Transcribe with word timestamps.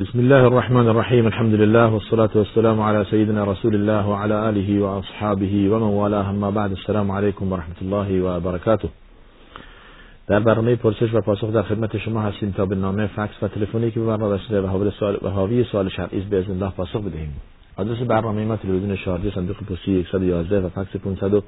بسم 0.00 0.18
الله 0.18 0.46
الرحمن 0.46 0.88
الرحيم 0.88 1.26
الحمد 1.26 1.54
لله 1.54 1.88
والصلاة 1.94 2.30
والسلام 2.34 2.80
على 2.80 3.04
سيدنا 3.04 3.44
رسول 3.44 3.74
الله 3.74 4.08
وعلى 4.08 4.48
آله 4.48 4.82
وأصحابه 4.82 5.68
ومن 5.70 5.82
والاه 5.82 6.30
اما 6.30 6.50
بعد 6.50 6.70
السلام 6.72 7.10
عليكم 7.10 7.52
ورحمة 7.52 7.78
الله 7.82 8.22
وبركاته 8.22 8.88
در 10.28 10.40
برنامه 10.40 10.74
پرسش 10.74 11.14
و 11.14 11.20
پاسخ 11.20 11.50
در 11.52 11.62
خدمت 11.62 11.96
شما 11.96 12.22
هستیم 12.22 12.50
تا 12.50 12.66
به 12.66 12.74
نامه 12.74 13.06
فکس 13.06 13.42
و 13.42 13.48
تلفنی 13.48 13.90
که 13.90 14.00
به 14.00 14.06
من 14.16 14.32
رسیده 14.32 14.60
و 14.60 14.66
حاوی 14.66 14.90
سوال 14.90 15.18
و 15.22 15.28
حاوی 15.28 15.64
سوال 15.64 15.88
شرعی 15.88 16.20
به 16.20 16.38
اذن 16.38 16.52
الله 16.52 16.70
پاسخ 16.70 17.00
بدهیم 17.00 17.32
آدرس 17.76 17.98
برنامه 17.98 18.44
ما 18.44 18.56
تلویزیون 18.56 18.96
شارجه 18.96 19.34
صندوق 19.34 19.56
پستی 19.56 20.06
111 20.12 20.60
و 20.60 20.68
فکس 20.68 20.96
500 20.96 21.42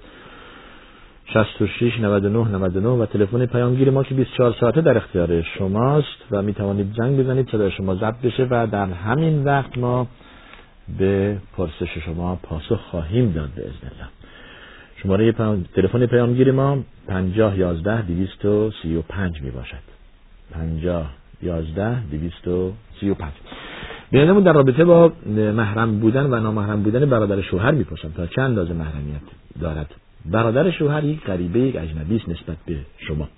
66 1.33 2.01
99 2.01 2.49
99 2.49 2.89
و 2.89 3.07
تلفن 3.07 3.47
پیامگیر 3.47 3.91
ما 3.91 4.03
که 4.03 4.15
24 4.15 4.55
ساعته 4.61 4.81
در 4.81 4.97
اختیار 4.97 5.43
شماست 5.43 6.25
و 6.31 6.43
می 6.43 6.55
توانید 6.55 6.95
زنگ 6.97 7.21
بزنید 7.21 7.49
صدای 7.53 7.71
شما 7.71 7.95
ضبط 7.95 8.21
بشه 8.23 8.47
و 8.51 8.67
در 8.67 8.87
همین 8.87 9.45
وقت 9.45 9.79
ما 9.79 10.07
به 10.99 11.37
پرسش 11.57 11.99
شما 12.05 12.39
پاسخ 12.43 12.81
خواهیم 12.81 13.33
داد 13.33 13.49
به 13.57 13.63
الله. 13.63 14.09
شماره 15.03 15.33
تلفن 15.75 16.07
پیامگیر 16.07 16.53
ما 16.53 16.79
50 17.09 17.59
11 17.59 18.03
235 18.03 19.43
می 19.43 19.51
باشد 19.51 19.77
50 20.53 21.11
11 21.43 22.03
235 22.11 23.33
بینمون 24.11 24.43
در 24.43 24.53
رابطه 24.53 24.85
با 24.85 25.13
محرم 25.37 26.01
بودن 26.01 26.27
و 26.27 26.41
نامحرم 26.41 26.83
بودن 26.83 27.11
برادر 27.11 27.41
شوهر 27.41 27.71
می‌پرسم 27.71 28.13
تا 28.17 28.27
چند 28.27 28.45
اندازه 28.45 28.73
محرمیت 28.73 29.21
دارد؟ 29.61 30.00
برادر 30.27 30.71
شوهر 30.71 31.05
یک 31.05 31.25
غریبه 31.25 31.61
یک 31.61 31.77
اجنبی 31.77 32.17
است 32.17 32.29
نسبت 32.29 32.57
به 32.67 32.77
شما. 32.99 33.29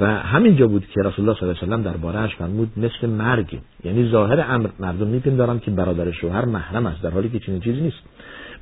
و 0.00 0.06
همینجا 0.06 0.66
بود 0.66 0.86
که 0.86 1.02
رسول 1.02 1.28
الله 1.28 1.40
صلی 1.40 1.48
الله 1.48 1.58
علیه 1.62 1.74
و 1.74 1.76
سلم 1.76 1.82
دربارهش 1.82 2.34
فرمود 2.34 2.72
مثل 2.76 3.06
مرگ. 3.06 3.58
یعنی 3.84 4.10
ظاهر 4.10 4.44
امر 4.48 4.68
مردم 4.80 5.06
میپندارن 5.06 5.58
که 5.58 5.70
برادر 5.70 6.10
شوهر 6.10 6.44
محرم 6.44 6.86
است 6.86 7.02
در 7.02 7.10
حالی 7.10 7.28
که 7.28 7.38
چنین 7.38 7.60
چیزی 7.60 7.80
نیست. 7.80 8.02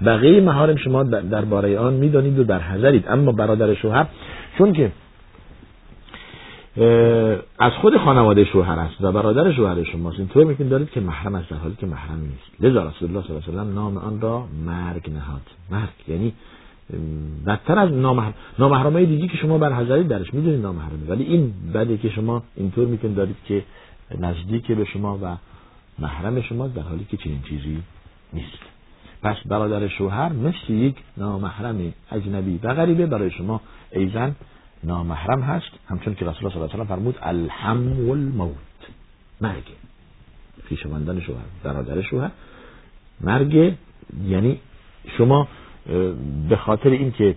بقیه 0.04 0.40
محارم 0.40 0.76
شما 0.76 1.02
درباره 1.02 1.78
آن 1.78 1.94
می‌دانید 1.94 2.38
و 2.38 2.44
در 2.44 2.60
حذرید 2.60 3.04
اما 3.08 3.32
برادر 3.32 3.74
شوهر 3.74 4.06
چون 4.58 4.72
که 4.72 4.92
از 7.58 7.72
خود 7.80 7.96
خانواده 7.96 8.44
شوهر 8.44 8.78
است 8.78 8.94
و 9.00 9.12
برادر 9.12 9.52
شوهر 9.52 9.84
شماست 9.84 10.18
اینطور 10.18 10.44
میپین 10.44 10.68
دارید 10.68 10.90
که 10.90 11.00
محرم 11.00 11.34
است 11.34 11.50
در 11.50 11.56
حالی 11.56 11.74
که 11.80 11.86
محرم 11.86 12.20
نیست. 12.20 12.60
لذا 12.60 12.88
رسول 12.88 13.08
الله 13.08 13.22
صلی 13.22 13.36
الله 13.36 13.42
علیه 13.48 13.60
و 13.60 13.64
سلم 13.64 13.74
نام 13.74 13.96
آن 13.96 14.20
را 14.20 14.44
مرگ 14.66 15.10
نهاد. 15.10 15.42
مرگ 15.70 16.08
یعنی 16.08 16.32
بدتر 17.46 17.78
از 17.78 17.92
نامحرم 17.92 18.34
نامحرمای 18.58 19.06
دیگه 19.06 19.28
که 19.28 19.36
شما 19.36 19.58
برحضرید 19.58 20.08
درش 20.08 20.34
می‌دونید 20.34 20.60
نامحرمه. 20.60 21.08
ولی 21.08 21.24
این 21.24 21.54
بده 21.74 21.96
که 21.96 22.10
شما 22.10 22.42
اینطور 22.56 22.86
میتون 22.86 23.14
دارید 23.14 23.36
که 23.44 23.62
نزدیک 24.18 24.72
به 24.72 24.84
شما 24.84 25.18
و 25.22 25.36
محرم 25.98 26.40
شما 26.40 26.68
در 26.68 26.82
حالی 26.82 27.06
که 27.10 27.16
چنین 27.16 27.42
چیزی 27.42 27.82
نیست. 28.32 28.58
پس 29.22 29.36
برادر 29.46 29.88
شوهر 29.88 30.32
مثل 30.32 30.72
یک 30.72 30.96
نامحرم 31.16 31.92
اجنبی 32.12 32.60
و 32.62 32.74
غریبه 32.74 33.06
برای 33.06 33.30
شما 33.30 33.60
ایزن 33.90 34.34
نامحرم 34.84 35.42
هست. 35.42 35.70
همچون 35.88 36.14
که 36.14 36.24
رسول 36.24 36.38
الله 36.38 36.54
صلی 36.54 36.62
الله 36.62 36.74
علیه 36.74 36.84
و 36.84 36.96
فرمود 36.96 37.18
الحم 37.22 38.08
والموت 38.08 38.54
مرگ. 39.40 39.64
خویشاوندان 40.68 41.20
شوهر 41.20 41.44
برادر 41.62 42.02
شوهر. 42.02 42.30
مرگ 43.20 43.74
یعنی 44.26 44.60
شما 45.18 45.48
به 46.48 46.56
خاطر 46.56 46.90
اینکه 46.90 47.34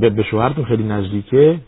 به 0.00 0.22
شوهرتون 0.30 0.64
خیلی 0.64 0.82
نزدیکه 0.82 1.60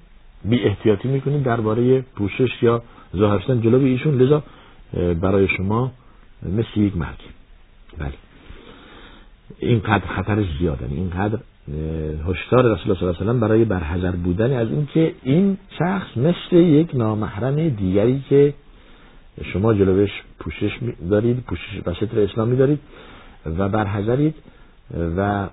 بی 0.45 0.65
احتیاطی 0.65 1.09
می‌کنید 1.09 1.43
درباره 1.43 2.01
پوشش 2.01 2.63
یا 2.63 2.83
ظاهرشتن 3.17 3.61
جلو 3.61 3.79
ایشون. 3.79 4.19
لذا 4.19 4.43
برای 5.21 5.49
شما 5.49 5.93
مثل 6.43 6.81
یک 6.81 6.97
مرگ. 6.97 7.19
بله. 7.99 8.13
اینقدر 9.59 10.07
خطر 10.07 10.45
زیاده. 10.59 10.87
اینقدر 10.91 11.39
هشدار 12.29 12.65
رسول 12.65 12.91
الله 12.91 12.99
صلی 12.99 13.07
الله 13.07 13.21
علیه 13.21 13.33
و 13.33 13.39
برای 13.39 13.65
برحذر 13.65 14.11
بودن 14.11 14.53
از 14.53 14.69
اینکه 14.69 15.15
این 15.23 15.59
شخص 15.79 16.17
مثل 16.17 16.57
یک 16.57 16.91
نامحرم 16.95 17.69
دیگری 17.69 18.23
که 18.29 18.55
شما 19.53 19.75
جلوش 19.75 20.11
پوشش 20.39 20.79
دارید 21.11 21.41
پوشش 21.41 21.81
و 21.87 21.95
ستر 21.95 22.21
اسلامی 22.21 22.57
دارید 22.57 22.79
و 23.59 23.69
برحذرید 23.69 24.35
و 25.17 25.49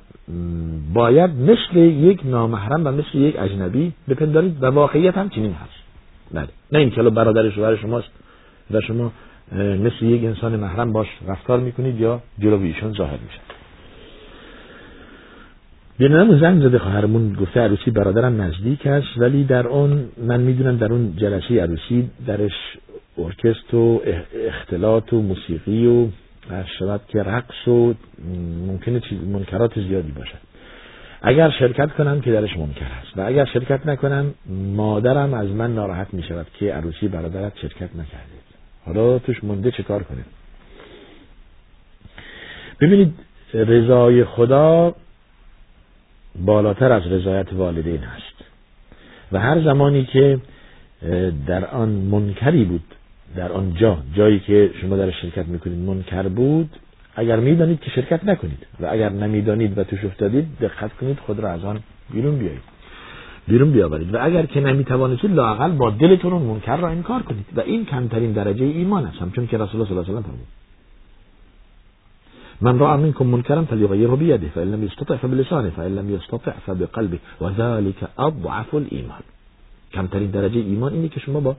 باید 0.93 1.31
مثل 1.31 1.77
یک 1.77 2.21
نامحرم 2.25 2.87
و 2.87 2.91
مثل 2.91 3.17
یک 3.17 3.35
اجنبی 3.39 3.93
بپندارید 4.09 4.63
و 4.63 4.65
واقعیت 4.65 5.17
هم 5.17 5.29
چنین 5.29 5.51
هست. 5.51 5.77
بله. 6.33 6.47
نه 6.71 6.79
این 6.79 6.89
که 6.89 7.03
برادر 7.03 7.49
شوهر 7.49 7.75
شماست 7.75 8.09
و 8.71 8.81
شما 8.81 9.11
مثل 9.55 10.05
یک 10.05 10.23
انسان 10.23 10.55
محرم 10.55 10.93
باش 10.93 11.07
رفتار 11.27 11.59
می‌کنید 11.59 11.99
یا 11.99 12.21
جلو 12.39 12.61
ایشون 12.61 12.93
ظاهر 12.93 13.17
میشن 13.25 13.41
بینم 15.97 16.39
زنگ 16.39 16.61
زده 16.61 16.79
خواهرمون 16.79 17.33
گفته 17.33 17.59
عروسی 17.59 17.91
برادرم 17.91 18.41
نزدیک 18.41 18.87
است 18.87 19.07
ولی 19.17 19.43
در 19.43 19.67
اون 19.67 20.09
من 20.27 20.39
می‌دونم 20.39 20.77
در 20.77 20.93
اون 20.93 21.13
جلسه 21.17 21.61
عروسی 21.61 22.09
درش 22.27 22.77
ارکست 23.17 23.73
و 23.73 24.01
اختلاط 24.47 25.13
و 25.13 25.21
موسیقی 25.21 25.87
و 25.87 26.07
شود 26.79 27.01
که 27.07 27.23
رقص 27.23 27.67
و 27.67 27.93
ممکنه 28.67 28.99
چیز 28.99 29.23
منکرات 29.23 29.79
زیادی 29.79 30.11
باشد. 30.11 30.37
اگر 31.21 31.49
شرکت 31.49 31.91
کنم 31.91 32.21
که 32.21 32.31
درش 32.31 32.57
منکر 32.57 32.85
است 32.85 33.17
و 33.17 33.21
اگر 33.21 33.45
شرکت 33.45 33.85
نکنم 33.85 34.33
مادرم 34.75 35.33
از 35.33 35.47
من 35.47 35.75
ناراحت 35.75 36.13
می 36.13 36.23
شود 36.23 36.47
که 36.53 36.73
عروسی 36.73 37.07
برادرت 37.07 37.57
شرکت 37.57 37.89
نکردید 37.95 38.47
حالا 38.85 39.19
توش 39.19 39.43
مونده 39.43 39.71
چه 39.71 39.83
کار 39.83 40.03
کنیم؟ 40.03 40.25
ببینید 42.79 43.13
رضای 43.53 44.25
خدا 44.25 44.95
بالاتر 46.35 46.91
از 46.91 47.07
رضایت 47.07 47.53
والدین 47.53 48.03
است. 48.03 48.37
و 49.31 49.39
هر 49.39 49.63
زمانی 49.63 50.05
که 50.05 50.39
در 51.47 51.65
آن 51.65 51.89
منکری 51.89 52.63
بود 52.63 52.95
در 53.35 53.51
آنجا 53.51 53.97
جایی 54.13 54.39
که 54.39 54.71
شما 54.81 54.97
در 54.97 55.11
شرکت 55.11 55.47
می‌کنید 55.47 55.77
منکر 55.77 56.27
بود 56.27 56.69
اگر 57.15 57.39
می‌دانید 57.39 57.79
که 57.79 57.89
شرکت 57.89 58.25
نکنید 58.25 58.67
و 58.79 58.87
اگر 58.91 59.09
نمی‌دانید 59.09 59.77
و 59.77 59.83
توش 59.83 60.05
افتادید 60.05 60.47
دقت 60.61 60.93
کنید 60.93 61.19
خود 61.19 61.39
را 61.39 61.49
از 61.51 61.63
آن 61.63 61.79
بیرون 62.13 62.39
بیایید. 62.39 62.61
بیرون 63.47 63.71
بیاورید. 63.71 64.13
و 64.13 64.17
اگر 64.21 64.45
که 64.45 64.59
نمی‌توانید 64.59 65.25
لاقل 65.25 65.71
با 65.71 65.89
دلتون 65.89 66.33
اون 66.33 66.41
منکر 66.41 66.77
را 66.77 66.89
انکار 66.89 67.21
کنید. 67.21 67.45
و 67.55 67.59
این 67.59 67.85
کمترین 67.85 68.31
درجه 68.31 68.65
ایمان 68.65 69.05
است. 69.05 69.17
همچون 69.17 69.47
که 69.47 69.57
رسول 69.57 69.81
الله 69.81 69.87
صلی 69.87 69.97
الله 69.97 70.09
علیه 70.09 70.19
و 70.19 70.21
فرمود. 70.21 70.47
من 72.61 72.79
رأى 72.79 72.97
منكم 72.97 73.27
منكرا 73.27 73.61
فليغيره 73.61 74.15
بيده 74.15 74.47
فإن 74.55 74.71
لم 74.71 74.83
يستطع 74.83 75.15
فبلسانه 75.15 75.69
فإن 75.69 75.95
لم 75.95 76.15
يستطع 76.15 76.51
فبقلبه. 76.65 77.19
وذلك 77.41 78.09
أضعف 78.19 78.75
الإيمان 78.75 79.23
کمترین 79.93 80.31
درجه 80.31 80.59
ایمان 80.59 80.93
اینه 80.93 81.07
که 81.07 81.19
شما 81.19 81.39
با 81.39 81.55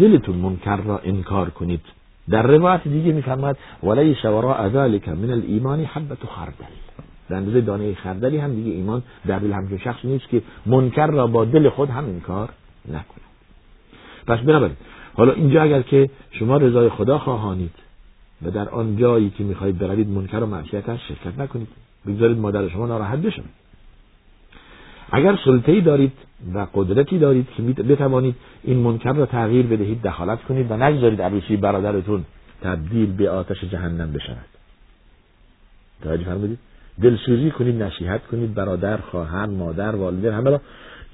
دلتون 0.00 0.36
منکر 0.36 0.76
را 0.76 0.98
انکار 0.98 1.50
کنید. 1.50 1.80
در 2.30 2.42
روایت 2.42 2.88
دیگه 2.88 3.12
میفرماد 3.12 3.56
ولیس 3.82 4.24
وراء 4.24 4.68
ذلك 4.68 5.08
من 5.08 5.30
الايمان 5.30 5.84
حبه 5.84 6.16
خردل. 6.36 6.74
در 7.28 7.36
اندازه 7.36 7.60
دانه 7.60 7.94
خردلی 7.94 8.38
هم 8.38 8.54
دیگه 8.54 8.70
ایمان 8.70 9.02
در 9.26 9.38
دل 9.38 9.52
همچون 9.52 9.78
شخص 9.78 10.04
نیست 10.04 10.28
که 10.28 10.42
منکر 10.66 11.06
را 11.06 11.26
با 11.26 11.44
دل 11.44 11.68
خود 11.68 11.90
هم 11.90 12.04
انکار 12.04 12.48
نکنه 12.88 13.26
پس 14.26 14.38
بنابراین 14.38 14.76
حالا 15.14 15.32
اینجا 15.32 15.62
اگر 15.62 15.82
که 15.82 16.10
شما 16.30 16.56
رضای 16.56 16.88
خدا 16.88 17.18
خواهانید 17.18 17.70
و 18.42 18.50
در 18.50 18.68
آن 18.68 18.96
جایی 18.96 19.30
که 19.30 19.44
می‌خواهید 19.44 19.78
بروید 19.78 20.08
منکر 20.08 20.40
و 20.40 20.46
معصیت 20.46 20.96
شرکت 20.96 21.38
نکنید. 21.38 21.68
بگذارید 22.06 22.38
مادر 22.38 22.68
شما 22.68 22.86
ناراحت 22.86 23.18
بشه. 23.18 23.42
اگر 25.12 25.38
سلطه‌ای 25.44 25.80
دارید 25.80 26.12
و 26.54 26.66
قدرتی 26.74 27.18
دارید 27.18 27.48
که 27.56 27.62
بتوانید 27.62 28.34
این 28.62 28.78
منکر 28.78 29.12
را 29.12 29.26
تغییر 29.26 29.66
بدهید 29.66 30.02
دخالت 30.02 30.42
کنید 30.42 30.70
و 30.70 30.76
نگذارید 30.76 31.22
عروسی 31.22 31.56
برادرتون 31.56 32.24
تبدیل 32.62 33.12
به 33.12 33.30
آتش 33.30 33.64
جهنم 33.64 34.12
بشود. 34.12 34.46
توجه 36.02 36.24
فرمودید؟ 36.24 36.58
دلسوزی 37.02 37.50
کنید 37.50 37.82
نصیحت 37.82 38.26
کنید 38.26 38.54
برادر 38.54 38.96
خواهر 38.96 39.46
مادر 39.46 39.96
والدین 39.96 40.32
همه 40.32 40.50
را 40.50 40.60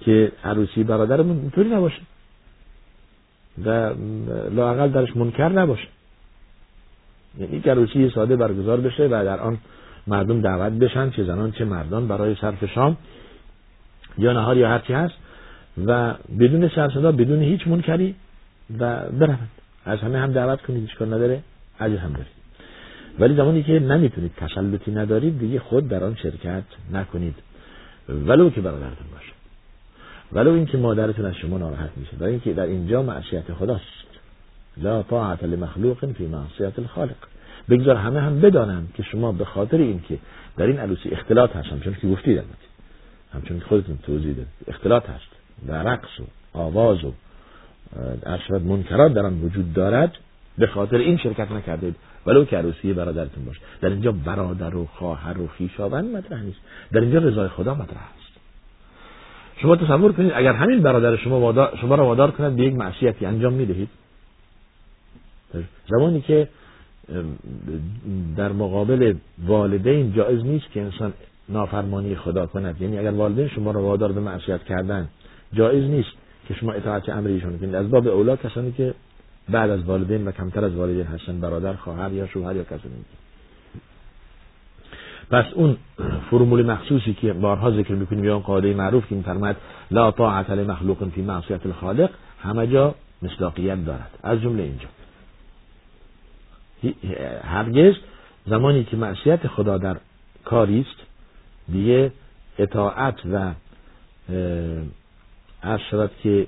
که 0.01 0.33
عروسی 0.45 0.85
برادرمون 0.85 1.39
اینطوری 1.39 1.69
نباشه. 1.69 2.01
و 3.65 3.91
لاقل 4.51 4.89
درش 4.89 5.17
منکر 5.17 5.49
نباشه. 5.49 5.89
یعنی 7.39 7.61
که 7.61 7.71
عروسی 7.71 8.11
ساده 8.15 8.37
برگزار 8.37 8.81
بشه 8.81 9.07
و 9.07 9.11
در 9.11 9.41
آن 9.41 9.59
مردم 10.07 10.41
دعوت 10.41 10.73
بشن 10.73 11.11
چه 11.11 11.25
زنان 11.25 11.53
چه 11.53 11.65
مردان 11.65 12.09
برای 12.09 12.35
صرف 12.35 12.65
شام 12.65 12.97
یا 14.19 14.33
نهار 14.33 14.57
یا 14.57 14.69
هرچی 14.69 14.93
هست 14.93 15.15
و 15.87 16.15
بدون 16.41 16.69
سرصدا 16.69 17.13
بدون 17.13 17.43
هیچ 17.43 17.69
منکری 17.69 18.15
و 18.79 19.01
بروند. 19.11 19.49
از 19.85 19.99
همه 19.99 20.19
هم 20.19 20.33
دعوت 20.33 20.63
کنید 20.63 20.95
کار 20.95 21.09
نداره 21.09 21.43
اجر 21.81 21.97
هم 21.97 22.13
دارید. 22.13 22.43
ولی 23.19 23.37
زمانی 23.37 23.63
که 23.63 23.73
نمی‌تونید 23.73 24.33
تسلطی 24.37 24.91
ندارید 24.91 25.39
دیگه 25.39 25.61
خود 25.61 25.89
در 25.89 26.05
آن 26.05 26.15
شرکت 26.15 26.63
نکنید. 26.93 27.35
ولو 28.09 28.51
که 28.51 28.61
برادرتون 28.61 29.07
باشه. 29.13 29.33
ولو 30.33 30.53
اینکه 30.53 30.79
مادرتون 30.79 31.25
از 31.25 31.35
شما 31.35 31.59
ناراحت 31.59 31.91
میشه 31.97 32.17
برای 32.17 32.33
اینکه 32.33 32.53
در 32.53 32.63
اینجا 32.63 33.03
معصیت 33.03 33.53
خداست. 33.53 33.83
لا 34.77 35.03
طاعت 35.03 35.45
لمخلوق 35.45 36.13
فی 36.13 36.27
معصیت 36.27 36.79
الخالق. 36.79 37.17
بگذار 37.71 37.97
همه 37.97 38.21
هم 38.21 38.41
بدانند 38.41 38.93
که 38.95 39.03
شما 39.03 39.33
به 39.33 39.45
خاطر 39.45 39.77
اینکه 39.77 40.19
در 40.57 40.67
این 40.67 40.79
عروسی 40.79 41.09
اختلاط 41.09 41.57
هست 41.57 41.69
همچون 41.69 41.95
که 41.95 42.09
گفتید 42.09 42.39
البته. 42.39 42.72
همچون 43.35 43.59
که 43.59 43.65
خودتون 43.65 43.99
توضیح 44.03 44.33
دادید. 44.33 44.47
اختلاط 44.69 45.11
هست. 45.11 45.29
و 45.67 45.73
رقص 45.73 46.21
و 46.21 46.25
آواز 46.59 47.05
و 47.05 47.13
ارشد 48.27 48.63
منکرات 48.63 49.15
در 49.15 49.27
آن 49.27 49.41
وجود 49.43 49.73
دارد 49.73 50.13
به 50.59 50.67
خاطر 50.67 50.97
این 50.97 51.17
شرکت 51.17 51.51
نکردید. 51.51 51.95
ولو 52.27 52.45
که 52.45 52.57
عروسی 52.57 52.93
برادرتون 52.93 53.45
باشه. 53.45 53.61
در 53.81 53.89
اینجا 53.89 54.13
برادر 54.13 54.77
و 54.77 54.87
خواهر 54.87 55.41
و 55.41 55.49
خویشاوند 55.49 56.17
مطرح 56.17 56.43
نیست. 56.43 56.59
در 56.93 57.01
اینجا 57.01 57.19
رضای 57.19 57.49
خدا 57.49 57.75
مطرح 57.75 58.03
است. 58.03 58.33
شما 59.57 59.77
تصور 59.77 60.13
کنید 60.13 60.33
اگر 60.35 60.53
همین 60.53 60.83
برادر 60.83 61.17
شما 61.17 61.71
شما 61.81 61.95
را 61.95 62.07
وادار 62.07 62.31
کند 62.31 62.57
به 62.57 62.63
یک 62.63 62.75
معصیتی 62.75 63.27
انجام 63.27 63.53
می‌دهید. 63.53 63.89
زمانی 65.89 66.21
که 66.21 66.49
در 68.37 68.53
مقابل 68.53 69.15
والدین 69.47 70.13
جایز 70.13 70.45
نیست 70.45 70.71
که 70.73 70.81
انسان 70.81 71.13
نافرمانی 71.53 72.17
خدا 72.17 72.47
کند. 72.47 72.83
یعنی 72.83 72.99
اگر 72.99 73.11
والدین 73.11 73.49
شما 73.49 73.71
را 73.71 73.83
وادار 73.83 74.13
به 74.13 74.21
معصیت 74.21 74.65
کردن 74.65 75.09
جایز 75.53 75.91
نیست 75.91 76.11
که 76.49 76.55
شما 76.55 76.73
اطاعت 76.73 77.09
امر 77.09 77.29
ایشون 77.29 77.59
کنید. 77.59 77.75
از 77.75 77.91
باب 77.91 78.09
اولا 78.09 78.37
کسانی 78.37 78.73
که 78.73 78.95
بعد 79.49 79.71
از 79.71 79.85
والدین 79.85 80.27
و 80.29 80.31
کمتر 80.31 80.65
از 80.65 80.75
والدین 80.75 81.07
هستن 81.07 81.41
برادر 81.41 81.73
خواهر 81.73 82.13
یا 82.13 82.27
شوهر 82.27 82.57
یا 82.57 82.65
کسی 82.65 82.89
پس 85.31 85.45
اون 85.55 85.77
فرمول 86.31 86.67
مخصوصی 86.67 87.15
که 87.15 87.33
بارها 87.33 87.71
ذکر 87.71 87.95
می‌کنیم 87.95 88.25
یا 88.25 88.35
اون 88.35 88.43
قاعده 88.43 88.75
معروف 88.75 89.09
که 89.09 89.15
میفرماید 89.15 89.57
لا 89.91 90.11
طاعت 90.11 90.51
لمخلوق 90.51 91.09
فی 91.15 91.23
معصیت 91.23 91.67
الخالق 91.67 92.11
همه 92.43 92.67
جا 92.67 92.95
مصداقیت 93.23 93.85
دارد. 93.85 94.11
از 94.23 94.41
جمله 94.41 94.63
اینجا. 94.63 94.87
هرگز 97.45 97.95
زمانی 98.47 98.85
که 98.85 98.97
معصیت 98.97 99.47
خدا 99.47 99.79
در 99.79 99.97
کاری 100.45 100.81
است 100.81 101.12
دیگه 101.69 102.13
اطاعت 102.59 103.15
و 103.33 103.53
اشرت 105.63 106.11
که 106.23 106.47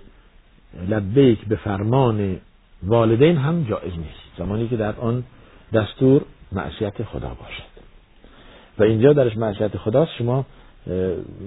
لبیک 0.88 1.44
به 1.48 1.56
فرمان 1.56 2.40
والدین 2.82 3.36
هم 3.36 3.64
جایز 3.64 3.92
نیست. 3.92 4.38
زمانی 4.38 4.68
که 4.68 4.76
در 4.76 4.94
آن 5.00 5.24
دستور 5.72 6.22
معصیت 6.52 7.02
خدا 7.02 7.28
باشد. 7.28 7.74
و 8.78 8.82
اینجا 8.82 9.12
درش 9.12 9.36
معصیت 9.36 9.76
خداست 9.76 10.10
شما 10.18 10.44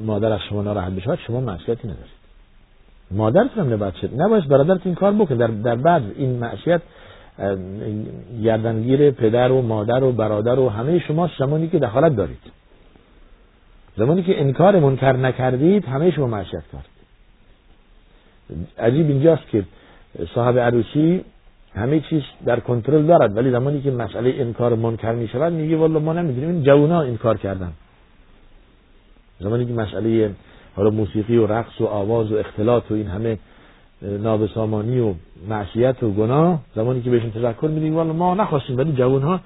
مادر 0.06 0.32
از 0.32 0.40
شما 0.50 0.62
ناراحت 0.62 0.92
بشود 0.92 1.20
شما 1.28 1.40
معصیتی 1.40 1.88
ندارید. 1.88 2.18
مادرتون 3.12 3.66
هم 3.66 3.74
نباید 3.74 3.94
شد. 3.96 4.22
نباید 4.22 4.48
برادرت 4.48 4.82
این 4.86 4.96
کار 4.96 5.14
بکنه. 5.14 5.38
در, 5.38 5.48
در 5.48 5.76
بعد 5.76 6.04
این 6.16 6.30
معصیت 6.30 6.82
گردنگیر 8.44 9.12
پدر 9.12 9.52
و 9.52 9.62
مادر 9.62 10.04
و 10.04 10.12
برادر 10.12 10.60
و 10.60 10.70
همه 10.70 11.00
شما 11.00 11.30
زمانی 11.40 11.68
که 11.68 11.80
دخالت 11.80 12.16
دارید. 12.16 12.40
زمانی 13.98 14.24
که 14.24 14.42
انکار 14.42 14.80
منکر 14.80 15.14
نکردید 15.14 15.86
همه 15.86 16.12
شما 16.12 16.28
معصیت 16.28 16.64
کردید 16.74 16.98
عجیب 18.80 19.08
اینجاست 19.08 19.48
که 19.48 19.64
صاحب 20.36 20.60
عروسی 20.60 21.22
همه 21.76 22.00
چیز 22.00 22.22
در 22.46 22.60
کنترل 22.60 23.06
دارد 23.06 23.38
ولی 23.38 23.52
زمانی 23.52 23.82
که 23.82 23.92
مسئله 23.92 24.34
انکار 24.38 24.76
منکر 24.76 25.12
می 25.12 25.28
شود 25.28 25.54
میگه 25.54 25.78
والله 25.78 26.00
ما 26.00 26.14
نمی‌دونیم 26.14 26.50
این 26.50 26.64
جوونا 26.64 27.02
انکار 27.02 27.38
کردن. 27.38 27.72
زمانی 29.40 29.66
که 29.66 29.74
مسئله 29.74 30.32
حالا 30.76 30.90
موسیقی 30.90 31.38
و 31.38 31.48
رقص 31.48 31.82
و 31.82 31.86
آواز 31.86 32.32
و 32.32 32.38
اختلاط 32.38 32.92
و 32.92 32.94
این 32.94 33.08
همه 33.08 33.38
نابسامانی 34.02 35.00
و 35.00 35.14
معصیت 35.50 36.04
و 36.04 36.12
گناه 36.12 36.62
زمانی 36.76 37.02
که 37.02 37.10
بهشون 37.10 37.32
تذکر 37.32 37.68
میدیم 37.68 37.96
والله 37.96 38.14
ما 38.14 38.36
نخواستیم 38.36 38.78
ولی 38.78 38.92
جوان 38.92 39.22
ها 39.22 39.40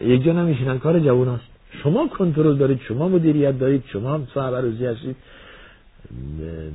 یک 0.00 0.22
جا 0.22 0.32
نمیشینن 0.32 0.78
کار 0.78 1.00
جوان 1.00 1.28
هاست 1.28 1.55
شما 1.82 2.08
کنترل 2.08 2.56
دارید 2.56 2.80
شما 2.88 3.08
مدیریت 3.08 3.58
دارید 3.58 3.84
شما 3.86 4.20
صاحب 4.34 4.54
عروضی 4.54 4.86
هستید. 4.86 5.16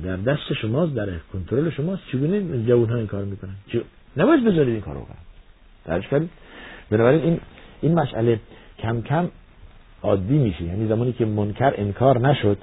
در 0.04 0.16
دست 0.16 0.52
شماست 0.60 0.94
در 0.94 1.08
کنترل 1.32 1.70
شماست. 1.70 2.02
چگونه 2.12 2.66
جوان 2.66 2.88
ها 2.88 2.96
این 2.96 3.06
کار 3.06 3.24
می‌کنن؟ 3.24 3.54
نباید 4.16 4.44
بذارید 4.44 4.74
این 4.74 4.80
کارو 4.80 5.00
کنن. 5.00 5.16
درش 5.84 6.08
کردید؟ 6.08 6.30
بنابراین 6.90 7.22
این 7.22 7.40
این 7.80 7.94
مسئله 7.94 8.40
کم 8.78 9.00
کم 9.00 9.28
عادی 10.02 10.38
میشه. 10.38 10.64
یعنی 10.64 10.88
زمانی 10.88 11.12
که 11.12 11.24
منکر 11.24 11.74
انکار 11.76 12.18
نشد 12.18 12.58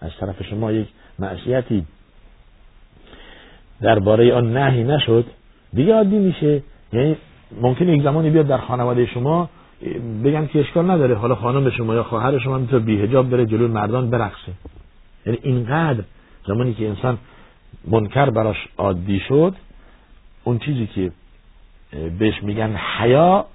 از 0.00 0.10
طرف 0.20 0.42
شما 0.42 0.72
یک 0.72 0.88
معصیتی 1.18 1.84
درباره 3.80 4.34
آن 4.34 4.56
نهی 4.56 4.84
نشد 4.84 5.24
دیگه 5.72 5.94
عادی 5.94 6.18
میشه. 6.18 6.62
یعنی 6.92 7.16
ممکنه 7.60 7.92
یک 7.92 8.02
زمانی 8.02 8.30
بیاد 8.30 8.46
در 8.46 8.58
خانواده 8.58 9.06
شما 9.06 9.50
بگم 10.24 10.46
که 10.46 10.60
اشکال 10.60 10.90
نداره. 10.90 11.14
حالا 11.14 11.34
خانم 11.34 11.70
شما 11.70 11.94
یا 11.94 12.02
خواهر 12.02 12.38
شما 12.38 12.58
می‌تونه 12.58 12.84
بیهجاب 12.84 13.30
بره 13.30 13.46
جلوی 13.46 13.66
مردان 13.66 14.10
برقصه 14.10 14.52
یعنی 15.26 15.38
اینقدر 15.42 16.04
زمانی 16.46 16.74
که 16.74 16.88
انسان 16.88 17.18
منکر 17.88 18.30
براش 18.30 18.56
عادی 18.78 19.20
شد 19.28 19.54
اون 20.44 20.58
چیزی 20.58 20.86
که 20.86 21.12
بهش 22.18 22.42
میگن 22.42 22.76
حیا 22.98 23.46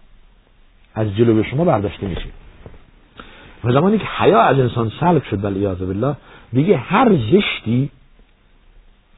از 0.95 1.15
جلو 1.15 1.43
شما 1.43 1.65
برداشته 1.65 2.07
میشه. 2.07 2.27
و 3.63 3.71
زمانی 3.73 3.97
که 3.97 4.05
حیا 4.17 4.41
از 4.41 4.59
انسان 4.59 4.91
سلب 4.99 5.23
شد 5.23 5.43
ولی 5.43 5.67
بالله 5.67 6.15
دیگه 6.53 6.77
هر 6.77 7.15
زشتی 7.15 7.89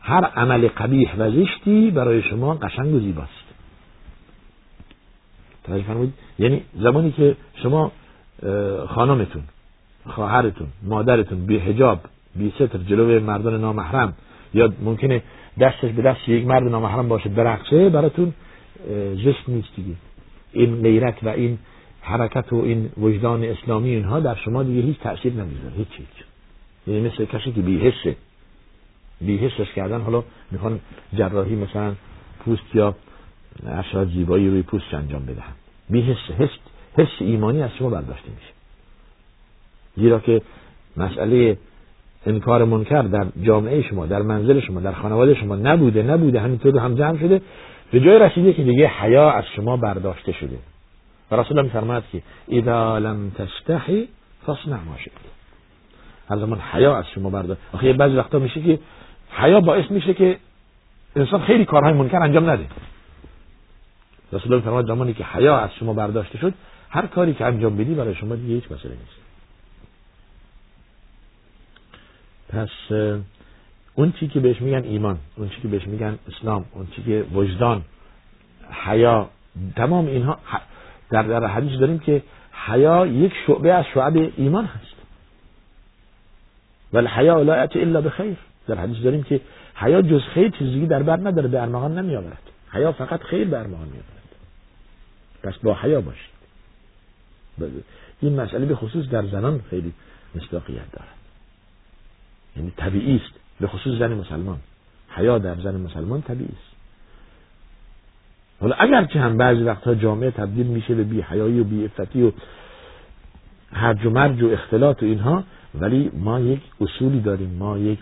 هر 0.01 0.25
عمل 0.25 0.67
قبیح 0.67 1.15
و 1.17 1.31
زشتی 1.31 1.91
برای 1.91 2.21
شما 2.21 2.53
قشنگ 2.53 2.93
و 2.95 2.99
زیباست. 2.99 3.46
توجه 5.67 5.83
فرمودید 5.83 6.13
یعنی 6.39 6.61
زمانی 6.79 7.11
که 7.11 7.35
شما 7.63 7.91
خانمتون 8.87 9.43
خواهرتون 10.09 10.67
مادرتون 10.83 11.45
بی 11.45 11.57
حجاب 11.57 11.99
بی 12.35 12.53
ستر 12.55 12.77
جلوی 12.77 13.19
مردان 13.19 13.61
نامحرم 13.61 14.13
یا 14.53 14.73
ممکنه 14.81 15.23
دستش 15.59 15.91
به 15.91 16.01
دست 16.01 16.29
یک 16.29 16.45
مرد 16.45 16.63
نامحرم 16.63 17.07
باشه 17.07 17.29
برقصه 17.29 17.89
براتون 17.89 18.33
زشت 19.15 19.43
نیست 19.47 19.75
دیگه. 19.75 19.93
این 20.51 20.81
غیرت 20.81 21.23
و 21.23 21.29
این 21.29 21.57
حرکت 22.01 22.53
و 22.53 22.55
این 22.55 22.89
وجدان 22.97 23.43
اسلامی 23.43 23.89
اینها 23.89 24.19
در 24.19 24.35
شما 24.35 24.63
دیگه 24.63 24.81
هیچ 24.81 24.99
تأثیر 24.99 25.33
نمی‌ذاره. 25.33 25.75
هیچ 25.77 25.87
هیچ. 25.91 26.25
یعنی 26.87 27.07
مثل 27.07 27.25
کسی 27.25 27.51
که 27.51 27.61
بیهسته 27.61 28.15
بیهستش 29.21 29.73
کردن. 29.75 30.01
حالا 30.01 30.23
می‌خوان 30.51 30.79
جراحی 31.13 31.55
مثلا 31.55 31.93
پوست 32.45 32.75
یا 32.75 32.95
اشعار 33.65 34.05
زیبایی 34.05 34.49
روی 34.49 34.61
پوست 34.61 34.93
انجام 34.93 35.25
بدهن 35.25 35.53
بیهست 35.89 36.31
حس 36.39 36.49
حس 36.97 37.07
ایمانی 37.19 37.63
از 37.63 37.69
شما 37.79 37.89
برداشته 37.89 38.29
میشه. 38.29 38.53
زیرا 39.95 40.19
که 40.19 40.41
مسئله 40.97 41.57
انکار 42.25 42.63
منکر 42.63 43.01
در 43.01 43.25
جامعه 43.41 43.81
شما 43.81 44.05
در 44.05 44.21
منزل 44.21 44.59
شما 44.59 44.79
در 44.79 44.91
خانواده 44.91 45.33
شما 45.33 45.55
نبوده 45.55 46.03
نبوده 46.03 46.39
همینطور 46.39 46.77
هم 46.77 46.95
جمع 46.95 47.17
شده. 47.19 47.41
به 47.91 47.99
جای 47.99 48.19
رسیده 48.19 48.53
که 48.53 48.63
دیگه 48.63 48.87
حیا 48.87 49.31
از 49.31 49.43
شما 49.55 49.77
برداشته 49.77 50.31
شده. 50.31 50.57
و 51.31 51.35
رسول 51.35 51.57
الله 51.57 51.61
میفرماید 51.61 52.03
که 52.11 52.21
اذا 52.47 52.97
لم 52.97 53.29
تستحی 53.29 54.07
فاصنع 54.45 54.75
ما 54.75 54.97
شئت. 54.97 55.11
هر 56.29 56.37
زمان 56.37 56.59
حیا 56.71 56.97
از 56.97 57.05
شما 57.15 57.29
برداشت. 57.29 57.61
آخه 57.73 57.93
بعضی 57.93 58.15
وقتا 58.15 58.39
میشه 58.39 58.61
که 58.61 58.79
حیا 59.31 59.59
باعث 59.59 59.91
میشه 59.91 60.13
که 60.13 60.37
انسان 61.15 61.41
خیلی 61.41 61.65
کارهای 61.65 61.93
منکر 61.93 62.23
انجام 62.23 62.49
نده. 62.49 62.65
رسول 64.33 64.53
الله 64.53 64.65
فرمود 64.65 64.87
زمانی 64.87 65.13
که 65.13 65.23
حیا 65.23 65.57
از 65.57 65.69
شما 65.79 65.93
برداشته 65.93 66.37
شد 66.37 66.53
هر 66.89 67.07
کاری 67.07 67.33
که 67.33 67.45
انجام 67.45 67.77
بدی 67.77 67.93
برای 67.93 68.15
شما 68.15 68.35
دیگه 68.35 68.55
هیچ 68.55 68.71
مسئله 68.71 68.91
نیست. 68.91 69.27
پس 72.49 72.69
اون 73.95 74.11
چی 74.11 74.27
که 74.27 74.39
بهش 74.39 74.61
میگن 74.61 74.83
ایمان 74.83 75.17
اون 75.37 75.49
چی 75.49 75.61
که 75.61 75.67
بهش 75.67 75.87
میگن 75.87 76.19
اسلام 76.27 76.65
اون 76.73 76.87
چی 76.95 77.03
که 77.03 77.25
وجدان 77.33 77.81
حیا 78.85 79.29
تمام 79.75 80.07
اینها 80.07 80.39
در 81.09 81.23
در 81.23 81.45
حدیث 81.45 81.79
داریم 81.79 81.99
که 81.99 82.23
حیا 82.67 83.05
یک 83.05 83.33
شعبه 83.47 83.73
از 83.73 83.85
شعب 83.93 84.31
ایمان 84.37 84.65
هست. 84.65 84.97
ولی 86.93 87.07
حیا 87.07 87.41
لا 87.41 87.57
یأتی 87.57 87.81
الا 87.81 88.01
بخیر. 88.01 88.37
در 88.67 88.75
حدیث 88.75 89.03
داریم 89.03 89.23
که 89.23 89.41
حیا 89.75 90.01
جز 90.01 90.21
خیر 90.21 90.49
چیزی 90.49 90.85
در 90.85 91.03
بر 91.03 91.17
نداره 91.17 91.47
به 91.47 91.61
ارمغان 91.61 91.99
نمی 91.99 92.15
آورد 92.15 92.41
حیا 92.71 92.91
فقط 92.91 93.21
خیر 93.21 93.47
به 93.47 93.59
ارمغان 93.59 93.87
می 93.87 93.93
آورد 93.93 94.16
پس 95.47 95.57
با 95.57 95.73
حیا 95.73 96.01
باشید. 96.01 96.37
این 98.21 98.41
مسئله 98.41 98.65
به 98.65 98.75
خصوص 98.75 99.09
در 99.09 99.27
زنان 99.27 99.61
خیلی 99.69 99.93
مصداقیت 100.35 100.91
دارد. 100.91 101.15
یعنی 102.57 102.71
طبیعی 102.77 103.15
است. 103.15 103.33
به 103.59 103.67
خصوص 103.67 103.99
زن 103.99 104.13
مسلمان. 104.13 104.59
حیا 105.09 105.37
در 105.37 105.55
زن 105.55 105.75
مسلمان 105.75 106.21
طبیعی 106.21 106.49
است. 106.49 106.75
حالا 108.61 108.75
اگر 108.75 109.05
که 109.05 109.19
هم 109.19 109.37
بعضی 109.37 109.63
وقتها 109.63 109.95
جامعه 109.95 110.31
تبدیل 110.31 110.67
میشه 110.67 110.95
به 110.95 111.03
بی 111.03 111.21
حیایی 111.21 111.59
و 111.59 111.63
بی 111.63 111.85
افتی 111.85 112.23
و 112.23 112.31
هرج 113.73 114.05
و 114.05 114.09
مرج 114.09 114.41
و 114.41 114.49
اختلاط 114.49 115.03
و 115.03 115.05
اینها 115.05 115.43
ولی 115.75 116.11
ما 116.13 116.39
یک 116.39 116.61
اصولی 116.81 117.19
داریم. 117.19 117.49
ما 117.49 117.77
یک 117.77 117.99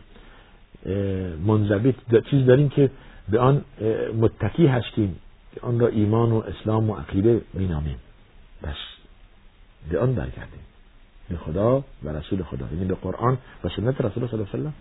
منضبط 1.45 1.95
چیز 2.29 2.45
داریم 2.45 2.69
که 2.69 2.89
به 3.29 3.39
آن 3.39 3.65
متکی 4.19 4.67
هستیم. 4.67 5.15
آن 5.61 5.79
را 5.79 5.87
ایمان 5.87 6.31
و 6.31 6.43
اسلام 6.47 6.89
و 6.89 6.95
عقیده 6.95 7.41
مینامیم. 7.53 7.97
بس. 8.63 8.75
به 9.89 9.99
آن 9.99 10.15
برگردیم. 10.15 10.65
به 11.29 11.37
خدا 11.37 11.83
و 12.03 12.09
رسول 12.09 12.43
خدا. 12.43 12.65
یعنی 12.73 12.85
به 12.85 12.95
قرآن 12.95 13.37
و 13.63 13.69
سنت 13.69 14.01
رسول 14.01 14.27
صلی 14.27 14.33
الله 14.33 14.49
علیه 14.53 14.59
وسلم 14.59 14.73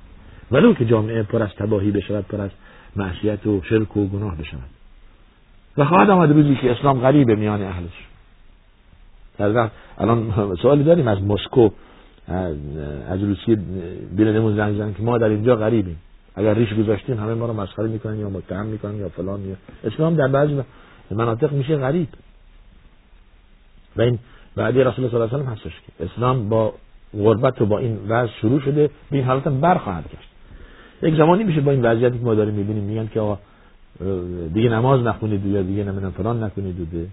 ولو 0.50 0.74
که 0.74 0.84
جامعه 0.84 1.22
پر 1.22 1.42
از 1.42 1.50
تباهی 1.58 1.90
بشود 1.90 2.24
پر 2.28 2.40
از 2.40 2.50
معصیت 2.96 3.46
و 3.46 3.62
شرک 3.62 3.96
و 3.96 4.06
گناه 4.06 4.36
بشود. 4.36 4.70
و 5.76 5.84
خواهد 5.84 6.10
آمد 6.10 6.30
روزی 6.30 6.54
که 6.54 6.72
اسلام 6.72 7.00
غریبه 7.00 7.34
میان 7.34 7.62
اهلش 7.62 8.06
در 9.38 9.70
الان 9.98 10.32
سوالی 10.62 10.84
داریم 10.84 11.08
از 11.08 11.22
مسکو 11.22 11.68
از 13.08 13.22
روسیه 13.22 13.56
بیرونمون 14.16 14.56
زنگ 14.56 14.78
زن 14.78 14.92
که 14.92 15.02
ما 15.02 15.18
در 15.18 15.28
اینجا 15.28 15.56
غریبیم. 15.56 15.96
اگر 16.34 16.54
ریش 16.54 16.74
گذاشتیم 16.74 17.20
همه 17.20 17.34
ما 17.34 17.46
رو 17.46 17.52
مسخره 17.52 17.88
می‌کنن 17.88 18.18
یا 18.18 18.28
متهم 18.28 18.66
می‌کنن 18.66 18.96
یا 18.96 19.08
فلان 19.08 19.40
یا 19.40 19.56
اسلام 19.84 20.14
در 20.14 20.28
بعضی 20.28 20.62
مناطق 21.10 21.52
میشه 21.52 21.76
غریب. 21.76 22.08
و 23.96 24.02
این 24.02 24.18
بعدی 24.56 24.78
رسول 24.78 25.04
الله 25.04 25.08
صلی 25.08 25.20
الله 25.20 25.34
علیه 25.34 25.48
و 25.48 25.52
هستش 25.52 25.72
که 25.86 26.04
اسلام 26.04 26.48
با 26.48 26.74
غربت 27.14 27.62
و 27.62 27.66
با 27.66 27.78
این 27.78 27.98
وضع 28.08 28.32
شروع 28.32 28.60
شده 28.60 28.90
به 29.10 29.16
این 29.16 29.24
حالت 29.24 29.42
برخواهد 29.48 30.04
گشت. 30.04 30.28
یک 31.02 31.16
زمانی 31.16 31.44
میشه 31.44 31.60
با 31.60 31.70
این 31.70 31.84
وضعیتی 31.84 32.18
که 32.18 32.24
ما 32.24 32.34
داریم 32.34 32.54
می‌بینیم 32.54 32.84
میگن 32.84 33.06
که 33.06 33.20
آقا 33.20 33.38
دیگه 34.54 34.68
نماز 34.68 35.00
نخونید 35.00 35.46
یا 35.46 35.62
دیگه 35.62 35.84
نمی‌دونم 35.84 36.10
فلان 36.10 36.42
نکنید 36.42 36.80
و 36.80 37.06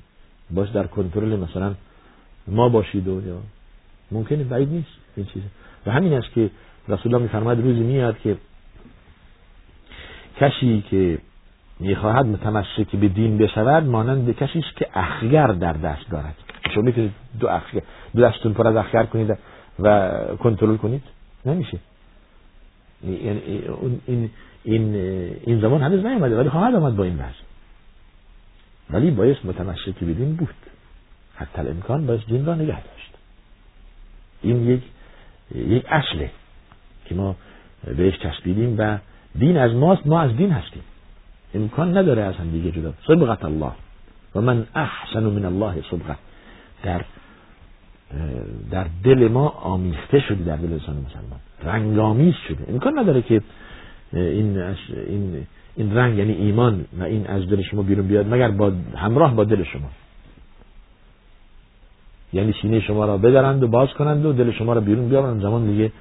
باش 0.51 0.69
در 0.69 0.87
کنترل 0.87 1.39
مثلا 1.39 1.73
ما 2.47 2.69
باشید 2.69 3.07
و 3.07 3.27
یا 3.27 3.35
ممکنه 4.11 4.43
بعید 4.43 4.69
نیست 4.69 4.89
این 5.15 5.25
چیزه 5.25 5.45
و 5.85 5.91
همین 5.91 6.13
است 6.13 6.31
که 6.33 6.49
رسول 6.87 7.13
الله 7.13 7.23
میفرماید 7.23 7.59
روزی 7.59 7.79
میاد 7.79 8.19
که 8.19 8.37
کسی 10.41 10.83
که 10.89 11.17
می‌خواهد 11.79 12.25
متمسک 12.25 12.95
به 12.95 13.07
دین 13.07 13.37
بشود 13.37 13.83
مانند 13.83 14.35
کسی 14.35 14.59
است 14.59 14.77
که 14.77 14.87
اخگر 14.93 15.47
در 15.47 15.73
دست 15.73 16.09
دارد. 16.09 16.35
شما 16.73 16.83
می‌تونید 16.83 17.11
دو 17.39 17.47
اخگر 17.47 17.81
دو 18.15 18.21
دستتون 18.21 18.53
پر 18.53 18.67
از 18.67 18.75
اخگر 18.75 19.03
کنید 19.03 19.37
و 19.79 20.11
کنترل 20.39 20.77
کنید؟ 20.77 21.03
نمیشه. 21.45 21.77
یعنی 23.03 23.41
این 24.05 24.29
این 24.63 24.95
این 25.43 25.61
زمان 25.61 25.81
هنوز 25.81 26.05
نیومده 26.05 26.37
ولی 26.37 26.49
خواهد 26.49 26.75
آمد 26.75 26.95
با 26.95 27.03
این 27.03 27.15
وضع. 27.15 27.43
ولی 28.89 29.11
باید 29.11 29.37
متمسک 29.43 29.99
به 29.99 30.13
دین 30.13 30.35
بود. 30.35 30.55
حتی 31.35 31.61
امکان 31.61 32.05
باید 32.05 32.25
دین 32.27 32.45
را 32.45 32.55
نگه 32.55 32.83
داشت. 32.83 33.13
این 34.41 34.67
یک 34.67 34.81
یک 35.55 35.85
اصله 35.89 36.29
که 37.05 37.15
ما 37.15 37.35
بهش 37.97 38.13
چسبیدیم 38.19 38.75
و 38.77 38.97
دین 39.39 39.57
از 39.57 39.73
ماست 39.73 40.07
ما 40.07 40.21
از 40.21 40.37
دین 40.37 40.51
هستیم. 40.51 40.83
امکان 41.53 41.97
نداره 41.97 42.21
از 42.21 42.35
هم 42.35 42.51
دیگه 42.51 42.71
جدا. 42.71 42.93
صبغت 43.07 43.45
الله. 43.45 43.71
و 44.35 44.41
من 44.41 44.65
احسن 44.75 45.23
من 45.23 45.45
الله 45.45 45.83
صبغت 45.91 46.17
در 46.83 47.05
در 48.71 48.85
دل 49.03 49.27
ما 49.27 49.49
آمیخته 49.49 50.19
شده 50.19 50.43
در 50.43 50.55
دل 50.55 50.73
انسان 50.73 50.95
مسلمان. 50.95 51.39
رنگامیز 51.63 52.35
شده. 52.47 52.65
امکان 52.69 52.99
نداره 52.99 53.21
که 53.21 53.41
این 54.13 54.57
این 55.07 55.47
این 55.75 55.97
رنگ 55.97 56.17
یعنی 56.17 56.33
ایمان 56.33 56.85
و 56.99 57.03
این 57.03 57.27
از 57.27 57.49
دل 57.49 57.61
شما 57.61 57.81
بیرون 57.81 58.07
بیاد 58.07 58.33
مگر 58.33 58.51
با 58.51 58.71
همراه 58.95 59.35
با 59.35 59.43
دل 59.43 59.63
شما. 59.63 59.89
یعنی 62.33 62.55
سینه 62.61 62.79
شما 62.79 63.05
را 63.05 63.17
بدرند 63.17 63.63
و 63.63 63.67
باز 63.67 63.89
کنند 63.89 64.25
و 64.25 64.33
دل 64.33 64.51
شما 64.51 64.73
را 64.73 64.81
بیرون 64.81 65.09
بیارند 65.09 65.41
زمان 65.41 65.67
دیگه 65.67 65.91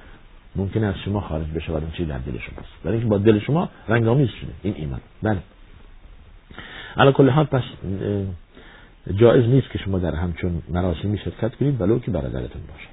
ممکن 0.55 0.83
از 0.83 0.95
شما 1.05 1.21
خارج 1.21 1.47
بشه 1.47 1.71
و 1.71 1.79
چی 1.97 2.05
در 2.05 2.17
دل 2.17 2.31
شماست 2.31 2.69
برای 2.83 2.97
اینکه 2.97 3.09
با 3.09 3.17
دل 3.17 3.39
شما 3.39 3.69
رنگامیز 3.87 4.29
شده. 4.29 4.51
این 4.63 4.73
ایمان. 4.77 4.99
بله. 5.23 5.39
علا 6.97 7.11
کل 7.11 7.29
حال 7.29 7.45
پس 7.45 7.63
جایز 9.15 9.45
نیست 9.45 9.69
که 9.69 9.79
شما 9.79 9.99
در 9.99 10.15
همچون 10.15 10.61
مراسمی 10.69 11.17
شرکت 11.17 11.55
کنید 11.55 11.81
ولو 11.81 11.99
که 11.99 12.11
برادرتون 12.11 12.61
باشه. 12.67 12.87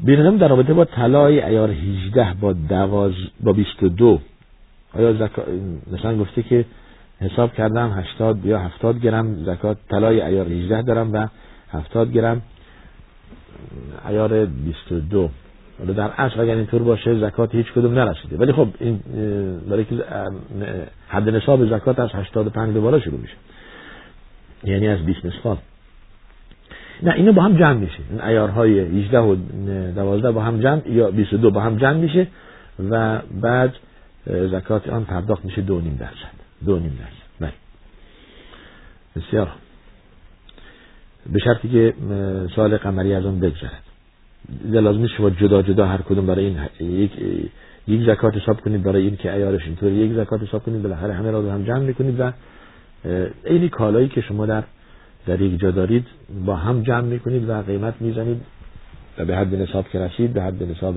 بینم 0.00 0.38
در 0.38 0.48
رابطه 0.48 0.74
با 0.74 0.84
طلای 0.84 1.42
ایار 1.42 1.70
18 1.70 2.34
با 2.40 2.52
دواز 2.52 3.12
با 3.40 3.52
22 3.52 4.20
آیا 4.94 5.12
زکا... 5.12 5.42
مثلا 5.92 6.16
گفته 6.16 6.42
که 6.42 6.64
حساب 7.20 7.54
کردم 7.54 7.92
80 7.92 8.46
یا 8.46 8.58
70 8.58 9.00
گرم 9.00 9.44
زکات 9.44 9.78
طلای 9.88 10.20
ایار 10.20 10.48
18 10.48 10.82
دارم 10.82 11.12
و 11.12 11.26
70 11.70 12.12
گرم. 12.12 12.42
ایار 14.08 14.46
22 14.46 15.30
حالا 15.78 15.92
در 15.92 16.10
اصل 16.16 16.40
اگر 16.40 16.54
اینطور 16.54 16.82
باشه 16.82 17.18
زکات 17.20 17.54
هیچ 17.54 17.72
کدوم 17.72 17.94
نرسیده. 17.94 18.36
ولی 18.36 18.52
خب 18.52 18.68
این 18.80 19.00
برای 19.68 19.84
که 19.84 20.04
حد 21.08 21.28
نصاب 21.28 21.66
زکات 21.66 21.98
از 21.98 22.10
85 22.12 22.74
به 22.74 22.80
بالا 22.80 23.00
شروع 23.00 23.20
میشه. 23.20 23.34
یعنی 24.64 24.88
از 24.88 24.98
20 24.98 25.24
مسخال 25.24 25.56
نه 27.02 27.12
اینو 27.14 27.32
با 27.32 27.42
هم 27.42 27.56
جمع 27.56 27.72
میشه. 27.72 27.98
این 28.10 28.20
ایارهای 28.20 28.80
18 28.80 29.18
و 29.18 29.36
12 29.94 30.30
با 30.30 30.42
هم 30.42 30.60
جمع 30.60 30.88
یا 30.88 31.10
22 31.10 31.50
با 31.50 31.60
هم 31.60 31.76
جمع 31.76 31.96
میشه 31.96 32.26
و 32.90 33.18
بعد 33.40 33.74
زکات 34.26 34.88
آن 34.88 35.04
پرداخت 35.04 35.44
میشه 35.44 35.62
2.5 35.62 35.66
درصد. 36.00 36.34
2.5 36.64 36.66
درصد. 36.66 36.80
بله. 37.40 37.52
بسیار 39.16 39.48
به 41.32 41.38
شرطی 41.38 41.68
که 41.68 41.94
سال 42.56 42.76
قمری 42.76 43.14
از 43.14 43.26
آن 43.26 43.40
بگذرد. 43.40 43.82
لازم 44.64 45.06
شما 45.06 45.30
جدا 45.30 45.62
جدا 45.62 45.86
هر 45.86 45.98
کدوم 45.98 46.26
برای 46.26 46.44
این 46.44 46.58
یک 46.80 47.12
یک 47.88 48.06
زکات 48.06 48.36
حساب 48.36 48.60
کنید 48.60 48.82
برای 48.82 49.02
این 49.02 49.16
که 49.16 49.32
ایارش 49.32 49.64
اینطور 49.66 49.92
یک 49.92 50.12
زکات 50.12 50.42
حساب 50.42 50.62
کنید 50.62 50.82
بالاخره 50.82 51.14
همه 51.14 51.30
را 51.30 51.52
هم 51.52 51.64
جمع 51.64 51.78
می‌کنید 51.78 52.20
و 52.20 52.32
اینی 53.44 53.68
کالایی 53.68 54.08
که 54.08 54.20
شما 54.20 54.46
در 54.46 54.62
در 55.26 55.40
یک 55.40 55.60
جا 55.60 55.70
دارید 55.70 56.06
با 56.46 56.56
هم 56.56 56.82
جمع 56.82 57.00
می‌کنید 57.00 57.48
و 57.48 57.62
قیمت 57.62 57.94
می‌زنید 58.00 58.40
و 59.18 59.24
به 59.24 59.36
حد 59.36 59.54
نصاب 59.54 59.88
که 59.88 59.98
رسید 59.98 60.32
به 60.32 60.42
حد 60.42 60.62
نصاب 60.62 60.94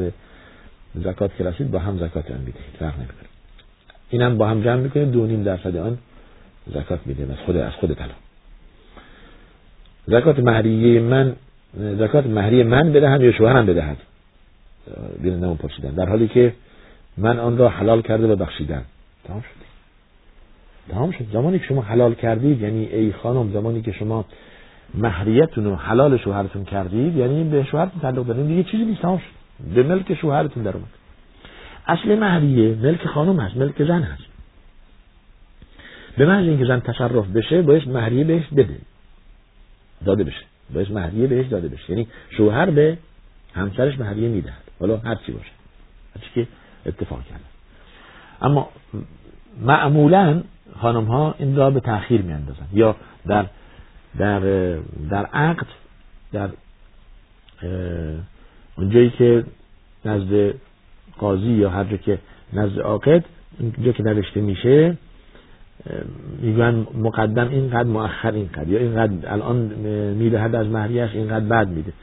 زکات 0.96 1.36
که 1.38 1.44
رسید 1.44 1.72
با 1.72 1.80
هم 1.80 1.98
زکات 1.98 2.32
آن 2.32 2.38
می‌دهید. 2.38 2.76
فرق 2.80 2.96
نمی‌کنه. 2.96 3.28
اینم 4.10 4.38
با 4.38 4.48
هم 4.48 4.62
جمع 4.62 4.82
می‌کنید 4.82 5.12
دو 5.12 5.26
نیم 5.26 5.44
درصد 5.44 5.76
آن 5.76 5.98
زکات 6.74 7.00
میده 7.06 7.24
از 7.24 7.40
خود 7.46 7.58
از 7.58 7.74
خود 7.74 7.94
طلا 7.94 8.27
زکات 10.08 10.40
مهریه 10.40 11.00
من 11.00 11.36
زکات 11.74 12.26
مهریه 12.26 12.64
من 12.64 12.94
بدهم 12.94 13.22
یا 13.22 13.32
شوهرم 13.32 13.66
بدهد؟ 13.66 13.98
بینندمون 15.22 15.58
پرسیدن. 15.58 15.90
در 15.90 16.10
حالی 16.10 16.28
که 16.28 16.54
من 17.18 17.40
آن 17.40 17.58
را 17.58 17.70
حلال 17.70 18.02
کرده 18.02 18.28
و 18.28 18.36
بخشیدم. 18.36 18.82
تمام 19.28 19.42
شد. 19.42 19.48
تمام 20.94 21.12
شد. 21.12 21.26
زمانی 21.34 21.60
که 21.60 21.66
شما 21.66 21.82
حلال 21.82 22.14
کردید 22.14 22.62
یعنی 22.62 22.86
ای 22.86 23.12
خانم 23.12 23.52
زمانی 23.54 23.82
که 23.82 23.92
شما 23.92 24.26
مهریتون 24.94 25.66
رو 25.66 25.76
حلال 25.76 26.18
شوهرتون 26.18 26.66
کردید 26.66 27.16
یعنی 27.16 27.44
به 27.44 27.64
شوهرتون 27.64 28.02
تعلق 28.02 28.26
دارید 28.26 28.48
دیگه 28.48 28.64
چیزی 28.64 28.86
نیست. 28.86 29.02
تمام 29.02 29.18
شد. 29.18 29.74
به 29.76 29.84
ملک 29.84 30.14
شوهرتون 30.14 30.64
در 30.64 30.74
اومد. 30.74 30.88
اصل 31.88 32.20
مهریه 32.20 32.76
ملک 32.76 33.06
خانم 33.08 33.40
هست 33.40 33.58
ملک 33.58 33.84
زن 33.84 34.02
هست. 34.02 34.24
به 36.18 36.26
محض 36.26 36.48
اینکه 36.48 36.66
زن 36.66 36.80
تصرف 36.80 37.28
بشه 37.28 37.62
باید 37.62 37.90
مهریه 37.90 38.24
بهش 38.24 38.44
بده. 38.58 38.76
داده 40.06 40.24
بشه. 40.24 40.46
باید 40.74 40.92
مهریه 40.92 41.28
بهش 41.28 41.48
داده 41.48 41.68
بشه. 41.68 41.90
یعنی 41.90 42.08
شوهر 42.30 42.70
به 42.70 42.98
همسرش 43.54 44.00
مهریه 44.00 44.30
می‌دهد. 44.30 44.64
حالا 44.80 44.98
هر 44.98 45.16
چی 45.16 45.32
باشه. 45.32 45.52
هر 46.16 46.22
که 46.34 46.48
اتفاق 46.86 47.24
کرده. 47.24 47.44
اما 48.42 48.70
معمولا 49.62 50.44
خانم 50.80 51.06
ها 51.06 51.36
این 51.40 51.56
را 51.56 51.72
به 51.72 51.80
تاخیر 51.80 52.22
میاندازن 52.22 52.68
یا 52.74 52.96
در 53.28 53.46
در 54.18 54.40
در 55.10 55.26
عقد 55.26 55.68
در 56.32 56.50
اونجایی 58.78 59.10
که 59.10 59.44
نزد 60.06 60.54
قاضی 61.18 61.52
یا 61.52 61.70
هر 61.70 61.84
جا 61.84 61.98
که 61.98 62.20
نزد 62.54 62.80
عاقد 62.80 63.26
اونجا 63.60 63.92
که 63.92 64.04
نوشته 64.04 64.42
میشه 64.42 64.98
میگن 66.42 66.88
مقدم 67.02 67.50
اینقدر 67.50 67.90
مؤخر 67.90 68.32
اینقدر 68.32 68.68
یا 68.68 68.80
اینقدر 68.80 69.34
الان 69.34 69.58
می‌دهد 70.18 70.56
از 70.56 70.68
مهریش 70.68 71.12
اینقدر 71.14 71.46
بعد 71.46 71.70
میده. 71.70 71.94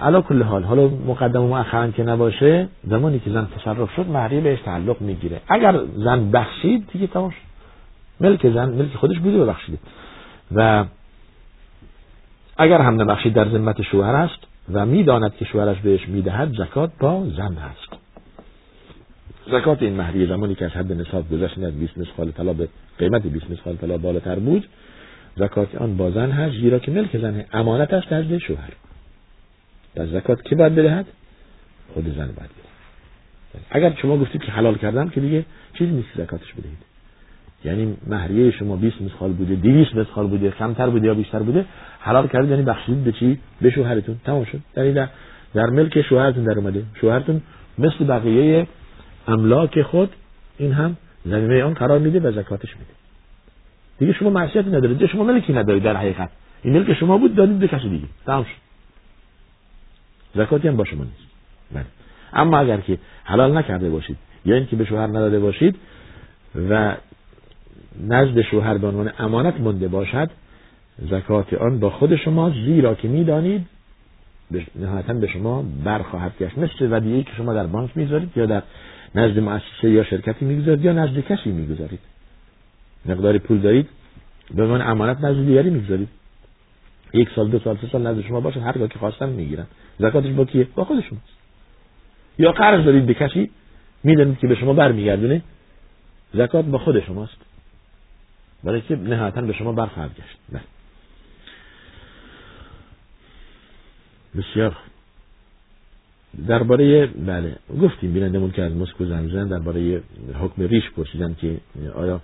علا 0.00 0.20
کل 0.20 0.42
حال 0.42 0.62
حالا 0.62 0.88
مقدم 0.88 1.42
و 1.42 1.48
مؤخرا 1.48 1.90
که 1.90 2.02
نباشه 2.02 2.68
زمانی 2.84 3.18
که 3.18 3.30
زن 3.30 3.48
تصرف 3.56 3.90
شد 3.96 4.06
مهریه 4.08 4.40
بهش 4.40 4.60
تعلق 4.60 5.00
می‌گیره. 5.00 5.40
اگر 5.48 5.80
زن 5.96 6.30
بخشید 6.30 6.88
دیگه 6.92 7.06
تماش 7.06 7.34
ملک 8.20 8.50
زن 8.50 8.68
ملک 8.68 8.94
خودش 8.94 9.18
بوده 9.18 9.38
ببخشیده. 9.38 9.78
و 10.54 10.84
اگر 12.56 12.80
هم 12.80 13.00
نبخشید 13.00 13.32
در 13.32 13.48
ذمت 13.48 13.82
شوهر 13.82 14.14
است 14.14 14.38
و 14.72 14.86
می‌داند 14.86 15.34
که 15.34 15.44
شوهرش 15.44 15.80
بهش 15.80 16.08
می‌دهد 16.08 16.52
زکات 16.52 16.90
با 17.00 17.26
زن 17.36 17.54
هست 17.54 17.95
زکات 19.50 19.82
این 19.82 19.96
مهریه 19.96 20.26
زمانی 20.26 20.54
که 20.54 20.64
از 20.64 20.70
حد 20.70 20.92
نصاب 20.92 21.30
گذشت 21.30 21.58
از 21.58 21.78
20 21.78 21.98
مسخال 21.98 22.30
طلا 22.30 22.52
به 22.52 22.68
قیمت 22.98 23.22
20 23.22 23.50
مسخال 23.50 23.76
طلا 23.76 23.98
بالاتر 23.98 24.38
بود 24.38 24.68
زکات 25.36 25.74
آن 25.74 25.96
با 25.96 26.10
زن 26.10 26.30
هست 26.30 26.54
زیرا 26.54 26.78
که 26.78 26.90
ملک 26.90 27.18
زن 27.18 27.44
امانت 27.52 27.94
است 27.94 28.12
از 28.12 28.24
شوهر. 28.24 28.72
پس 29.96 30.08
زکات 30.08 30.42
کی 30.42 30.54
باید 30.54 30.74
بدهد؟ 30.74 31.06
خود 31.94 32.04
زن 32.04 32.26
باید 32.26 32.36
بده 32.36 32.66
اگر 33.70 33.94
شما 34.02 34.18
گفتید 34.18 34.42
که 34.42 34.52
حلال 34.52 34.74
کردم 34.74 35.08
که 35.08 35.20
دیگه 35.20 35.44
چیزی 35.78 35.90
نیست 35.90 36.08
زکاتش 36.16 36.52
بدهید. 36.52 36.78
یعنی 37.64 37.96
مهریه 38.06 38.50
شما 38.50 38.76
20 38.76 39.02
مسخال 39.02 39.32
بوده 39.32 39.54
200 39.54 39.94
مسخال 39.94 40.26
بوده 40.26 40.50
کمتر 40.50 40.90
بوده 40.90 41.06
یا 41.06 41.14
بیشتر 41.14 41.38
بوده 41.38 41.64
حلال 42.00 42.28
کردید 42.28 42.50
یعنی 42.50 42.62
بخشید 42.62 43.04
به 43.04 43.12
چی؟ 43.12 43.38
به 43.60 43.70
شوهرتون. 43.70 44.16
تمام 44.24 44.44
شد. 44.44 44.60
یعنی 44.76 44.92
در, 44.92 45.08
در 45.54 45.66
ملک 45.66 46.02
شوهرتون 46.02 46.44
در 46.44 46.58
اومده. 46.58 46.82
شوهرتون 47.00 47.42
مثل 47.78 48.04
بقیه 48.04 48.66
املاک 49.26 49.82
خود 49.82 50.10
این 50.58 50.72
هم 50.72 50.96
زمینه 51.24 51.64
آن 51.64 51.74
قرار 51.74 51.98
میده 51.98 52.20
و 52.20 52.32
زکاتش 52.32 52.76
میده. 52.76 52.90
دیگه 53.98 54.12
شما 54.12 54.30
معصیتی 54.30 54.70
ندارید. 54.70 55.06
شما 55.06 55.24
ملکی 55.24 55.52
ندارید 55.52 55.82
در 55.82 55.96
حقیقت. 55.96 56.30
این 56.62 56.72
ملک 56.72 56.92
شما 56.92 57.18
بود 57.18 57.34
دادید 57.34 57.58
به 57.58 57.68
کسی 57.68 57.88
دیگه. 57.88 58.06
تمام 58.26 58.44
شد. 58.44 58.66
زکاتی 60.34 60.68
هم 60.68 60.76
با 60.76 60.84
شما 60.84 61.04
نیست. 61.04 61.26
بله. 61.72 61.84
اما 62.32 62.58
اگر 62.58 62.80
که 62.80 62.98
حلال 63.24 63.56
نکرده 63.56 63.90
باشید 63.90 64.16
یا 64.44 64.56
اینکه 64.56 64.76
به 64.76 64.84
شوهر 64.84 65.06
نداده 65.06 65.38
باشید 65.38 65.76
و 66.70 66.96
نزد 68.00 68.40
شوهر 68.40 68.78
به 68.78 68.86
عنوان 68.86 69.12
امانت 69.18 69.60
مونده 69.60 69.88
باشد 69.88 70.30
زکات 71.10 71.54
آن 71.54 71.80
با 71.80 71.90
خود 71.90 72.16
شما 72.16 72.50
زیرا 72.50 72.94
که 72.94 73.08
می‌دانید 73.08 73.66
نهایتا 74.74 75.14
به 75.14 75.26
شما 75.26 75.64
برخواهد 75.84 76.32
گشت. 76.40 76.58
مثل 76.58 76.88
ودیعی 76.90 77.24
که 77.24 77.32
شما 77.36 77.54
در 77.54 77.66
بانک 77.66 77.96
می‌ذارید 77.96 78.30
یا 78.36 78.46
در 78.46 78.62
نزد 79.16 79.38
مؤسسه 79.38 79.90
یا 79.90 80.04
شرکتی 80.04 80.44
می‌گذارید 80.44 80.84
یا 80.84 80.92
نزد 80.92 81.20
کسی 81.20 81.50
می‌گذارید. 81.50 82.00
مقداری 83.06 83.38
پول 83.38 83.58
دارید 83.58 83.88
به 84.54 84.62
عنوان 84.62 84.82
امانت 84.82 85.20
نزد 85.20 85.46
دیگری 85.46 85.70
می‌گذارید. 85.70 86.08
یک 87.12 87.28
سال 87.36 87.50
دو 87.50 87.58
سال 87.58 87.76
سه 87.76 87.88
سال 87.92 88.06
نزد 88.06 88.20
شما 88.20 88.40
باشه 88.40 88.60
هر 88.60 88.86
که 88.86 88.98
خواستن 88.98 89.28
می‌گیرن. 89.28 89.66
زکاتش 89.98 90.32
با 90.32 90.44
کیه؟ 90.44 90.68
با 90.74 90.84
خود 90.84 91.00
شماست 91.00 91.36
یا 92.38 92.52
قرض 92.52 92.84
دارید 92.84 93.06
به 93.06 93.14
کسی 93.14 93.50
می‌دونید 94.04 94.38
که 94.38 94.46
به 94.46 94.54
شما 94.54 94.72
برمیگردونه 94.72 95.42
زکات 96.34 96.64
با 96.64 96.78
خود 96.78 97.00
شماست. 97.00 97.36
برای 98.64 98.80
که 98.80 98.96
نهایتا 98.96 99.40
به 99.40 99.52
شما 99.52 99.72
برخواهد 99.72 100.10
گشت. 100.10 100.38
بله 100.52 100.62
بسیار 104.36 104.76
درباره 106.48 107.06
بله. 107.06 107.56
گفتیم 107.82 108.12
بینندمون 108.12 108.50
که 108.50 108.62
از 108.62 108.72
مسکو 108.72 109.04
زنگ 109.04 109.48
درباره 109.48 110.02
حکم 110.40 110.62
ریش 110.62 110.90
پرسیدن 110.90 111.36
که 111.40 111.56
آیا 111.94 112.20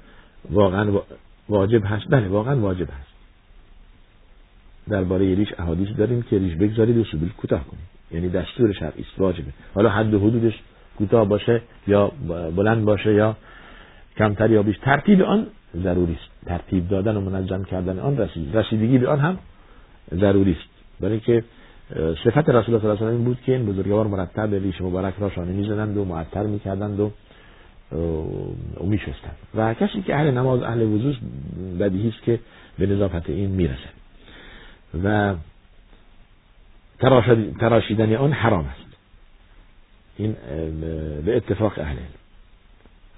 واقعا 0.51 1.01
واجب 1.49 1.85
هست؟ 1.85 2.05
بله 2.11 2.29
واقعا 2.29 2.57
واجب 2.57 2.89
هست. 2.91 3.13
درباره 4.89 5.35
ریش 5.35 5.49
احادیث 5.59 5.89
داریم 5.97 6.23
که 6.23 6.39
ریش 6.39 6.55
بگذارید 6.55 6.99
و 6.99 7.05
سبیل 7.05 7.29
کوتاه 7.29 7.65
کنید. 7.65 7.85
یعنی 8.11 8.29
دستور 8.29 8.73
شرعی 8.73 9.01
است 9.01 9.19
واجبه. 9.19 9.51
حالا 9.75 9.89
حد 9.89 10.15
و 10.15 10.19
حدودش 10.19 10.61
کوتاه 10.99 11.29
باشه 11.29 11.63
یا 11.87 12.13
بلند 12.57 12.85
باشه 12.85 13.15
یا 13.15 13.37
کمتر 14.17 14.51
یا 14.51 14.63
بیش 14.63 14.79
ترتیب 14.79 15.23
آن 15.23 15.47
ضروری 15.77 16.13
است. 16.13 16.47
ترتیب 16.47 16.89
دادن 16.89 17.17
و 17.17 17.21
منظم 17.21 17.65
کردن 17.65 17.99
آن 17.99 18.19
رسید 18.19 18.57
رسیدگی 18.57 18.99
به 18.99 19.09
آن 19.09 19.21
هم 19.21 19.39
ضروری 20.15 20.53
است. 20.53 21.01
برای 21.01 21.21
که 21.21 21.45
صفت 22.25 22.49
رسول 22.49 22.75
الله 22.75 22.81
صلی 22.81 22.91
الله 22.91 23.07
علیه 23.07 23.19
بود 23.25 23.41
که 23.47 23.53
این 23.53 23.67
بزرگوار 23.67 24.07
مرتب 24.07 24.55
ریش 24.55 24.81
مبارک 24.81 25.15
را 25.19 25.31
شانه 25.31 25.53
می‌زدند 25.53 25.97
و 25.97 26.05
معطر 26.05 26.43
می‌کردند 26.43 27.01
و 27.01 27.13
و 28.81 28.85
میشستند. 28.87 29.37
و 29.55 29.75
کسی 29.75 30.03
که 30.03 30.15
اهل 30.15 30.31
نماز 30.31 30.63
اهل 30.63 30.83
وضوع 30.83 31.15
بدیهی 31.81 32.09
است 32.09 32.23
که 32.23 32.41
به 32.79 32.87
نظافت 32.87 33.31
این 33.31 33.51
می‌رسه 33.51 33.89
و 35.05 35.35
تراشیدن 37.61 38.15
آن 38.15 38.33
حرام 38.33 38.65
است. 38.65 38.97
این 40.17 40.37
به 41.25 41.37
اتفاق 41.37 41.73
اهل 41.77 41.97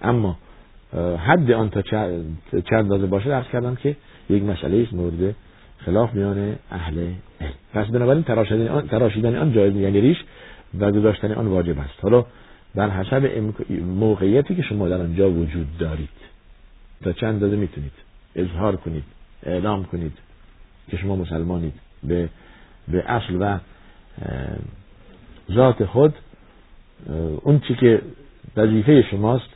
اما 0.03 0.39
حد 1.19 1.51
آن 1.51 1.71
تا 1.71 1.83
چند 1.83 2.37
اندازه 2.73 3.07
باشه 3.07 3.29
درس 3.29 3.47
کردم 3.53 3.75
که 3.75 3.97
یک 4.31 4.43
مسئله 4.43 4.83
است 4.83 4.93
مورد 4.93 5.35
خلاف 5.79 6.15
میان 6.15 6.57
اهل 6.71 6.99
علم. 7.41 7.53
پس 7.75 7.87
بنابراین 7.87 8.23
تراشیدن 8.23 8.69
آن 8.69 8.89
تراشیدن 8.89 9.37
آن 9.37 9.53
جایز 9.53 9.77
یعنی 9.77 10.01
ریش 10.01 10.19
و 10.79 10.93
گذاشتن 10.93 11.33
آن 11.33 11.47
واجب 11.47 11.79
است. 11.79 11.99
حالا 12.03 12.25
بر 12.75 12.91
حسب 12.91 13.31
موقعیتی 13.81 14.55
که 14.55 14.63
شما 14.63 14.89
در 14.89 15.01
آنجا 15.01 15.31
وجود 15.31 15.79
دارید 15.79 16.09
تا 17.03 17.13
چند 17.13 17.35
اندازه 17.35 17.57
می‌تونید 17.57 17.93
اظهار 18.37 18.77
کنید 18.77 19.05
اعلام 19.43 19.85
کنید 19.85 20.13
که 20.91 20.97
شما 20.97 21.17
مسلمانید. 21.17 21.75
به 22.03 22.29
به 22.89 23.11
اصل 23.11 23.37
و 23.41 23.59
ذات 25.53 25.85
خود 25.85 26.15
اون 27.43 27.61
چی 27.61 27.75
که 27.75 28.03
وظیفه 28.57 29.03
شماست 29.11 29.49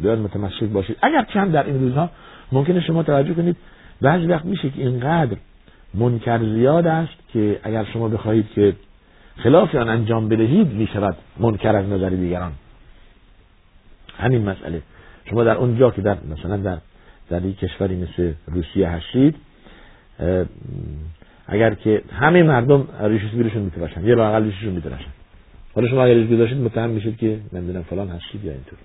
باید 0.00 0.18
متمسک 0.18 0.64
باشید. 0.64 0.96
اگر 1.02 1.26
چند 1.34 1.52
در 1.52 1.66
این 1.66 1.80
روزها 1.80 2.10
ممکنه 2.52 2.80
شما 2.80 3.02
توجه 3.02 3.34
کنید 3.34 3.56
بعضی 4.00 4.26
وقت 4.26 4.44
میشه 4.44 4.70
که 4.70 4.82
اینقدر 4.82 5.36
منکر 5.94 6.38
زیاد 6.38 6.86
است 6.86 7.12
که 7.32 7.60
اگر 7.62 7.84
شما 7.84 8.08
بخواهید 8.08 8.46
که 8.54 8.72
خلاف 9.36 9.74
آن 9.74 9.88
انجام 9.88 10.28
بدهید 10.28 10.72
می‌شود 10.72 11.16
منکر 11.38 11.76
از 11.76 11.88
نظر 11.88 12.08
دیگران. 12.08 12.52
همین 14.18 14.42
مسئله. 14.42 14.82
شما 15.30 15.44
در 15.44 15.56
اونجا 15.56 15.90
که 15.90 16.02
در 16.02 16.16
مثلا 16.30 16.56
در 16.56 16.78
در 17.30 17.44
یک 17.44 17.58
کشوری 17.58 17.96
مثل 17.96 18.32
روسیه 18.46 18.88
هستید 18.88 19.36
اگر 21.46 21.74
که 21.74 22.02
همه 22.12 22.42
مردم 22.42 22.88
ریش 23.00 23.22
سفیدشون 23.22 23.62
میتراشن 23.62 24.06
یه 24.06 24.16
بغل 24.16 24.44
ریششون 24.44 24.72
میتراشن. 24.72 25.10
حالا 25.74 25.88
شما 25.88 26.04
اگر 26.04 26.14
ریش 26.14 26.30
گذاشتید 26.30 26.58
متهم 26.58 26.90
میشید 26.90 27.16
که 27.16 27.38
نمی‌دونم 27.52 27.82
فلان 27.82 28.08
هستید 28.08 28.44
یا 28.44 28.52
اینطور. 28.52 28.78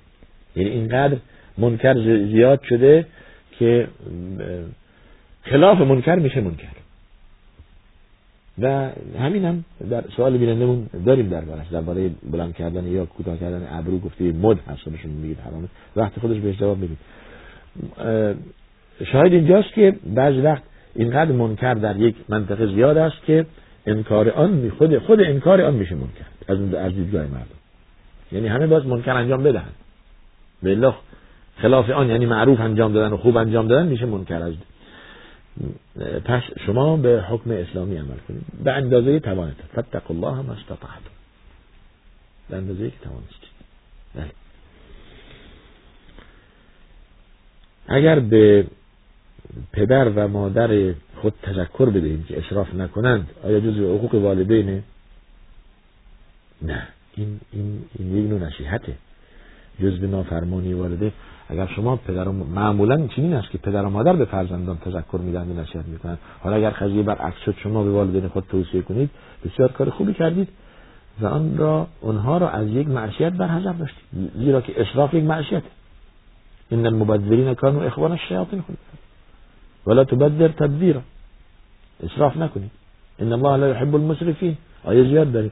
یعنی 0.56 0.70
اینقدر 0.70 1.18
منکر 1.58 1.94
زیاد 2.26 2.62
شده 2.70 3.06
که 3.60 3.88
خلاف 5.44 5.82
منکر 5.82 6.16
میشه 6.16 6.42
منکر. 6.42 6.68
و 8.62 8.90
همین 9.20 9.46
هم 9.46 9.64
در 9.90 10.04
سوال 10.16 10.38
بینندمون 10.38 10.90
داریم 11.06 11.30
دربارش 11.30 11.68
درباره 11.72 12.10
بلند 12.32 12.56
کردن 12.56 12.88
یا 12.88 13.06
کوتاه 13.06 13.38
کردن 13.38 13.68
ابرو 13.72 14.00
گفته 14.00 14.24
مد 14.24 14.60
هست 14.68 14.82
خودشون 14.84 15.12
میگید 15.12 15.40
حرامه 15.40 15.68
وقت 15.96 16.20
خودش 16.20 16.38
بهش 16.38 16.58
جواب 16.58 16.78
می‌دید 16.78 16.98
شاید 19.12 19.34
اینجاست 19.34 19.74
که 19.74 19.96
بعضی 20.16 20.38
وقت 20.38 20.64
اینقدر 20.96 21.32
منکر 21.32 21.74
در 21.74 21.98
یک 21.98 22.16
منطقه 22.30 22.68
زیاد 22.68 22.98
است 22.98 23.26
که 23.26 23.46
انکار 23.86 24.30
آن 24.30 24.72
خود 24.78 24.98
خود 24.98 25.22
انکار 25.22 25.62
آن 25.62 25.74
میشه 25.74 25.96
منکر 25.96 26.26
از 26.48 26.74
از 26.74 26.94
دیدگاه 26.96 27.22
مردم. 27.22 27.46
یعنی 28.32 28.48
همه 28.48 28.68
باز 28.68 28.86
منکر 28.86 29.12
انجام 29.12 29.44
بدهند. 29.44 29.76
به 30.64 30.94
خلاف 31.58 31.90
آن 31.90 32.10
یعنی 32.10 32.26
معروف 32.26 32.60
انجام 32.60 32.94
دادن 32.94 33.14
و 33.14 33.18
خوب 33.18 33.38
انجام 33.38 33.68
دادن 33.68 33.88
میشه 33.88 34.06
منکر 34.06 34.42
از 34.42 34.54
پس 36.26 36.44
شما 36.66 36.98
به 36.98 37.24
حکم 37.30 37.52
اسلامی 37.52 37.98
عمل 37.98 38.18
کنید. 38.28 38.44
به 38.64 38.72
اندازه 38.72 39.20
توانتون 39.20 39.66
فتق 39.82 40.12
الله 40.12 40.42
ما 40.42 40.54
استطعتم. 40.54 41.12
به 42.50 42.58
اندازه 42.58 42.90
که 42.90 42.98
توانستید. 43.04 43.52
بله. 44.16 44.32
اگر 47.88 48.20
به 48.20 48.68
پدر 49.72 50.10
و 50.10 50.28
مادر 50.28 50.94
خود 51.22 51.34
تذکر 51.44 51.86
بدهیم 51.90 52.24
که 52.24 52.40
اصراف 52.40 52.74
نکنند 52.74 53.30
آیا 53.44 53.60
جز 53.60 53.78
حقوق 53.78 54.16
والدینه؟ 54.16 54.84
نه. 56.62 56.88
این 57.16 57.40
این 57.52 57.84
این 58.00 58.18
یک 58.18 58.30
نوع 58.30 58.40
نصیحته. 58.40 58.94
جز 59.82 60.00
به 60.00 60.08
نافرمانی 60.08 60.74
والده 60.74 61.12
اگر 61.52 61.68
شما 61.68 61.96
پدر 61.96 62.28
و 62.28 62.32
معمولا 62.32 63.08
چنین 63.08 63.34
است 63.34 63.50
که 63.52 63.58
پدر 63.58 63.86
و 63.86 63.90
مادر 63.90 64.16
به 64.16 64.26
فرزندان 64.26 64.78
تذکر 64.78 65.18
میدن 65.18 65.50
و 65.50 65.62
نصیحت 65.62 65.86
می‌کنن. 65.86 66.18
حالا 66.44 66.56
اگر 66.56 66.70
قضیه 66.70 67.04
برعکس 67.04 67.38
شد 67.46 67.56
شما 67.64 67.84
به 67.84 67.90
والدین 67.90 68.28
خود 68.28 68.44
توصیه 68.50 68.82
کنید 68.82 69.10
بسیار 69.46 69.72
کار 69.72 69.90
خوبی 69.90 70.14
کردید 70.14 70.50
و 71.22 71.28
آن 71.28 71.58
را 71.58 71.88
اونها 72.02 72.38
را 72.38 72.50
از 72.50 72.68
یک 72.68 72.88
معصیت 72.88 73.34
برحذر 73.34 73.74
داشتید. 73.74 74.32
زیرا 74.36 74.62
که 74.62 74.82
اسراف 74.82 75.14
یک 75.14 75.24
معصیت 75.24 75.64
ان 76.72 76.86
المبذرین 76.86 77.54
کانوا 77.54 77.84
اخوان 77.84 78.12
الشیاطین. 78.12 78.62
خود 78.62 78.78
ولا 79.88 80.04
تبذر 80.04 80.48
تبذیرا. 80.48 81.02
اسراف 82.04 82.38
نکنید. 82.38 82.72
ان 83.20 83.34
الله 83.34 83.58
لا 83.58 83.70
يحب 83.70 83.96
المسرفین. 83.96 84.58
آیه 84.84 85.04
زیاد 85.04 85.32
دارید 85.32 85.52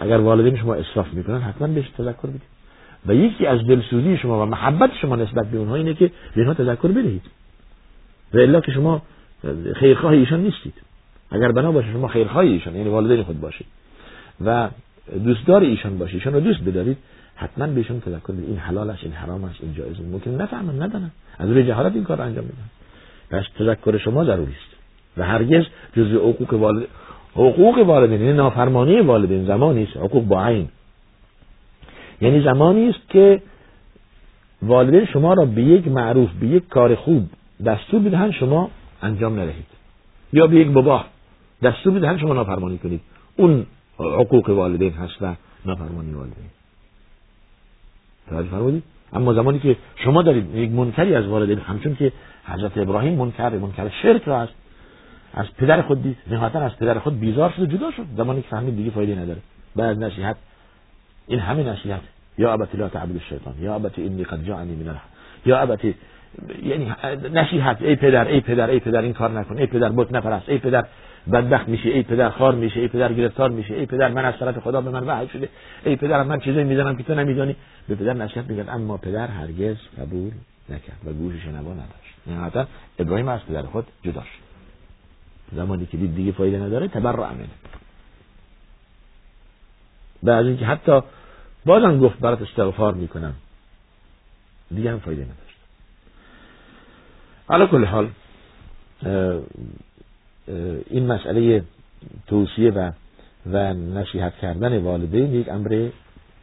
اگر 0.00 0.16
والدین 0.16 0.56
شما 0.56 0.74
اسراف 0.74 1.12
می‌کنن 1.12 1.40
حتما 1.40 1.68
بهش 1.68 1.90
تذکر 1.90 2.28
بدید. 2.28 2.57
و 3.06 3.14
یکی 3.14 3.46
از 3.46 3.66
دلسوزی 3.66 4.16
شما 4.16 4.42
و 4.42 4.46
محبت 4.46 4.90
شما 5.00 5.16
نسبت 5.16 5.46
به 5.46 5.58
اونها 5.58 5.74
اینه 5.74 5.94
که 5.94 6.06
به 6.06 6.40
اینها 6.40 6.54
تذکر 6.54 6.88
بدهید. 6.88 7.22
و 8.34 8.38
الا 8.38 8.60
که 8.60 8.72
شما 8.72 9.02
خیرخواه 9.74 10.12
ایشان 10.12 10.40
نیستید. 10.40 10.74
اگر 11.30 11.52
بنا 11.52 11.72
باشه 11.72 11.92
شما 11.92 12.08
خیرخواه 12.08 12.44
ایشان 12.44 12.76
یعنی 12.76 12.88
والدین 12.88 13.22
خود 13.22 13.40
باشید. 13.40 13.66
و 14.44 14.68
دوستدار 15.24 15.60
ایشان 15.60 15.98
باشید 15.98 16.14
ایشان 16.14 16.32
رو 16.32 16.40
دوست 16.40 16.60
بدارید 16.60 16.96
حتما 17.36 17.66
بهشون 17.66 18.00
تذکر 18.00 18.32
بدید 18.32 18.48
این 18.48 18.58
حلال 18.58 18.90
است 18.90 19.02
این 19.02 19.12
حرام 19.12 19.44
است 19.44 19.58
این 19.62 19.74
جایز 19.74 19.96
ممکن 20.12 20.30
نفهمن 20.30 20.82
ندانن. 20.82 21.10
از 21.38 21.50
روی 21.50 21.66
جهالت 21.66 21.94
این 21.94 22.04
کار 22.04 22.22
انجام 22.22 22.44
میدن. 22.44 22.68
پس 23.30 23.44
تذکر 23.58 23.98
شما 23.98 24.24
ضروری 24.24 24.52
است. 24.52 24.76
و 25.16 25.24
هرگز 25.24 25.64
جزء 25.96 26.18
حقوق 26.18 26.54
والد 26.54 26.86
حقوق 27.32 27.78
والدین 27.78 28.20
یعنی 28.20 28.32
نافرمانی 28.32 29.00
والدین 29.00 29.46
زمانی 29.46 29.82
است. 29.82 29.96
حقوق 29.96 30.24
با 30.24 30.44
عین. 30.44 30.68
یعنی 32.20 32.44
زمانی 32.44 32.88
است 32.88 33.08
که 33.08 33.42
والدین 34.62 35.04
شما 35.04 35.34
را 35.34 35.44
به 35.44 35.62
یک 35.62 35.88
معروف 35.88 36.30
به 36.40 36.46
یک 36.46 36.68
کار 36.68 36.94
خوب 36.94 37.28
دستور 37.66 38.00
بدهند 38.00 38.32
شما 38.32 38.70
انجام 39.02 39.40
ندهید. 39.40 39.66
یا 40.32 40.46
به 40.46 40.56
یک 40.56 40.68
مباح 40.68 41.04
دستور 41.62 41.92
بدهند 41.92 42.18
شما 42.18 42.34
نافرمانی 42.34 42.78
کنید. 42.78 43.00
اون 43.36 43.66
حقوق 43.98 44.50
والدین 44.50 44.92
هست 44.92 45.22
و 45.22 45.34
نافرمانی 45.66 46.12
والدین. 46.12 46.50
توجه 48.28 48.82
اما 49.12 49.34
زمانی 49.34 49.58
که 49.58 49.76
شما 49.96 50.22
دارید 50.22 50.54
یک 50.54 50.70
منکری 50.70 51.14
از 51.14 51.26
والدین 51.26 51.58
همچون 51.58 51.96
که 51.96 52.12
حضرت 52.44 52.78
ابراهیم 52.78 53.14
منکر 53.14 53.50
منکر 53.50 53.88
شرک 54.02 54.22
را 54.22 54.40
است. 54.40 54.52
از 55.34 55.46
پدر 55.58 55.82
خود 55.82 56.02
دید 56.02 56.16
نهایتا 56.30 56.60
از 56.60 56.76
پدر 56.76 56.98
خود 56.98 57.20
بیزار 57.20 57.50
شد 57.50 57.62
و 57.62 57.66
جدا 57.66 57.90
شد. 57.90 58.04
زمانی 58.16 58.42
که 58.42 58.48
فهمید 58.48 58.76
دیگه 58.76 58.90
فایده 58.90 59.14
نداره. 59.14 59.40
بعد 59.76 60.04
نصیحت 60.04 60.36
این 61.28 61.40
همه 61.40 61.62
نصیحت 61.62 62.00
یا 62.38 62.52
ابت 62.52 62.74
لا 62.74 62.88
تعبد 62.88 63.12
الشیطان 63.12 63.54
یا 63.60 63.74
ابت 63.74 63.98
اینی 63.98 64.24
قد 64.24 64.44
جاءنی 64.44 64.74
من 64.74 64.88
الحق. 64.88 65.08
یا 65.46 65.58
ابت 65.58 65.80
یعنی 66.62 66.92
نصیحت 67.32 67.82
ای 67.82 67.96
پدر 67.96 68.26
ای 68.28 68.40
پدر 68.40 68.70
ای 68.70 68.80
پدر 68.80 69.02
این 69.02 69.12
کار 69.12 69.30
نکن. 69.30 69.58
ای 69.58 69.66
پدر 69.66 69.88
بت 69.88 70.12
نپرست. 70.12 70.48
ای 70.48 70.58
پدر 70.58 70.84
بدبخت 71.32 71.68
میشه 71.68 71.88
ای 71.88 72.02
پدر 72.02 72.30
خار 72.30 72.54
میشه 72.54 72.80
ای 72.80 72.88
پدر 72.88 73.12
گرفتار 73.12 73.50
میشه 73.50 73.74
ای 73.74 73.86
پدر 73.86 74.08
من 74.08 74.24
از 74.24 74.34
طرف 74.38 74.58
خدا 74.58 74.80
به 74.80 74.90
من 74.90 75.04
وحی 75.04 75.28
شده. 75.28 75.48
ای 75.84 75.96
پدر 75.96 76.22
من 76.22 76.40
چیزایی 76.40 76.64
می‌زنم 76.64 76.96
که 76.96 77.02
تو 77.02 77.14
نمیدانی. 77.14 77.56
به 77.88 77.94
پدر 77.94 78.12
نصیحت 78.12 78.50
می‌کرد 78.50 78.68
اما 78.68 78.96
پدر 78.96 79.26
هرگز 79.26 79.76
قبول 80.00 80.30
نکرد 80.68 80.98
و 81.06 81.12
گوش 81.12 81.34
شنوا 81.44 81.72
نداشت. 81.72 82.14
نهایتا 82.26 82.66
ابراهیم 82.98 83.28
از 83.28 83.40
پدر 83.48 83.62
خود 83.62 83.86
جدا 84.02 84.20
شد. 84.20 84.48
زمانی 85.56 85.86
که 85.86 85.96
دید 85.96 86.14
دیگه 86.14 86.32
فایده 86.32 86.58
نداره 86.58 86.88
تبرع 86.88 87.30
منه 87.32 87.48
بعد 90.22 90.46
اینکه 90.46 90.66
حتی 90.66 91.00
بازم 91.68 91.98
گفت 91.98 92.18
برات 92.18 92.42
استغفار 92.42 92.94
می‌کنم. 92.94 93.34
دیگه 94.74 94.90
هم 94.92 94.98
فایده 94.98 95.22
نداشت. 95.22 95.58
حالا 97.46 97.66
کل 97.66 97.84
حال 97.84 98.10
این 100.90 101.06
مسئله 101.06 101.64
توصیه 102.26 102.70
و 102.70 102.90
و 103.46 103.74
نصیحت 103.74 104.34
کردن 104.36 104.78
والدین 104.78 105.34
یک 105.34 105.48
امر 105.48 105.88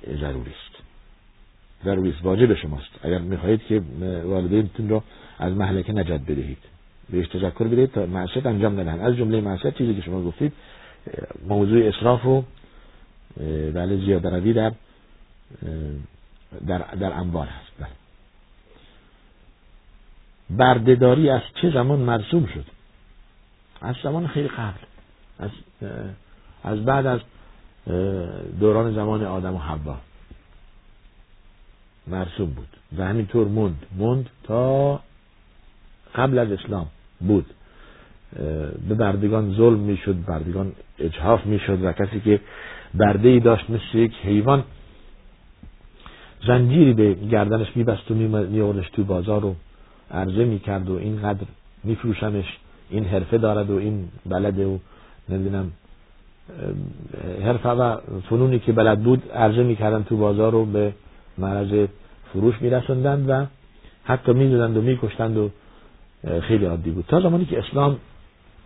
ضروری 0.07 0.51
است. 0.51 0.83
ضروری 1.85 2.09
است 2.09 2.25
واجب 2.25 2.53
شماست. 2.53 2.91
اگر 3.01 3.17
می‌خواهید 3.17 3.61
که 3.63 3.81
والدینتون 4.25 4.89
را 4.89 5.03
از 5.39 5.53
محلکه 5.53 5.93
نجات 5.93 6.21
بدهید 6.21 6.57
بهش 7.09 7.27
تذکر 7.27 7.63
بدهید 7.63 7.91
تا 7.91 8.05
معصیت 8.05 8.45
انجام 8.45 8.79
ندهند. 8.79 8.99
از 8.99 9.15
جمله 9.15 9.41
معصیت 9.41 9.77
چیزی 9.77 9.95
که 9.95 10.01
شما 10.01 10.23
گفتید 10.23 10.53
موضوع 11.47 11.87
اسراف 11.87 12.25
و 12.25 12.43
بله 13.73 13.97
زیاده 14.05 14.29
روی 14.29 14.53
در 14.53 14.71
در 16.67 16.77
در 16.77 17.13
اموال 17.13 17.47
هست. 17.47 17.71
بله. 17.79 17.87
بردهداری 20.49 21.29
از 21.29 21.41
چه 21.61 21.71
زمان 21.71 21.99
مرسوم 21.99 22.45
شد؟ 22.45 22.65
از 23.81 23.95
زمان 24.03 24.27
خیلی 24.27 24.47
قبل. 24.47 24.79
از 25.39 25.49
از 26.63 26.85
بعد 26.85 27.05
از 27.05 27.19
دوران 28.59 28.95
زمان 28.95 29.23
آدم 29.23 29.55
و 29.55 29.59
حوا. 29.59 29.97
مرسوم 32.07 32.49
بود. 32.49 32.67
و 32.97 33.05
همینطور 33.05 33.47
موند. 33.47 33.85
موند 33.97 34.29
تا 34.43 34.99
قبل 36.15 36.37
از 36.39 36.51
اسلام 36.51 36.87
بود. 37.19 37.45
به 38.87 38.95
بردگان 38.95 39.55
ظلم 39.55 39.79
می‌شد 39.79 40.25
بردگان 40.25 40.71
اجحاف 40.99 41.45
می‌شد 41.45 41.83
و 41.83 41.91
کسی 41.91 42.19
که 42.19 42.39
برده 42.93 43.29
ای 43.29 43.39
داشت 43.39 43.69
مثل 43.69 43.97
یک 43.97 44.13
حیوان 44.23 44.63
زنجیری 46.47 46.93
به 46.93 47.13
گردنش 47.13 47.67
میبست 47.75 48.11
و 48.11 48.13
میوردش 48.13 48.89
تو 48.89 49.03
بازار 49.03 49.45
و 49.45 49.55
عرضه 50.11 50.45
می‌کرد 50.45 50.89
و 50.89 50.97
اینقدر 50.97 51.45
میفروشنش 51.83 52.57
این 52.89 53.05
حرفه 53.05 53.37
دارد 53.37 53.69
و 53.69 53.77
این 53.77 54.07
بلده 54.25 54.65
و 54.65 54.77
نمی‌دونم 55.29 55.71
حرفه 57.43 57.69
و 57.69 57.97
فنونی 58.29 58.59
که 58.59 58.71
بلد 58.71 59.03
بود 59.03 59.31
عرضه 59.31 59.63
می‌کردن 59.63 60.03
تو 60.03 60.17
بازار 60.17 60.51
رو 60.51 60.65
به 60.65 60.93
معرض 61.37 61.87
فروش 62.33 62.61
میرسندند 62.61 63.29
و 63.29 63.45
حتی 64.03 64.33
می‌دادند 64.33 64.77
و 64.77 64.81
میکشتند 64.81 65.37
و 65.37 65.49
خیلی 66.41 66.65
عادی 66.65 66.91
بود. 66.91 67.05
تا 67.07 67.21
زمانی 67.21 67.45
که 67.45 67.59
اسلام 67.59 67.97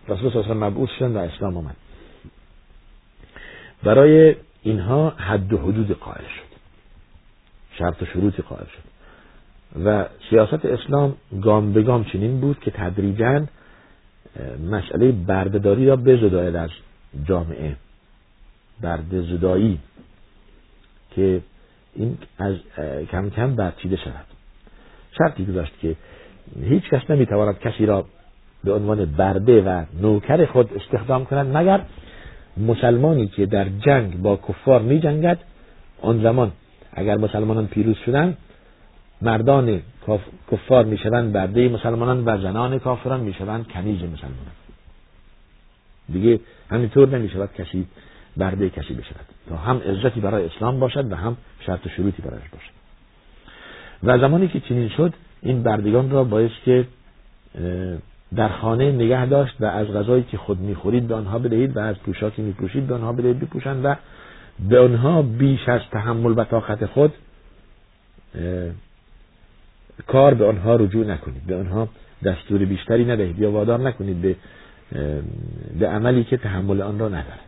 رسول 0.08 0.30
صلی 0.30 0.42
الله 0.42 0.54
مبعوث 0.54 0.90
شدن 0.98 1.16
و 1.16 1.18
اسلام 1.18 1.56
آمد. 1.56 1.76
برای 3.82 4.36
اینها 4.62 5.10
حد 5.10 5.52
و 5.52 5.58
حدود 5.58 5.92
قائل 5.92 6.24
شد. 6.24 6.49
شرط 7.80 8.02
و 8.02 8.06
شروطی 8.06 8.42
قائل 8.42 8.64
شد. 8.64 8.90
و 9.84 10.06
سیاست 10.30 10.64
اسلام 10.64 11.14
گام 11.42 11.72
به 11.72 11.82
گام 11.82 12.04
چنین 12.04 12.40
بود 12.40 12.60
که 12.60 12.70
تدریجا 12.70 13.46
مسئله 14.70 15.12
بردهداری 15.12 15.86
را 15.86 15.96
بزداید 15.96 16.56
از 16.56 16.70
جامعه. 17.24 17.76
برده 18.80 19.22
زدایی 19.22 19.78
که 21.10 21.40
این 21.94 22.18
از 22.38 22.54
کم 23.10 23.30
کم 23.30 23.54
برچیده 23.54 23.96
شود. 23.96 24.26
شرطی 25.18 25.44
گذاشت 25.44 25.72
که 25.80 25.96
هیچ 26.62 26.84
کس 26.84 27.10
نمی‌تواند 27.10 27.58
کسی 27.58 27.86
را 27.86 28.04
به 28.64 28.72
عنوان 28.72 29.04
برده 29.04 29.62
و 29.62 29.84
نوکر 30.00 30.46
خود 30.46 30.70
استخدام 30.76 31.24
کند 31.24 31.56
مگر 31.56 31.80
مسلمانی 32.56 33.26
که 33.26 33.46
در 33.46 33.68
جنگ 33.68 34.22
با 34.22 34.36
کفار 34.36 34.82
می 34.82 35.00
جنگد 35.00 35.38
آن 36.02 36.22
زمان 36.22 36.52
اگر 36.92 37.16
مسلمانان 37.16 37.66
پیروز 37.66 37.96
شدن 37.96 38.36
مردان 39.22 39.82
کفار 40.52 40.84
می 40.84 40.98
شوند 40.98 41.32
برده 41.32 41.68
مسلمانان 41.68 42.22
و 42.24 42.42
زنان 42.42 42.78
کافران 42.78 43.20
می 43.20 43.34
شوند 43.34 43.68
کنیز 43.68 43.96
مسلمانان. 43.96 44.54
دیگه 46.12 46.40
همینطور 46.70 47.08
نمی 47.08 47.28
شود 47.28 47.50
کسی 47.58 47.86
برده 48.36 48.70
کسی 48.70 48.94
بشود. 48.94 49.26
تا 49.48 49.56
هم 49.56 49.76
عزتی 49.76 50.20
برای 50.20 50.46
اسلام 50.46 50.80
باشد 50.80 51.12
و 51.12 51.14
هم 51.14 51.36
شرط 51.66 51.86
و 51.86 51.88
شروطی 51.88 52.22
برایش 52.22 52.48
باشد. 52.52 52.70
و 54.02 54.18
زمانی 54.18 54.48
که 54.48 54.60
چنین 54.60 54.88
شد 54.88 55.14
این 55.42 55.62
بردگان 55.62 56.10
را 56.10 56.24
باید 56.24 56.50
که 56.64 56.86
در 58.36 58.48
خانه 58.48 58.92
نگه 58.92 59.26
داشت 59.26 59.54
و 59.60 59.64
از 59.64 59.86
غذایی 59.86 60.22
که 60.22 60.36
خود 60.36 60.58
می‌خورید 60.58 61.08
به 61.08 61.14
آنها 61.14 61.38
بدهید 61.38 61.76
و 61.76 61.80
از 61.80 61.96
پوشاکی 61.96 62.42
میپوشید 62.42 62.86
به 62.86 62.94
آنها 62.94 63.12
بدهید 63.12 63.40
بپوشند 63.40 63.84
و 63.84 63.94
به 64.68 64.80
آنها 64.80 65.22
بیش 65.22 65.68
از 65.68 65.80
تحمل 65.92 66.34
و 66.38 66.44
طاقت 66.44 66.86
خود 66.86 67.12
کار 70.06 70.34
به 70.34 70.46
آنها 70.46 70.76
رجوع 70.76 71.06
نکنید. 71.06 71.46
به 71.46 71.56
آنها 71.56 71.88
دستور 72.24 72.64
بیشتری 72.64 73.04
ندهید 73.04 73.38
یا 73.38 73.50
وادار 73.50 73.80
نکنید 73.80 74.22
به 74.22 74.36
به 75.78 75.88
عملی 75.88 76.24
که 76.24 76.36
تحمل 76.36 76.82
آن 76.82 76.98
را 76.98 77.08
ندارد. 77.08 77.40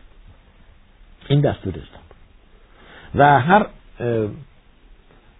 این 1.27 1.41
دستور 1.41 1.73
اسلام. 1.73 2.03
و 3.15 3.39
هر 3.39 3.65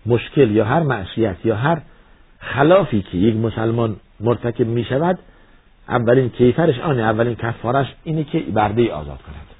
مشکل 0.05 0.51
یا 0.51 0.65
هر 0.65 0.79
معصیت 0.79 1.45
یا 1.45 1.55
هر 1.55 1.81
خلافی 2.39 3.01
که 3.01 3.17
یک 3.17 3.35
مسلمان 3.35 3.95
مرتکب 4.19 4.67
می 4.67 4.83
شود 4.85 5.19
اولین 5.89 6.29
کیفرش 6.29 6.79
آنه 6.79 7.01
اولین 7.01 7.35
کفارش 7.35 7.87
اینه 8.03 8.23
که 8.23 8.39
برده 8.39 8.93
آزاد 8.93 9.21
کند. 9.21 9.52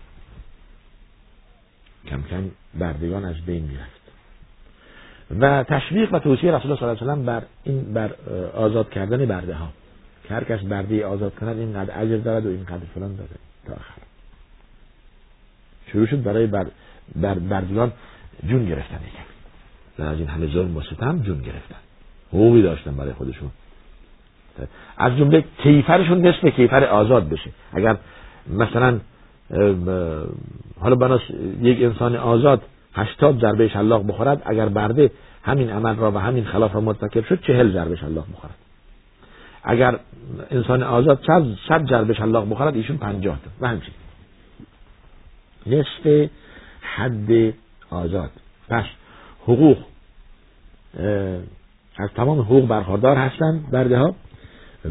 کم 2.07 2.21
کم 2.21 2.43
بردگان 2.79 3.25
از 3.25 3.35
بین 3.45 3.63
می‌رفت. 3.63 4.03
و 5.39 5.63
تشویق 5.63 6.13
و 6.13 6.19
توصیه 6.19 6.51
رسول 6.51 6.71
الله 6.71 6.79
صلی 6.79 6.89
الله 6.89 7.01
علیه 7.01 7.13
وسلم 7.13 7.25
بر 7.25 7.43
این 7.63 7.93
بر 7.93 8.11
آزاد 8.55 8.89
کردن 8.89 9.25
برده 9.25 9.55
ها 9.55 9.69
که 10.23 10.33
هر 10.33 10.43
کس 10.43 10.59
برده 10.59 11.05
آزاد 11.05 11.35
کند 11.35 11.57
اینقدر 11.57 12.01
اجر 12.01 12.17
دارد 12.17 12.45
و 12.45 12.49
اینقدر 12.49 12.85
فلان 12.95 13.15
داره 13.15 13.29
تا 13.65 13.73
آخر. 13.73 14.01
شروع 15.91 16.05
شد 16.05 16.23
برای 16.23 16.47
بر 16.47 16.67
بر 17.15 17.33
بردگان 17.33 17.91
جون 18.47 18.65
گرفتن. 18.65 18.95
یکم 18.95 19.23
و 19.99 20.03
از 20.03 20.17
این 20.17 20.27
همه 20.27 20.47
ظلم 20.47 20.77
و 20.77 20.81
ستم 20.81 21.19
جون 21.19 21.41
گرفتن. 21.41 21.75
حقوقی 22.29 22.61
داشتن 22.61 22.95
برای 22.95 23.13
خودشون. 23.13 23.51
از 24.97 25.17
جمله 25.17 25.43
کیفرشون 25.57 26.27
نصف 26.27 26.45
کیفر 26.45 26.83
آزاد 26.83 27.29
بشه. 27.29 27.49
اگر 27.73 27.97
مثلا 28.49 28.99
حالا 30.79 30.95
بناس 30.95 31.21
یک 31.61 31.83
انسان 31.83 32.15
آزاد 32.15 32.61
هشتاد 32.93 33.39
ضربه 33.39 33.67
شلاق 33.67 34.07
بخورد 34.07 34.41
اگر 34.45 34.69
برده 34.69 35.11
همین 35.43 35.69
عمل 35.69 35.95
را 35.95 36.11
و 36.11 36.17
همین 36.17 36.45
خلاف 36.45 36.75
را 36.75 36.81
مرتکب 36.81 37.25
شد 37.25 37.41
چهل 37.41 37.71
ضربه 37.73 37.95
شلاق 37.95 38.25
بخورد. 38.33 38.53
اگر 39.63 39.99
انسان 40.51 40.83
آزاد 40.83 41.19
صد 41.67 41.89
ضربه 41.89 42.13
شلاق 42.13 42.49
بخورد 42.49 42.75
ایشون 42.75 42.97
پنجاه 42.97 43.39
و 43.61 43.67
همچین. 43.67 43.93
نصف 45.65 46.29
حد 46.81 47.53
آزاد. 47.89 48.31
پس 48.69 48.85
حقوق 49.43 49.77
از 51.97 52.09
تمام 52.15 52.39
حقوق 52.39 52.67
برخوردار 52.67 53.17
هستند 53.17 53.71
برده 53.71 53.97
ها 53.97 54.15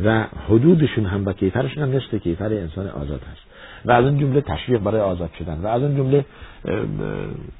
و 0.04 0.24
حدودشون 0.48 1.06
هم 1.06 1.26
و 1.26 1.32
کیفرشون 1.32 1.82
هم 1.82 1.96
نصف 1.96 2.14
کیفر 2.14 2.52
انسان 2.52 2.88
آزاد 2.88 3.20
هست. 3.32 3.51
و 3.84 3.92
از 3.92 4.04
اون 4.04 4.18
جمله 4.18 4.40
تشویق 4.40 4.80
برای 4.80 5.00
آزاد 5.00 5.30
شدن 5.38 5.60
و 5.62 5.66
از 5.66 5.82
اون 5.82 5.96
جمله 5.96 6.24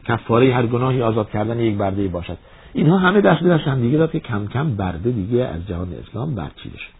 کفاره 0.04 0.54
هر 0.54 0.66
گناهی 0.66 1.02
آزاد 1.02 1.30
کردن 1.30 1.60
یک 1.60 1.76
برده 1.76 2.08
باشد. 2.08 2.38
اینها 2.72 2.98
همه 2.98 3.20
دست 3.20 3.42
دست 3.42 3.68
هم 3.68 3.80
دیگه 3.80 3.98
داد 3.98 4.10
که 4.12 4.20
کم 4.20 4.46
کم 4.46 4.76
برده 4.76 5.10
دیگه 5.10 5.44
از 5.44 5.66
جهان 5.68 5.88
اسلام 6.08 6.34
برچیده 6.34 6.78
شد. 6.78 6.92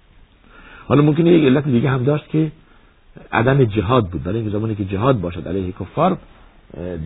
حالا 0.89 1.03
ممکنه 1.03 1.31
یک 1.31 1.45
علت 1.45 1.65
دیگه 1.65 1.91
هم 1.91 2.05
داشت 2.05 2.29
که 2.29 2.53
عدم 3.33 3.65
جهاد 3.65 4.09
بود. 4.09 4.23
برای 4.23 4.37
اینکه 4.37 4.59
زمانی 4.59 4.75
که 4.75 4.85
جهاد 4.85 5.21
باشد 5.21 5.49
علیه 5.49 5.73
کفار 5.73 6.19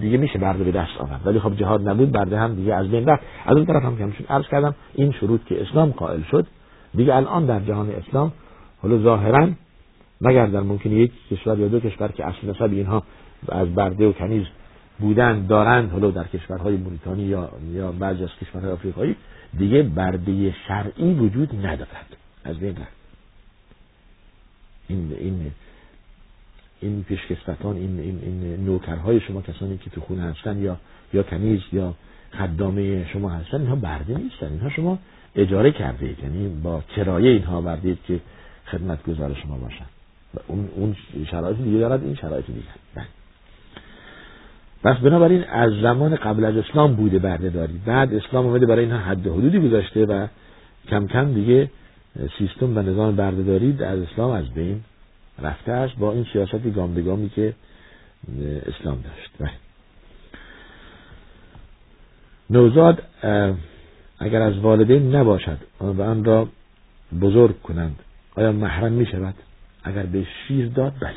دیگه 0.01 0.19
میشه 0.19 0.39
برده 0.39 0.65
به 0.65 0.73
دست 0.73 1.01
آورد. 1.01 1.21
ولی 1.25 1.41
خب 1.41 1.57
جهاد 1.57 1.89
نبود 1.89 2.13
برده 2.13 2.39
هم 2.39 2.55
دیگه 2.55 2.75
از 2.75 2.91
بین 2.91 3.07
رفت. 3.07 3.23
از 3.47 3.57
اون 3.57 3.67
طرف 3.67 3.85
هم 3.85 3.97
که 3.97 4.25
عرض 4.31 4.45
کردم 4.51 4.75
این 4.95 5.13
شروط 5.13 5.45
که 5.45 5.63
اسلام 5.63 5.91
قائل 5.91 6.23
شد 6.31 6.47
دیگه 6.95 7.17
الان 7.17 7.47
در 7.47 7.61
جهان 7.61 7.91
اسلام 7.91 8.33
حالا 8.83 8.99
ظاهرا 8.99 9.49
مگر 10.21 10.47
در 10.47 10.61
ممکن 10.61 10.91
یک 10.91 11.13
کشور 11.31 11.59
یا 11.59 11.69
دو 11.69 11.81
کشور 11.81 12.09
که 12.09 12.27
اصل 12.27 12.51
نسب 12.51 12.63
اینها 12.73 13.03
از 13.49 13.75
برده 13.75 14.09
و 14.09 14.13
کنیز 14.13 14.47
بودن 14.99 15.47
دارند 15.47 15.91
حالا 15.91 16.11
در 16.11 16.25
کشورهای 16.27 16.77
موریتانی 16.77 17.23
یا 17.23 17.51
یا 17.73 17.93
بعضی 17.93 18.23
از 18.25 18.31
کشورهای 18.41 18.73
آفریقایی 18.73 19.17
دیگه 19.59 19.83
برده 19.83 20.55
شرعی 20.69 21.15
وجود 21.15 21.67
ندارد. 21.67 22.17
از 22.45 22.59
بین 22.59 22.77
رفت. 22.77 22.97
این 24.89 25.17
این 25.19 25.53
این 26.81 27.05
پیشکسوتان 27.05 27.77
این 27.77 28.01
این 28.01 28.21
این 28.23 28.65
نوکرهای 28.65 29.21
شما 29.21 29.43
کسانی 29.43 29.79
که 29.79 29.91
تو 29.91 30.01
خونه 30.01 30.23
هستن 30.23 30.59
یا 30.59 30.77
یا 31.13 31.23
کنیز 31.23 31.61
یا 31.73 31.95
خدامه 32.39 33.09
شما 33.13 33.31
هستن 33.31 33.61
اینها 33.61 33.77
برده 33.77 34.19
نیستن. 34.19 34.47
اینها 34.47 34.69
شما 34.71 34.99
اجاره 35.35 35.71
کرده 35.71 36.23
یعنی 36.23 36.49
با 36.49 36.83
کرایه 36.97 37.31
اینها 37.31 37.61
بردید 37.61 37.99
که 38.07 38.21
خدمتگزار 38.67 39.35
شما 39.35 39.59
باشن. 39.59 39.87
اون 40.47 40.69
اون 40.75 40.97
شرایط 41.31 41.57
دیگه 41.57 41.79
دارد 41.79 42.05
این 42.05 42.15
شرایط 42.15 42.47
دیگه 42.47 43.07
پس 44.85 44.97
بنابراین 44.97 45.45
از 45.45 45.73
زمان 45.83 46.17
قبل 46.17 46.45
از 46.45 46.57
اسلام 46.57 46.95
بوده 46.95 47.19
برده 47.19 47.51
دارید 47.51 47.85
بعد 47.85 48.15
اسلام 48.15 48.47
اومده 48.47 48.67
برای 48.67 48.85
اینها 48.85 48.99
حد 48.99 49.27
حدودی 49.27 49.69
گذاشته 49.69 50.05
و 50.05 50.27
کم 50.89 51.07
کم 51.07 51.35
دیگه 51.35 51.71
سیستم 52.39 52.79
و 52.79 52.83
نظام 52.83 53.17
برده 53.17 53.43
دارید 53.43 53.83
از 53.83 54.01
اسلام 54.01 54.31
از 54.31 54.51
بین 54.51 54.81
رفته 55.43 55.73
است 55.73 55.97
با 55.97 56.13
این 56.13 56.27
سیاستی 56.33 56.71
گام 56.71 56.95
به 56.95 57.03
گامی 57.03 57.29
که 57.29 57.55
اسلام 58.67 59.01
داشت. 59.01 59.31
بله. 59.41 59.51
نوزاد 62.51 63.03
اگر 64.19 64.43
از 64.43 64.59
والدین 64.59 65.15
نباشد 65.15 65.59
و 65.81 66.03
آن 66.03 66.25
را 66.25 66.49
بزرگ 67.21 67.63
کنند 67.63 67.97
آیا 68.37 68.53
محرم 68.53 68.93
می 68.93 69.07
شود 69.07 69.35
اگر 69.87 70.03
به 70.03 70.27
شیر 70.49 70.69
داد 70.69 70.93
بله. 71.01 71.17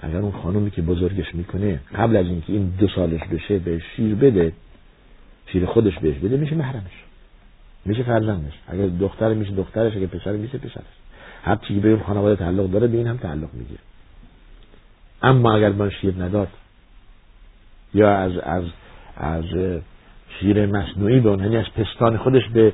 اگر 0.00 0.16
اون 0.16 0.32
خانومی 0.32 0.70
که 0.70 0.82
بزرگش 0.82 1.34
می‌کنه 1.34 1.80
قبل 1.94 2.16
از 2.16 2.26
اینکه 2.26 2.52
این 2.52 2.72
دو 2.78 2.88
سالش 2.88 3.20
بشه 3.20 3.58
به 3.58 3.82
شیر 3.96 4.14
بده 4.14 4.52
شیر 5.46 5.66
خودش 5.66 5.98
بهش 5.98 6.18
بده 6.18 6.36
میشه 6.36 6.54
محرمش. 6.54 7.04
میشه 7.84 8.02
فرزندش. 8.02 8.52
اگر 8.68 8.86
دختر 8.86 9.34
میشه 9.34 9.52
دخترش. 9.52 9.96
اگر 9.96 10.06
پسر 10.06 10.32
میشه 10.32 10.58
پسرش. 10.58 10.84
هر 11.42 11.56
چیزی 11.56 11.80
به 11.80 11.98
خانواده 12.06 12.36
تعلق 12.36 12.70
داره 12.70 12.86
به 12.86 12.96
این 12.96 13.06
هم 13.06 13.16
تعلق 13.16 13.48
می‌گیره. 13.52 13.80
اما 15.22 15.54
اگر 15.54 15.72
من 15.72 15.90
شیر 15.90 16.14
نداد 16.18 16.48
یا 17.94 18.16
از 18.16 18.32
از 18.38 18.64
از 19.16 19.44
شیر 20.40 20.66
مصنوعی 20.66 21.20
به 21.20 21.28
اون 21.28 21.40
یعنی 21.40 21.56
از 21.56 21.66
پستان 21.76 22.16
خودش 22.16 22.48
به 22.48 22.72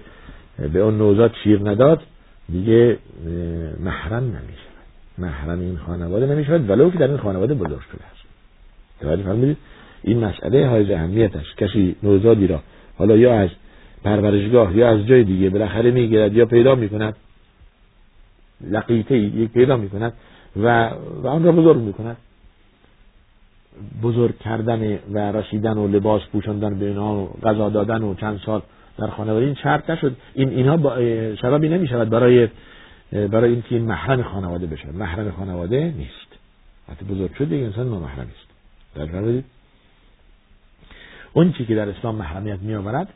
به 0.72 0.80
اون 0.80 0.98
نوزاد 0.98 1.34
شیر 1.44 1.70
نداد 1.70 2.02
دیگه 2.48 2.98
محرم 3.80 4.24
نمیشه. 4.24 4.71
محرم 5.18 5.60
این 5.60 5.76
خانواده 5.76 6.26
نمی‌شود 6.26 6.70
ولو 6.70 6.90
که 6.90 6.98
در 6.98 7.08
این 7.08 7.16
خانواده 7.16 7.54
بزرگ 7.54 7.80
شده 7.80 8.04
است. 8.12 8.22
توجه 9.00 9.22
فرمودید؟ 9.22 9.56
این 10.02 10.24
مسئله 10.24 10.58
اهمیت 10.90 11.36
است. 11.36 11.56
کسی 11.56 11.96
نوزادی 12.02 12.46
را 12.46 12.60
حالا 12.98 13.16
یا 13.16 13.40
از 13.40 13.48
پرورشگاه 14.04 14.76
یا 14.76 14.88
از 14.88 15.06
جای 15.06 15.24
دیگه 15.24 15.50
بالاخره 15.50 15.90
می‌گیرد 15.90 16.32
یا 16.32 16.46
پیدا 16.46 16.74
می‌کند. 16.74 17.16
لقیته 18.70 19.18
یک 19.18 19.50
پیدا 19.50 19.76
می‌کند 19.76 20.12
و 20.56 20.90
و 21.22 21.26
آن 21.26 21.44
را 21.44 21.52
بزرگ 21.52 21.80
می‌کند. 21.80 22.16
بزرگ 24.02 24.38
کردن 24.38 24.98
و 25.12 25.18
رسیدن 25.18 25.78
و 25.78 25.88
لباس 25.88 26.22
پوشاندن 26.32 26.78
به 26.78 26.86
اینها 26.86 27.14
و 27.14 27.30
غذا 27.42 27.68
دادن 27.68 28.02
و 28.02 28.14
چند 28.14 28.40
سال 28.46 28.62
در 28.98 29.06
خانواده 29.06 29.46
این 29.46 29.54
شرط 29.54 29.90
نشد. 29.90 30.16
این 30.34 30.48
اینها 30.48 30.76
سببی 31.42 31.68
نمی‌شود 31.68 32.10
برای 32.10 32.48
برای 33.12 33.52
اینکه 33.52 33.74
این 33.74 33.84
محرم 33.84 34.22
خانواده 34.22 34.66
بشه. 34.66 34.92
محرم 34.92 35.30
خانواده 35.30 35.94
نیست. 35.96 36.32
وقتی 36.88 37.04
بزرگ 37.04 37.34
شده 37.34 37.56
انسان 37.56 37.88
نامحرم 37.88 38.26
است 38.26 38.52
در 38.94 39.42
اون 41.32 41.52
چی 41.52 41.64
که 41.64 41.74
در 41.74 41.88
اسلام 41.88 42.14
محرمیت 42.14 42.58
می 42.58 42.74
آورد 42.74 43.08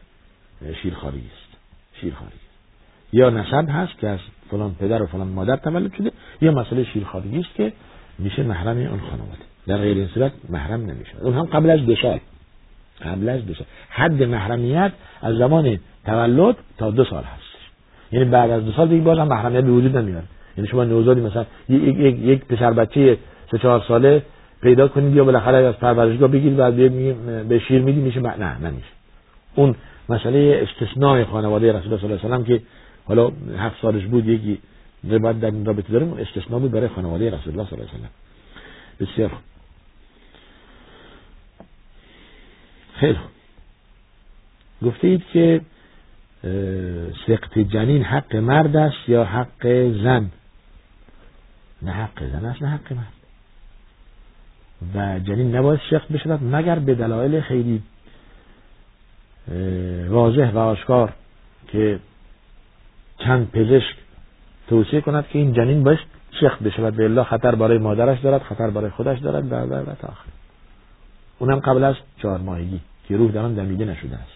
شیرخواری 0.83 1.19
است. 1.19 1.57
شیرخواری. 2.01 2.33
یا 3.13 3.31
نسب 3.31 3.67
هست 3.69 3.99
که 3.99 4.09
از 4.09 4.19
فلان 4.51 4.75
پدر 4.75 5.03
و 5.03 5.07
فلان 5.07 5.29
مادر 5.29 5.57
تولد 5.57 5.95
شده 5.95 6.13
یا 6.41 6.53
مسئله 6.53 6.85
شیرخواری 6.85 7.41
است 7.41 7.55
که 7.55 7.73
میشه 8.19 8.43
محرم 8.43 8.77
اون 8.77 9.01
خانواده. 9.01 9.43
در 9.67 9.79
غیر 9.79 9.97
این 9.97 10.09
صورت 10.09 10.33
محرم 10.49 10.81
نمیشه. 10.81 11.13
اون 11.21 11.35
هم 11.35 11.45
قبل 11.45 11.71
از 11.71 11.81
دو 11.81 11.97
سال. 11.97 12.21
قبل 13.03 13.29
از 13.29 13.47
دو 13.47 13.55
سال. 13.55 13.67
حد 13.89 14.23
محرمیت 14.23 14.93
از 15.23 15.37
زمان 15.37 15.79
تولد 16.05 16.57
تا 16.79 16.91
دو 16.91 17.05
سال 17.05 17.25
هست. 17.25 17.46
یعنی 18.13 18.25
بعد 18.25 18.51
از 18.51 18.65
دو 18.65 18.73
سال 18.73 18.89
دیگه 18.89 19.03
بازم 19.03 19.29
محرمیت 19.29 19.65
به 19.65 19.71
وجود 19.71 19.97
نمیاد. 19.97 20.23
یعنی 20.57 20.69
شما 20.69 20.85
نوزادی 20.85 21.21
مثلا 21.21 21.45
یک, 21.69 21.83
یک, 21.83 22.19
یک 22.19 22.45
پسر 22.45 22.73
بچه 22.73 23.19
سه 23.51 23.59
چهار 23.59 23.85
ساله 23.89 24.23
پیدا 24.63 24.89
کنید 24.89 25.17
یا 25.17 25.25
بالاخره 25.25 25.57
از 25.57 25.75
پرورشگاه 25.75 26.29
بگیرید 26.29 26.57
بعد 26.57 26.77
به 27.49 27.59
شیر 27.59 27.83
میدی 27.83 28.01
میشه 28.01 28.21
نه 28.21 28.59
نمیشه. 28.59 28.89
اون 29.55 29.75
مسئله 30.09 30.69
استثناء 30.69 31.25
خانواده 31.25 31.73
رسول 31.73 31.87
الله 31.87 31.99
صلی 31.99 32.13
الله 32.13 32.25
علیه 32.25 32.55
و 32.55 32.59
که 32.59 32.63
حالا 33.05 33.33
هفت 33.59 33.83
سالش 33.83 34.05
بود 34.05 34.27
یکی 34.27 34.59
روایت 35.05 35.41
در 35.41 35.51
این 35.51 35.65
رابطه 35.65 35.93
داریم 35.93 36.13
استثناء 36.13 36.61
بود 36.61 36.71
برای 36.71 36.89
خانواده 36.89 37.31
رسول 37.31 37.53
الله 37.53 37.71
صلی 37.71 37.79
الله 37.79 37.91
علیه 37.93 38.05
و 38.05 39.05
بسیار 39.05 39.31
خیلی 42.95 43.19
گفته 44.83 45.09
اید 45.09 45.23
که 45.33 45.61
سقط 47.27 47.59
جنین 47.59 48.03
حق 48.03 48.37
مرد 48.37 48.77
است 48.77 49.09
یا 49.09 49.25
حق 49.25 49.67
زن؟ 50.03 50.31
نه 51.83 51.91
حق 51.91 52.25
زن 52.33 52.45
است 52.45 52.63
نه 52.63 52.69
حق 52.69 52.93
مرد. 52.93 53.13
و 54.95 55.19
جنین 55.19 55.57
نباید 55.57 55.81
سقط 55.91 56.09
بشود 56.09 56.41
مگر 56.43 56.79
به 56.79 56.95
دلایل 56.95 57.41
خیلی 57.41 57.83
واضح 60.09 60.51
و 60.51 60.59
آشکار 60.59 61.13
که 61.69 61.99
چند 63.19 63.51
پزشک 63.51 63.97
توصیه 64.69 65.01
کند 65.01 65.29
که 65.29 65.39
این 65.39 65.53
جنین 65.53 65.83
باید 65.83 65.99
سخت 66.41 66.63
بشود. 66.63 66.95
به 66.97 67.05
الله 67.05 67.25
خطر 67.25 67.55
برای 67.55 67.79
مادرش 67.79 68.21
دارد 68.21 68.43
خطر 68.43 68.71
برای 68.71 68.91
خودش 68.91 69.19
دارد 69.19 69.53
و 69.53 69.55
و 69.55 69.95
تا 69.95 70.09
آخر. 70.09 70.29
اونم 71.39 71.59
قبل 71.59 71.85
از 71.85 71.95
چهار 72.23 72.39
ماهگی 72.39 72.81
که 73.09 73.17
روح 73.17 73.33
در 73.33 73.41
آن 73.41 73.55
دمیده 73.55 73.85
نشده 73.85 74.17
است. 74.17 74.36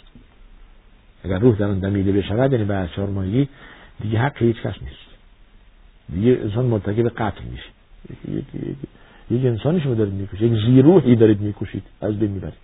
اگر 1.25 1.39
روح 1.39 1.57
در 1.57 1.67
آن 1.67 1.79
دمیده 1.79 2.13
بشود 2.13 2.53
یعنی 2.53 2.89
چهار 2.97 3.09
ماهگی 3.09 3.49
دیگه 4.01 4.19
حق 4.19 4.43
هیچ 4.43 4.57
کس 4.57 4.75
نیست. 4.83 5.11
دیگه 6.13 6.39
انسان 6.43 6.65
مرتکب 6.65 7.09
قتل 7.09 7.45
میشه. 7.45 7.71
یک, 9.31 9.45
انسانی 9.47 9.81
شما 9.81 9.95
دارید 9.95 10.13
می‌کشید 10.13 10.53
یک 10.53 10.61
زیروحی 10.67 11.17
دارید 11.17 11.41
می‌کشید 11.41 11.83
از 12.01 12.19
بین 12.19 12.31
می‌برید. 12.31 12.55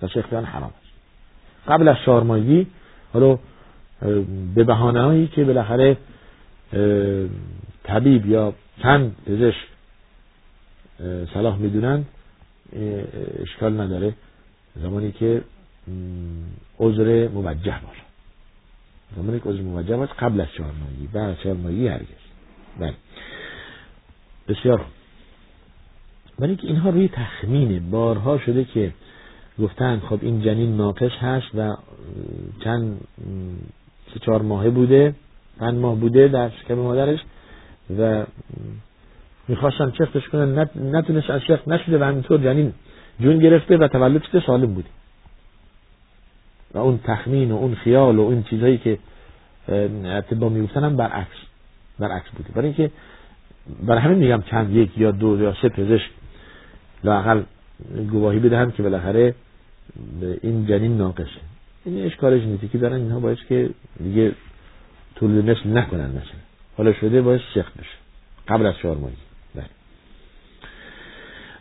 پس 0.00 0.16
اختیار 0.16 0.44
حرام 0.44 0.72
است. 0.80 0.92
قبل 1.68 1.88
از 1.88 1.96
چهار 2.04 2.22
ماهگی 2.22 2.66
حالا 3.12 3.38
به 4.54 4.64
بهانه 4.64 5.00
هایی 5.00 5.26
که 5.26 5.44
بالاخره 5.44 5.96
طبیب 7.84 8.26
یا 8.26 8.54
چند 8.82 9.16
پزشک 9.26 9.66
صلاح 11.34 11.58
می‌دونن 11.58 12.04
اشکال 13.42 13.80
نداره. 13.80 14.14
زمانی 14.82 15.12
که 15.12 15.42
عذر 16.78 17.28
موجه 17.28 17.80
باشه 17.86 18.02
زمانی 19.16 19.40
که 19.40 19.48
عذر 19.48 19.62
موجه 19.62 19.96
باشه 19.96 20.12
قبل 20.12 20.40
از 20.40 20.48
ماهی 20.58 21.26
از 21.26 21.36
چهار 21.42 21.56
ماهی 21.56 21.88
هرگز. 21.88 22.06
بله. 22.80 22.94
بسیار 24.48 24.84
ولی 26.38 26.56
که 26.56 26.66
اینها 26.66 26.90
روی 26.90 27.08
تخمینه 27.08 27.80
بارها 27.80 28.38
شده 28.38 28.64
که 28.64 28.92
گفتن 29.58 30.00
خب 30.08 30.18
این 30.22 30.42
جنین 30.42 30.76
ناقص 30.76 31.12
هست 31.20 31.54
و 31.54 31.76
چند 32.64 33.00
سه 34.14 34.20
چهار 34.20 34.42
ماهه 34.42 34.70
بوده 34.70 35.14
پنج 35.58 35.74
ماه 35.74 35.96
بوده 35.96 36.28
در 36.28 36.50
شکم 36.50 36.74
مادرش 36.74 37.20
و 37.98 38.24
می‌خواستن 39.48 39.90
چختش 39.90 40.28
کنن. 40.28 40.68
نتونست 40.76 41.30
از 41.30 41.40
چخت 41.48 41.68
نشده 41.68 41.98
و 41.98 42.04
همینطور 42.04 42.40
جنین 42.40 42.72
جون 43.20 43.38
گرفته 43.38 43.76
و 43.76 43.88
تولد 43.88 44.22
شده 44.22 44.46
سالم 44.46 44.74
بوده. 44.74 44.88
و 46.74 46.78
اون 46.78 47.00
تخمین 47.04 47.52
و 47.52 47.56
اون 47.56 47.74
خیال 47.74 48.18
و 48.18 48.20
اون 48.20 48.42
چیزهایی 48.42 48.78
که 48.78 48.98
اتبا 50.04 50.48
می‌گفتن 50.48 50.84
هم 50.84 50.96
برعکس 50.96 51.36
برعکس 51.98 52.30
بوده. 52.30 52.50
برای 52.54 52.66
اینکه 52.66 52.90
برای 53.86 54.00
همین 54.00 54.18
میگم 54.18 54.42
چند 54.50 54.70
یک 54.76 54.98
یا 54.98 55.10
دو 55.10 55.40
یا 55.40 55.54
سه 55.62 55.68
پزشک 55.68 56.10
لاقل 57.04 57.42
گواهی 58.10 58.38
بدهند 58.38 58.74
که 58.74 58.82
بالاخره 58.82 59.34
این 60.42 60.66
جنین 60.66 60.96
ناقصه. 60.96 61.40
این 61.84 62.04
اشکال 62.04 62.40
ژنتیکی 62.40 62.78
دارن 62.78 62.96
اینها 62.96 63.20
باید 63.20 63.38
که 63.48 63.70
دیگه 64.02 64.32
طول 65.14 65.30
نسل 65.30 65.78
نکنن 65.78 66.08
مثلا. 66.08 66.40
حالا 66.76 66.92
شده 66.92 67.22
باید 67.22 67.40
سخت 67.54 67.74
بشه. 67.78 67.96
قبل 68.48 68.66
از 68.66 68.74
چهار 68.82 68.96
ماهی. 68.96 69.14
بله. 69.54 69.64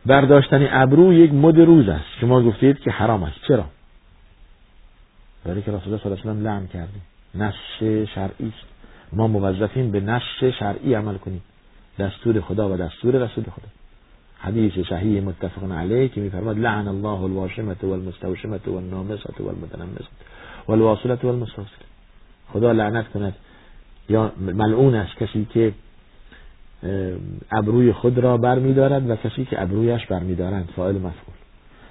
برداشتن 0.06 0.68
ابرو 0.72 1.14
یک 1.14 1.34
مد 1.34 1.60
روز 1.60 1.90
است 1.90 2.06
شما 2.22 2.42
گفتید 2.44 2.80
که 2.80 2.92
حرام 2.92 3.24
است. 3.24 3.36
چرا؟ 3.48 3.66
برای 5.46 5.62
که 5.62 5.72
رسول 5.72 5.94
الله 5.94 6.04
صلی 6.04 6.12
الله 6.12 6.22
علیه 6.22 6.42
و 6.42 6.44
لعن 6.44 6.68
کرده 6.68 7.00
نص 7.36 7.54
شرعی 8.16 8.48
است. 8.48 8.68
ما 9.14 9.28
موظفیم 9.28 9.92
به 9.92 10.00
نص 10.00 10.44
شرعی 10.60 10.94
عمل 10.94 11.18
کنیم. 11.18 11.42
دستور 12.00 12.42
خدا 12.42 12.70
و 12.70 12.78
دستور 12.78 13.16
رسول 13.16 13.44
خدا. 13.44 13.68
حدیث 14.40 14.88
صحیح 14.90 15.22
متفق 15.22 15.72
علیه 15.72 16.08
که 16.08 16.22
میفرماد 16.22 16.60
لعن 16.60 16.88
الله 16.88 17.22
الواشمه 17.22 17.76
والمستوشمه 17.84 18.60
والنامسه 18.68 19.34
والمتنمسه 19.40 20.08
والواصله 20.68 21.20
والمستوصله 21.24 21.86
خدا 22.54 22.72
لعنت 22.72 23.08
کند. 23.08 23.36
یا 24.10 24.32
ملعون 24.40 24.96
است 24.96 25.16
کسی 25.16 25.48
که 25.54 25.74
ابروی 27.52 27.94
خود 27.94 28.20
را 28.20 28.38
بر 28.38 28.56
دارد 28.56 29.10
و 29.10 29.16
کسی 29.16 29.46
که 29.46 29.62
ابرویش 29.62 30.06
بر 30.06 30.20
دارند 30.20 30.70
فاعل 30.76 30.96
مفعول. 30.96 31.39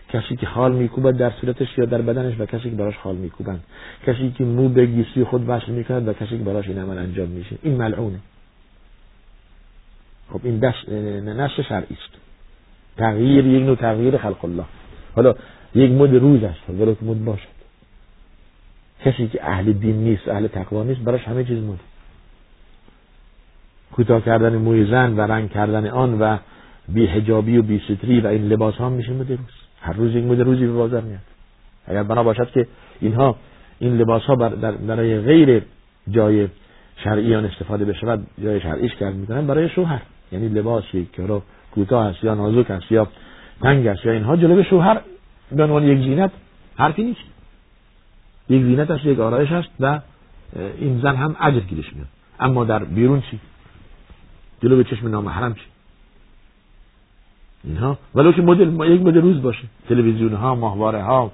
کسی 0.08 0.36
که 0.36 0.46
خال 0.46 0.72
میکوبد 0.72 1.16
در 1.16 1.30
صورتش 1.30 1.78
یا 1.78 1.84
در 1.84 2.02
بدنش 2.02 2.40
و 2.40 2.46
کسی 2.46 2.70
که 2.70 2.76
براش 2.76 2.98
خال 2.98 3.16
میکوبند. 3.16 3.64
کسی 4.06 4.30
که 4.38 4.44
مو 4.44 4.68
به 4.68 4.86
گیسی 4.86 5.24
خود 5.24 5.48
وصل 5.48 5.72
می‌کند 5.72 6.08
و 6.08 6.12
کسی 6.12 6.38
که 6.38 6.44
براش 6.44 6.68
این 6.68 6.78
عمل 6.78 6.98
انجام 6.98 7.28
میشه. 7.28 7.56
این 7.62 7.76
ملعونه 7.76 8.18
خب 10.32 10.40
این 10.44 10.58
دست 10.58 10.88
نش 10.88 11.60
شرعی 11.60 11.96
است. 12.02 12.14
تغییر 12.96 13.46
یک 13.46 13.62
نوع 13.62 13.76
تغییر 13.76 14.18
خلق 14.18 14.44
الله. 14.44 14.64
حالا 15.16 15.34
یک 15.74 15.90
مد 15.90 16.14
روز 16.14 16.44
است. 16.44 16.70
ولو 16.70 16.94
که 16.94 17.04
مد 17.04 17.24
باشد. 17.24 17.58
کسی 19.04 19.28
که 19.28 19.48
اهل 19.48 19.72
دین 19.72 19.96
نیست 19.96 20.28
اهل 20.28 20.46
تقوا 20.46 20.84
نیست 20.84 21.00
براش 21.00 21.24
همه 21.24 21.44
چیز 21.44 21.58
مد 21.58 21.78
کوتاه 23.92 24.20
کردن 24.20 24.56
موی 24.56 24.90
زن 24.90 25.16
و 25.16 25.20
رنگ 25.20 25.50
کردن 25.50 25.86
آن 25.86 26.20
و 26.20 26.36
بی 26.88 27.06
حجابی 27.06 27.58
و 27.58 27.62
بی 27.62 27.82
ستری 27.84 28.20
و 28.20 28.26
این 28.26 28.48
لباس 28.48 28.74
ها 28.74 28.88
میشه 28.88 29.12
مد 29.12 29.38
هر 29.80 29.92
روز 29.92 30.14
یک 30.14 30.24
مد 30.24 30.40
روزی 30.40 30.66
به 30.66 30.72
بازار 30.72 31.02
میاد. 31.02 31.20
اگر 31.86 32.02
بنا 32.02 32.22
باشد 32.22 32.50
که 32.50 32.66
اینها 33.00 33.36
این 33.78 33.96
لباس 33.96 34.22
ها 34.22 34.36
برای 34.86 35.20
غیر 35.20 35.62
جای 36.10 36.48
شرعیان 37.04 37.44
استفاده 37.44 37.84
بشود 37.84 38.26
جای 38.42 38.60
شرعیش 38.60 38.94
کرد 38.94 39.14
می‌کنن 39.14 39.46
برای 39.46 39.68
شوهر. 39.68 40.00
یعنی 40.32 40.48
لباسی 40.48 41.08
که 41.12 41.22
رو 41.22 41.42
کوتاه 41.74 42.06
است 42.06 42.24
یا 42.24 42.34
نازک 42.34 42.70
است 42.70 42.92
یا 42.92 43.08
تنگ 43.62 43.86
است 43.86 44.04
یا 44.04 44.12
اینها 44.12 44.36
جلوی 44.36 44.64
شوهر 44.64 45.00
به 45.52 45.64
عنوان 45.64 45.84
یک 45.84 45.98
زینت 45.98 46.30
حرفی 46.76 47.02
نیست. 47.02 47.20
یک 48.48 48.62
زینت 48.62 48.90
است 48.90 49.04
یک 49.04 49.20
آرایش 49.20 49.52
است 49.52 49.68
و 49.80 50.00
این 50.78 51.00
زن 51.00 51.16
هم 51.16 51.36
اجر 51.40 51.60
گیرش 51.60 51.92
میاد 51.92 52.08
اما 52.40 52.64
در 52.64 52.84
بیرون 52.84 53.20
چی؟ 53.20 53.40
جلو 54.62 54.76
به 54.76 54.84
چشم 54.84 55.08
نامحرم 55.08 55.54
چی؟ 55.54 55.60
اینها. 57.64 57.98
ولو 58.14 58.32
که 58.32 58.42
مدل 58.42 58.90
یک 58.90 59.00
مدل 59.02 59.20
روز 59.20 59.42
باشه. 59.42 59.64
تلویزیون 59.88 60.32
ها 60.32 60.54
ماهواره 60.54 61.02
ها 61.02 61.30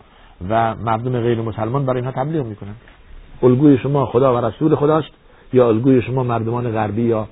و 0.49 0.75
مردم 0.75 1.21
غیر 1.21 1.41
مسلمان 1.41 1.87
برای 1.87 2.03
اینها 2.03 2.25
تبلیغ 2.25 2.47
می‌کنن. 2.47 2.75
الگوی 3.43 3.79
شما 3.79 4.07
خدا 4.07 4.35
و 4.35 4.45
رسول 4.45 4.75
خداست 4.75 5.11
یا 5.53 5.69
الگوی 5.69 6.03
شما 6.03 6.23
مردمان 6.23 6.73
غربی 6.73 7.03
یا 7.03 7.29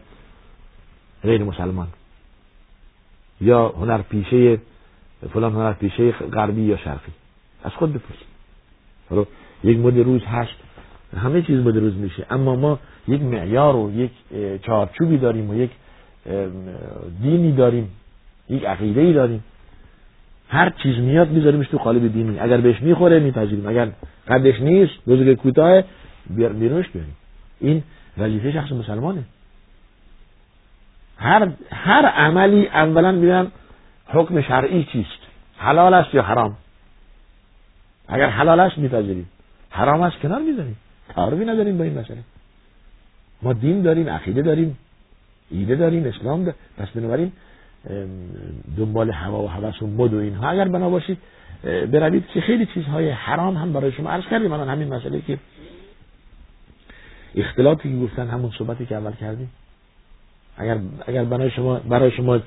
غیر 1.22 1.44
مسلمان؟ 1.44 1.86
یا 3.40 3.68
هنر 3.68 4.02
پیشه 4.02 4.58
فلان 5.32 5.52
هنر 5.52 5.72
پیشه 5.72 6.12
غربی 6.12 6.62
یا 6.62 6.76
شرقی؟ 6.76 7.12
از 7.64 7.72
خود 7.72 7.92
بپرسید. 7.92 8.26
یک 9.64 9.78
مد 9.78 9.98
روز 9.98 10.24
هست 10.24 10.52
همه 11.16 11.42
چیز 11.42 11.66
مد 11.66 11.76
روز 11.76 11.96
میشه. 11.96 12.26
اما 12.30 12.56
ما 12.56 12.78
یک 13.08 13.22
معیار 13.22 13.76
و 13.76 13.92
یک 13.92 14.10
چارچوبی 14.62 15.18
داریم 15.18 15.50
و 15.50 15.54
یک 15.54 15.70
دینی 17.22 17.52
داریم. 17.52 17.90
یک 18.48 18.64
عقیده 18.64 19.00
ای 19.00 19.12
داریم. 19.12 19.44
هر 20.48 20.70
چیز 20.70 20.98
میاد 20.98 21.28
میذاریمش 21.28 21.68
تو 21.68 21.78
قالب 21.78 22.12
دینی. 22.12 22.38
اگر 22.38 22.56
بهش 22.56 22.80
می‌خوره 22.80 23.18
میپذیریم. 23.20 23.66
اگر 23.66 23.88
قدش 24.28 24.60
نیست 24.60 24.92
بزرگ 25.06 25.36
کوتاه 25.36 25.82
بیرونش 26.30 26.88
بیاریم. 26.88 27.16
این 27.60 27.82
وظیفه 28.18 28.52
شخص 28.52 28.72
مسلمانه. 28.72 29.22
هر 31.16 31.48
هر 31.70 32.06
عملی 32.06 32.66
اولا 32.66 33.12
میگن 33.12 33.46
حکم 34.06 34.40
شرعی 34.40 34.84
چیست؟ 34.84 35.22
حلال 35.56 35.94
است 35.94 36.14
یا 36.14 36.22
حرام؟ 36.22 36.56
اگر 38.08 38.28
حلال 38.28 38.60
است 38.60 38.78
میپذیریم. 38.78 39.28
حرام 39.70 40.00
است 40.00 40.16
کنار 40.16 40.40
می‌ذاریم. 40.40 40.76
تعارفی 41.14 41.44
نداریم 41.44 41.78
با 41.78 41.84
این 41.84 41.98
مسئله. 41.98 42.18
ما 43.42 43.52
دین 43.52 43.82
داریم 43.82 44.08
عقیده 44.08 44.42
داریم 44.42 44.78
ایده 45.50 45.76
داریم 45.76 46.06
اسلام 46.06 46.44
داریم. 46.44 46.60
پس 46.78 46.88
بنابراین 46.88 47.32
دنبال 48.76 49.10
هوا 49.10 49.42
و 49.42 49.48
هوس 49.48 49.82
و 49.82 49.86
مد 49.86 50.14
و 50.14 50.18
اینها. 50.18 50.48
اگر 50.48 50.68
بنا 50.68 50.90
باشید 50.90 51.18
بروید 51.62 52.26
که 52.26 52.40
خیلی 52.40 52.66
چیزهای 52.66 53.10
حرام 53.10 53.56
هم 53.56 53.72
برای 53.72 53.92
شما 53.92 54.10
عرض 54.10 54.24
کردیم. 54.30 54.52
الان 54.52 54.68
همین 54.68 54.94
مسئله 54.94 55.20
که 55.20 55.38
اختلاطی 57.34 57.92
که 57.92 58.04
گفتن 58.04 58.28
همون 58.28 58.50
صحبتی 58.58 58.86
که 58.86 58.96
اول 58.96 59.12
کردیم. 59.12 59.50
اگر 60.56 60.78
اگر 61.06 61.24
برای 61.24 61.50
شما 61.50 61.78
برای 61.78 62.10
شما 62.10 62.38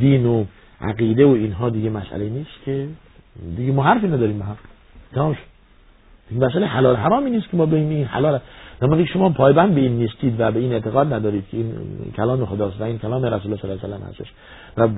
دین 0.00 0.26
و 0.26 0.44
عقیده 0.80 1.26
و 1.26 1.28
اینها 1.28 1.70
دیگه 1.70 1.90
مسئله 1.90 2.28
نیست 2.28 2.50
که 2.64 2.88
دیگه 3.56 3.72
ما 3.72 3.82
حرفی 3.82 4.08
نداریم 4.08 4.38
به 4.38 4.44
هم. 4.44 4.56
تمام 5.14 5.36
این 6.30 6.44
مسئله 6.44 6.66
حلال 6.66 6.96
حرامی 6.96 7.30
نیست 7.30 7.48
که 7.50 7.56
ما 7.56 7.66
به 7.66 7.76
این 7.76 8.04
حلال. 8.04 8.40
زمانی 8.84 9.04
که 9.04 9.12
شما 9.12 9.28
پایبند 9.28 9.74
به 9.74 9.80
این 9.80 9.92
نیستید 9.92 10.40
و 10.40 10.50
به 10.50 10.60
این 10.60 10.72
اعتقاد 10.72 11.12
ندارید 11.12 11.48
که 11.50 11.56
این 11.56 11.74
کلام 12.16 12.46
خداست 12.46 12.80
و 12.80 12.84
این 12.84 12.98
کلام 12.98 13.24
رسول 13.24 13.52
الله 13.52 13.62
صلی 13.62 13.70
الله 13.70 13.84
علیه 13.84 14.06
و 14.06 14.08
هستش. 14.08 14.32
و 14.76 14.88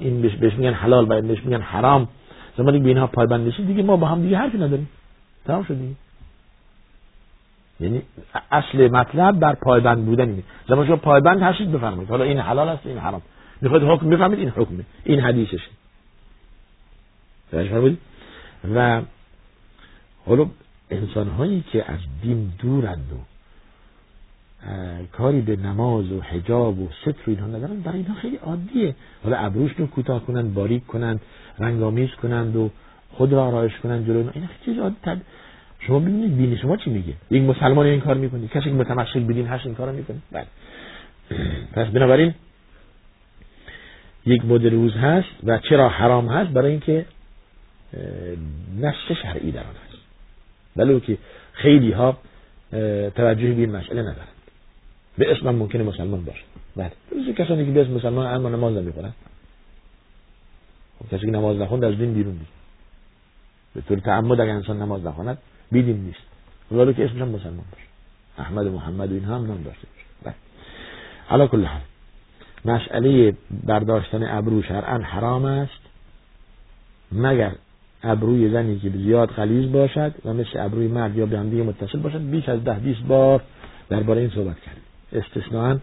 این 0.00 0.22
بهش 0.22 0.54
میگن 0.54 0.72
حلال 0.72 1.04
و 1.04 1.20
بهش 1.22 1.44
میگن 1.44 1.60
حرام. 1.60 2.08
زمانی 2.56 2.78
که 2.78 2.82
به 2.82 2.88
اینها 2.88 3.06
پایبند 3.06 3.44
نیستید 3.44 3.66
دیگه 3.66 3.82
ما 3.82 3.96
با 3.96 4.06
هم 4.06 4.22
دیگه 4.22 4.36
حرفی 4.36 4.56
نداریم. 4.58 4.88
تمام 5.44 5.64
شد 5.64 5.76
یعنی 7.80 8.02
اصل 8.52 8.88
مطلب 8.88 9.38
بر 9.38 9.54
پایبند 9.54 10.04
بودن 10.04 10.28
اینه. 10.28 10.42
زمان 10.68 10.86
شما 10.86 10.96
پایبند 10.96 11.42
هستید 11.42 11.72
بفرمایید. 11.72 12.08
حالا 12.10 12.24
این 12.24 12.38
حلال 12.38 12.68
است 12.68 12.86
این 12.86 12.98
حرام. 12.98 13.22
می‌خواید 13.60 13.84
حکم 13.84 14.10
بفهمید 14.10 14.38
این 14.38 14.48
حکمه. 14.48 14.84
این 15.04 15.20
حدیثشه 15.20 15.70
و 18.74 19.02
حالا 20.26 20.46
انسان 20.90 21.28
هایی 21.28 21.64
که 21.72 21.92
از 21.92 21.98
دین 22.22 22.52
دورند 22.58 23.12
و 23.12 23.29
کاری 25.12 25.40
به 25.40 25.56
نماز 25.56 26.12
و 26.12 26.20
حجاب 26.20 26.78
و 26.78 26.88
ستر 27.02 27.10
و 27.26 27.30
اینها 27.30 27.46
ندارن. 27.46 27.80
برای 27.80 27.98
اینها 27.98 28.14
خیلی 28.14 28.36
عادیه. 28.36 28.94
حالا 29.24 29.36
ابروشون 29.36 29.86
کوتاه 29.86 30.26
کنند 30.26 30.54
باریک 30.54 30.86
کنند 30.86 31.20
رنگامیز 31.58 32.10
کنند 32.10 32.56
و 32.56 32.70
خود 33.12 33.32
را 33.32 33.44
آرایش 33.44 33.72
کنند 33.82 34.06
جلو 34.06 34.18
اینا. 34.18 34.46
چیز 34.64 34.78
عادی 34.78 35.20
شما 35.78 35.98
ببینید 35.98 36.36
دین 36.36 36.56
شما 36.56 36.76
چی 36.76 36.90
میگه 36.90 37.12
یک 37.30 37.42
مسلمان 37.42 37.86
این 37.86 38.00
کار 38.00 38.14
می‌کنه. 38.16 38.48
کسی 38.48 38.64
که 38.64 38.70
متمسک 38.70 39.16
بدین 39.16 39.46
هست 39.46 39.66
این 39.66 39.74
کارو 39.74 39.92
می‌کنه. 39.92 40.16
بله. 40.32 40.46
پس 41.74 41.86
بنابراین 41.86 42.34
یک 44.26 44.44
مد 44.44 44.66
روز 44.66 44.92
هست 44.94 45.28
و 45.44 45.58
چرا 45.58 45.88
حرام 45.88 46.28
هست؟ 46.28 46.50
برای 46.50 46.70
اینکه 46.70 47.06
نص 48.80 49.18
شرعی 49.22 49.52
در 49.52 49.60
آن 49.60 49.66
هست. 49.66 50.02
بلو 50.76 51.00
که 51.00 51.18
خیلی 51.52 51.92
ها 51.92 52.16
توجهی 53.16 53.52
به 53.52 53.60
این 53.60 53.76
مسئله 53.76 54.00
ندارند 54.00 54.39
به 55.18 55.32
اسم 55.32 55.50
ممکنه 55.50 55.82
مسلمان 55.82 56.24
باشه. 56.24 56.42
بله. 56.76 56.92
کسانی 57.38 57.66
که 57.66 57.72
به 57.72 57.80
اسم 57.80 57.90
مسلمان 57.90 58.26
اما 58.26 58.48
نماز 58.48 58.76
نمی‌خونن 58.76 59.12
خب 60.98 61.16
کسی 61.16 61.26
که 61.26 61.32
نماز 61.32 61.56
نخوند 61.56 61.84
از 61.84 61.96
دین 61.96 62.14
بیرون 62.14 62.32
نیست. 62.32 62.52
به 63.74 63.80
طور 63.80 63.98
تعمد 63.98 64.40
اگر 64.40 64.52
انسان 64.52 64.82
نماز 64.82 65.06
نخواند 65.06 65.38
بیدیم 65.72 66.04
نیست. 66.04 66.30
ولو 66.72 66.92
که 66.92 67.04
اسمش 67.04 67.20
هم 67.20 67.28
مسلمان 67.28 67.64
باشه. 67.72 67.86
احمد 68.38 68.66
و 68.66 68.70
محمد 68.70 69.12
و 69.12 69.14
اینها 69.14 69.34
هم 69.34 69.46
نام 69.46 69.62
داشته 69.62 69.86
باشه. 69.94 70.06
بله. 70.22 70.34
حالا 71.26 71.46
کل 71.46 71.64
حال. 71.64 71.80
مسئله 72.64 73.34
برداشتن 73.64 74.22
ابرو 74.38 74.62
شرعا 74.62 74.98
حرام 74.98 75.44
است 75.44 75.80
مگر 77.12 77.52
ابروی 78.02 78.50
زنی 78.50 78.78
که 78.78 78.90
زیاد 78.90 79.28
غلیظ 79.28 79.72
باشد 79.72 80.14
و 80.24 80.34
مثل 80.34 80.50
ابروی 80.54 80.88
مرد 80.88 81.16
یا 81.16 81.26
به 81.26 81.38
هم 81.38 81.46
متصل 81.46 81.98
باشد. 81.98 82.30
بیش 82.30 82.48
از 82.48 82.64
ده 82.64 82.74
بیست 82.74 83.02
بار 83.02 83.42
درباره 83.88 84.20
این 84.20 84.30
صحبت 84.30 84.60
کردیم. 84.60 84.82
استثناء 85.12 85.76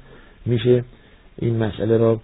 میشه 0.45 0.84
این 1.38 1.63
مسئله 1.63 1.97
رو 1.97 2.19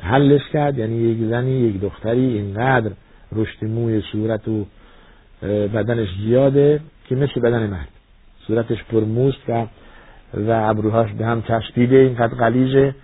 حلش 0.00 0.48
کرد. 0.52 0.78
یعنی 0.78 0.96
یک 0.96 1.30
زنی 1.30 1.50
یک 1.50 1.80
دختری 1.80 2.26
اینقدر 2.26 2.90
رشد 3.32 3.64
موی 3.64 4.02
صورت 4.12 4.48
و 4.48 4.66
بدنش 5.42 6.08
زیاده 6.24 6.80
که 7.08 7.14
مثل 7.14 7.40
بدن 7.40 7.66
مرد. 7.66 7.88
صورتش 8.46 8.84
پرموست 8.84 9.48
و 9.48 9.66
و 10.34 10.50
ابروهاش 10.70 11.12
به 11.12 11.26
هم 11.26 11.42
چسبیده 11.42 11.96
اینقدر 11.96 12.34
غلیظه 12.34 12.94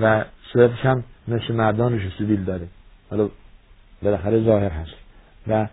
و 0.00 0.24
صورتش 0.52 0.80
هم 0.80 1.04
مثل 1.28 1.54
مردان 1.54 2.10
سبیل 2.18 2.44
داره. 2.44 2.66
حالا 3.10 3.28
بالاخره 4.02 4.44
ظاهر 4.44 4.70
هست. 4.70 4.94
و 5.48 5.68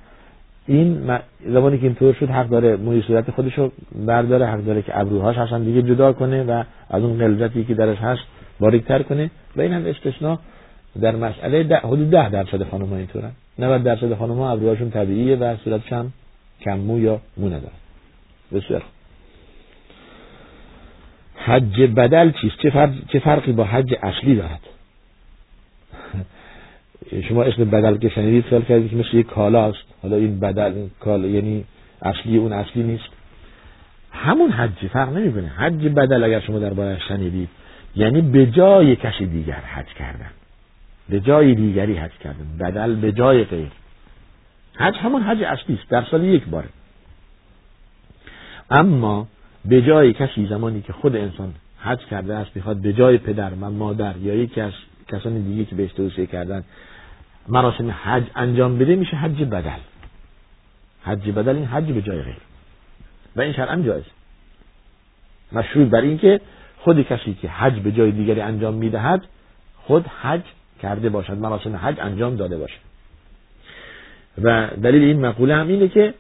این 0.68 1.20
زمانی 1.46 1.78
که 1.78 1.84
اینطور 1.84 2.14
شد 2.14 2.30
حق 2.30 2.50
داره 2.50 2.76
موی 2.76 3.02
صورت 3.02 3.32
خودش 3.32 3.58
رو 3.58 3.72
برداره 4.06 4.46
حق 4.46 4.60
داره 4.60 4.82
که 4.82 5.00
ابروهاش 5.00 5.38
اصلا 5.38 5.60
دیگه 5.60 5.82
جدا 5.82 6.14
کنه 6.14 6.44
و 6.44 6.64
از 6.90 7.04
اون 7.04 7.18
قلزتی 7.18 7.64
که 7.64 7.74
درش 7.74 7.98
هست 7.98 8.22
باریکتر 8.60 9.04
کنه. 9.04 9.32
و 9.56 9.62
این 9.62 9.74
هم 9.74 9.86
استثناء 9.86 10.38
در 11.02 11.16
مسئله 11.16 11.64
ده 11.64 11.78
حدود 11.78 12.10
ده 12.10 12.30
درصد 12.30 12.64
خانم 12.64 12.86
ها 12.86 12.96
اینطورن 12.96 13.32
90 13.60 13.84
درصد 13.84 14.14
خانم 14.14 14.34
ها 14.34 14.52
ابروهاشون 14.52 14.90
طبیعیه 14.90 15.36
و 15.36 15.56
صورتش 15.64 15.94
هم 15.94 16.12
کم 16.62 16.78
مو 16.78 17.00
یا 17.00 17.22
مو 17.38 17.48
نداره. 17.48 17.74
بسیار 18.54 18.84
حج 21.36 21.82
بدل 21.82 22.32
چیست؟ 22.32 22.58
چه, 22.60 22.70
فرق... 22.70 22.92
چه 23.08 23.20
فرقی 23.20 23.52
با 23.52 23.64
حج 23.64 23.96
اصلی 24.04 24.36
دارد؟ 24.36 24.60
شما 27.22 27.44
اسم 27.44 27.66
بدل 27.66 27.98
که 27.98 28.10
شنیدید 28.10 28.46
خیال 28.46 28.62
کردید 28.62 28.90
که 28.90 28.96
مثل 28.96 29.18
یک 29.18 29.28
کالا 29.28 29.66
است 29.66 29.84
حالا 30.02 30.16
این 30.16 30.40
بدل 30.40 30.88
کالا 31.00 31.28
یعنی 31.28 31.66
اصلی 32.02 32.38
اون 32.38 32.54
اصلی 32.54 32.84
نیست. 32.84 33.10
همون 34.12 34.52
حج 34.52 34.88
فرق 34.94 35.18
نمی‌کنه. 35.18 35.48
حج 35.48 35.88
بدل 35.88 36.24
اگر 36.24 36.40
شما 36.40 36.60
در 36.60 36.74
باید 36.74 37.00
شنیدید. 37.00 37.50
یعنی 37.96 38.22
به 38.22 38.46
جای 38.46 38.96
کسی 38.96 39.26
دیگر 39.26 39.54
حج 39.54 39.86
کردن. 39.86 40.32
به 41.10 41.20
جای 41.20 41.56
دیگری 41.56 41.98
حج 41.98 42.12
کردن. 42.12 42.48
بدل 42.60 42.96
به 42.96 43.12
جای 43.12 43.44
غیر. 43.44 43.72
حج 44.76 44.96
همون 44.98 45.22
حج 45.22 45.44
اصلی 45.44 45.76
است. 45.76 45.90
در 45.90 46.04
سال 46.12 46.24
یک 46.24 46.46
باره. 46.46 46.68
اما 48.72 49.28
به 49.66 49.82
جای 49.82 50.14
کسی 50.14 50.46
زمانی 50.46 50.82
که 50.82 50.94
خود 50.94 51.16
انسان 51.16 51.54
حج 51.80 52.00
کرده 52.00 52.36
است 52.36 52.52
می‌خواد 52.56 52.78
به 52.78 52.94
جای 52.94 53.18
پدر 53.18 53.52
و 53.62 53.70
مادر 53.70 54.18
یا 54.18 54.36
یکی 54.36 54.62
از 54.62 54.72
کسان 55.08 55.42
دیگه 55.42 55.66
که 55.66 55.76
بهش 55.76 55.92
توصیه 55.92 56.26
کردن 56.26 56.64
مراسم 57.48 57.92
حج 58.04 58.24
انجام 58.36 58.78
بده 58.78 58.96
میشه 58.96 59.18
حج 59.18 59.44
بدل. 59.44 59.80
حج 61.04 61.30
بدل 61.30 61.56
این 61.56 61.66
حج 61.66 61.92
به 61.92 62.02
جای 62.02 62.22
غیر. 62.22 62.38
و 63.36 63.42
این 63.42 63.54
شرعا 63.54 63.82
جایز. 63.82 64.04
مشروط 65.52 65.90
بر 65.90 66.02
این 66.02 66.18
که 66.18 66.42
خود 66.78 67.02
کسی 67.02 67.34
که 67.34 67.50
حج 67.50 67.80
به 67.80 67.92
جای 67.92 68.12
دیگری 68.12 68.42
انجام 68.42 68.74
می‌دهد 68.74 69.26
خود 69.76 70.08
حج 70.08 70.42
کرده 70.82 71.10
باشد 71.10 71.38
مراسم 71.38 71.76
حج 71.76 72.00
انجام 72.00 72.36
داده 72.36 72.58
باشد. 72.58 72.80
و 74.44 74.68
دلیل 74.84 75.04
این 75.04 75.26
مقوله 75.26 75.56
هم 75.56 75.68
اینه 75.68 75.88
که 75.88 76.14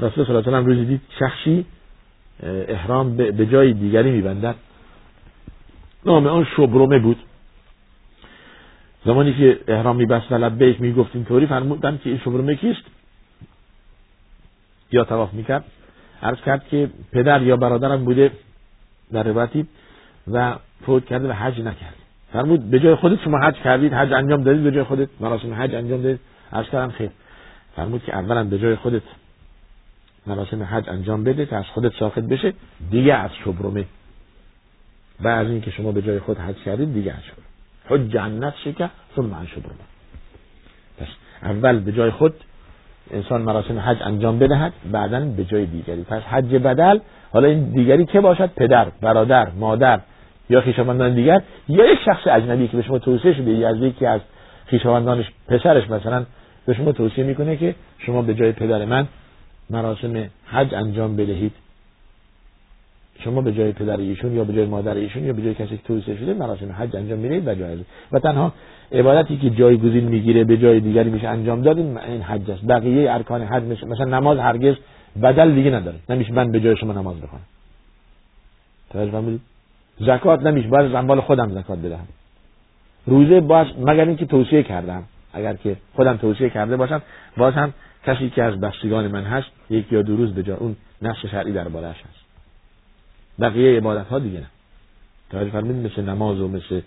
رسول 0.00 0.24
صلی 0.26 0.36
الله 0.36 0.46
علیه 0.46 0.58
و 0.58 0.66
روزی 0.66 0.84
دید 0.84 1.00
شخصی 1.18 1.66
احرام 2.42 3.16
به 3.16 3.46
جای 3.46 3.72
دیگری 3.72 4.10
میبندد. 4.10 4.54
نام 6.06 6.26
آن 6.26 6.46
شبرمه 6.56 6.98
بود. 6.98 7.16
زمانی 9.06 9.34
که 9.34 9.60
احرام 9.68 9.96
میبست 9.96 10.32
و 10.32 10.34
لبیک 10.34 10.80
می‌گفت 10.80 11.10
اینطوری 11.14 11.46
فرمودن 11.46 11.98
که 12.04 12.10
این 12.10 12.18
شبرمه 12.18 12.54
کیست 12.54 12.82
یا 14.92 15.04
تواف 15.04 15.32
می‌کرد. 15.32 15.64
عرض 16.22 16.38
کرد 16.46 16.68
که 16.68 16.90
پدر 17.12 17.42
یا 17.42 17.56
برادرم 17.56 18.04
بوده 18.04 18.30
در 19.12 19.22
روایتی 19.22 19.66
و 20.32 20.54
فوت 20.86 21.06
کرده 21.06 21.28
و 21.28 21.32
حج 21.32 21.60
نکرد. 21.60 21.94
فرمود 22.32 22.70
به 22.70 22.80
جای 22.80 22.94
خودت 22.94 23.22
شما 23.24 23.38
حج 23.38 23.54
کردید 23.54 23.92
حج 23.94 24.12
انجام 24.12 24.42
دادید 24.42 24.64
به 24.64 24.70
جای 24.70 24.84
خودت. 24.84 25.08
مراسم 25.20 25.54
حج 25.54 25.74
انجام 25.74 26.02
دادید. 26.02 26.20
عرض 26.52 26.66
کردم 26.66 26.92
خیر. 26.92 27.10
فرمود 27.76 28.04
که 28.04 28.14
اولا 28.14 28.44
به 28.44 28.58
جای 28.58 28.76
خودت 28.76 29.02
مراسم 30.26 30.62
حج 30.62 30.88
انجام 30.88 31.24
بده 31.24 31.46
که 31.46 31.56
از 31.56 31.64
خودت 31.64 31.92
ساخت 31.98 32.18
بشه 32.18 32.52
دیگه 32.90 33.14
از 33.14 33.30
شبرمه 33.44 33.84
و 35.20 35.28
از 35.28 35.46
اینکه 35.46 35.70
شما 35.70 35.92
به 35.92 36.02
جای 36.02 36.18
خود 36.18 36.38
حج 36.38 36.56
کردید 36.56 36.94
دیگه 36.94 37.12
از 37.12 37.22
شبرمه 37.22 37.45
حج 37.88 38.16
عن 38.16 38.38
نفسك 38.38 38.90
ثم 39.16 39.34
عن 39.34 39.46
شبرمه 39.46 39.86
پس 40.98 41.06
اول 41.42 41.78
به 41.78 41.92
جای 41.92 42.10
خود 42.10 42.34
انسان 43.10 43.42
مراسم 43.42 43.78
حج 43.78 43.96
انجام 44.00 44.38
بدهد 44.38 44.72
بعدا 44.92 45.20
به 45.20 45.44
جای 45.44 45.66
دیگری. 45.66 46.02
پس 46.02 46.22
حج 46.22 46.54
بدل 46.54 46.98
حالا 47.32 47.48
این 47.48 47.70
دیگری 47.70 48.04
که 48.04 48.20
باشد؟ 48.20 48.50
پدر 48.56 48.86
برادر 49.00 49.48
مادر 49.50 50.00
یا 50.50 50.60
خویشاوندان 50.60 51.14
دیگر؟ 51.14 51.42
یا 51.68 51.92
یک 51.92 51.98
شخص 52.04 52.26
اجنبی 52.26 52.68
که 52.68 52.76
به 52.76 52.82
شما 52.82 52.98
توصیه 52.98 53.34
شده 53.34 53.50
یا 53.50 53.68
از 53.68 53.76
یکی 53.76 54.06
از 54.06 54.20
خویشاوندانش 54.70 55.30
پسرش 55.48 55.90
مثلا 55.90 56.24
به 56.66 56.74
شما 56.74 56.92
توصیه 56.92 57.24
می‌کنه 57.24 57.56
که 57.56 57.74
شما 57.98 58.22
به 58.22 58.34
جای 58.34 58.52
پدر 58.52 58.84
من 58.84 59.06
مراسم 59.70 60.30
حج 60.46 60.74
انجام 60.74 61.16
بدهید. 61.16 61.52
شما 63.18 63.40
به 63.40 63.52
جای 63.52 63.72
پدر 63.72 63.96
ایشون 63.96 64.32
یا 64.32 64.44
به 64.44 64.52
جای 64.52 64.66
مادر 64.66 64.94
ایشون 64.94 65.24
یا 65.24 65.32
به 65.32 65.42
جای 65.42 65.54
کسی 65.54 65.76
که 65.76 65.82
توصیه 65.84 66.16
شده 66.16 66.34
مراسم 66.34 66.72
حج 66.72 66.96
انجام 66.96 67.18
می‌دهید 67.18 67.48
و 67.48 67.54
جایزه 67.54 67.84
و 68.12 68.18
تنها 68.18 68.52
عبادتی 68.92 69.36
که 69.36 69.50
جایگزین 69.50 70.04
می‌گیره 70.04 70.44
به 70.44 70.56
جای 70.56 70.80
دیگری 70.80 71.10
میشه 71.10 71.28
انجام 71.28 71.62
داد 71.62 71.78
این 71.78 72.22
حج 72.22 72.50
است. 72.50 72.66
بقیه 72.66 73.12
ارکان 73.12 73.42
حج 73.42 73.62
مثل 73.62 74.04
نماز 74.04 74.38
هرگز 74.38 74.74
بدل 75.22 75.54
دیگه 75.54 75.70
نداره. 75.70 75.96
نمیشه 76.08 76.32
من 76.32 76.52
به 76.52 76.60
جای 76.60 76.76
شما 76.76 76.92
نماز 76.92 77.20
بخونم. 77.20 77.42
توجه 78.90 79.38
زکات 80.00 80.42
نمیشه. 80.42 80.68
باید 80.68 80.94
از 80.94 81.18
خودم 81.18 81.48
زکات 81.48 81.78
بدهم. 81.78 82.06
روزه 83.06 83.40
باز 83.40 83.66
مگر 83.78 84.04
اینکه 84.04 84.26
توصیه 84.26 84.62
کردم. 84.62 85.02
اگر 85.32 85.54
که 85.54 85.76
خودم 85.96 86.16
توصیه 86.16 86.50
کرده 86.50 86.76
باشم 86.76 87.02
باز 87.36 87.54
هم 87.54 87.72
کسی 88.06 88.30
که 88.30 88.42
از 88.42 88.60
بستگان 88.60 89.08
من 89.08 89.22
هست 89.22 89.46
یک 89.70 89.92
یا 89.92 90.02
دو 90.02 90.16
روز 90.16 90.34
به 90.34 90.42
جا 90.42 90.56
اون 90.56 90.76
نقش 91.02 91.26
شرعی 91.26 91.52
دربارهش 91.52 91.96
هست. 91.96 92.25
بقیه 93.40 93.76
عبادت 93.76 94.06
ها 94.06 94.18
دیگه 94.18 94.38
نه. 94.38 94.46
توجه 95.30 95.50
فرمودید 95.50 95.92
مثل 95.92 96.02
نماز 96.02 96.40
و 96.40 96.48
مثل 96.48 96.80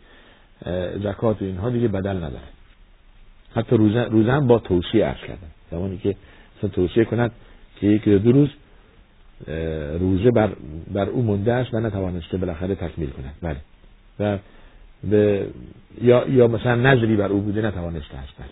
زکات 1.03 1.41
و 1.41 1.45
اینها 1.45 1.69
دیگه 1.69 1.87
بدل 1.87 2.17
نداره. 2.17 2.49
حتی 3.55 3.77
روزه, 3.77 4.03
روزه 4.03 4.31
هم 4.31 4.47
با 4.47 4.59
توصیه 4.59 5.05
عرض 5.05 5.19
کردن. 5.19 5.47
زمانی 5.71 5.97
که 5.97 6.15
توصیه 6.71 7.05
کند 7.05 7.31
که 7.79 7.87
یک 7.87 8.09
دو 8.09 8.31
روز 8.31 8.49
روزه 9.99 10.31
بر, 10.31 10.49
بر 10.91 11.09
او 11.09 11.21
مونده 11.21 11.53
است 11.53 11.73
و 11.73 11.79
نتوانسته 11.79 12.37
بالاخره 12.37 12.75
تکمیل 12.75 13.09
کند. 13.09 13.33
بله. 13.41 13.57
و 14.19 14.37
به 15.03 15.47
یا 16.01 16.27
یا 16.27 16.47
مثلا 16.47 16.75
نظری 16.75 17.15
بر 17.15 17.27
او 17.27 17.41
بوده 17.41 17.61
نتوانسته 17.61 18.17
است. 18.17 18.33
بله. 18.39 18.47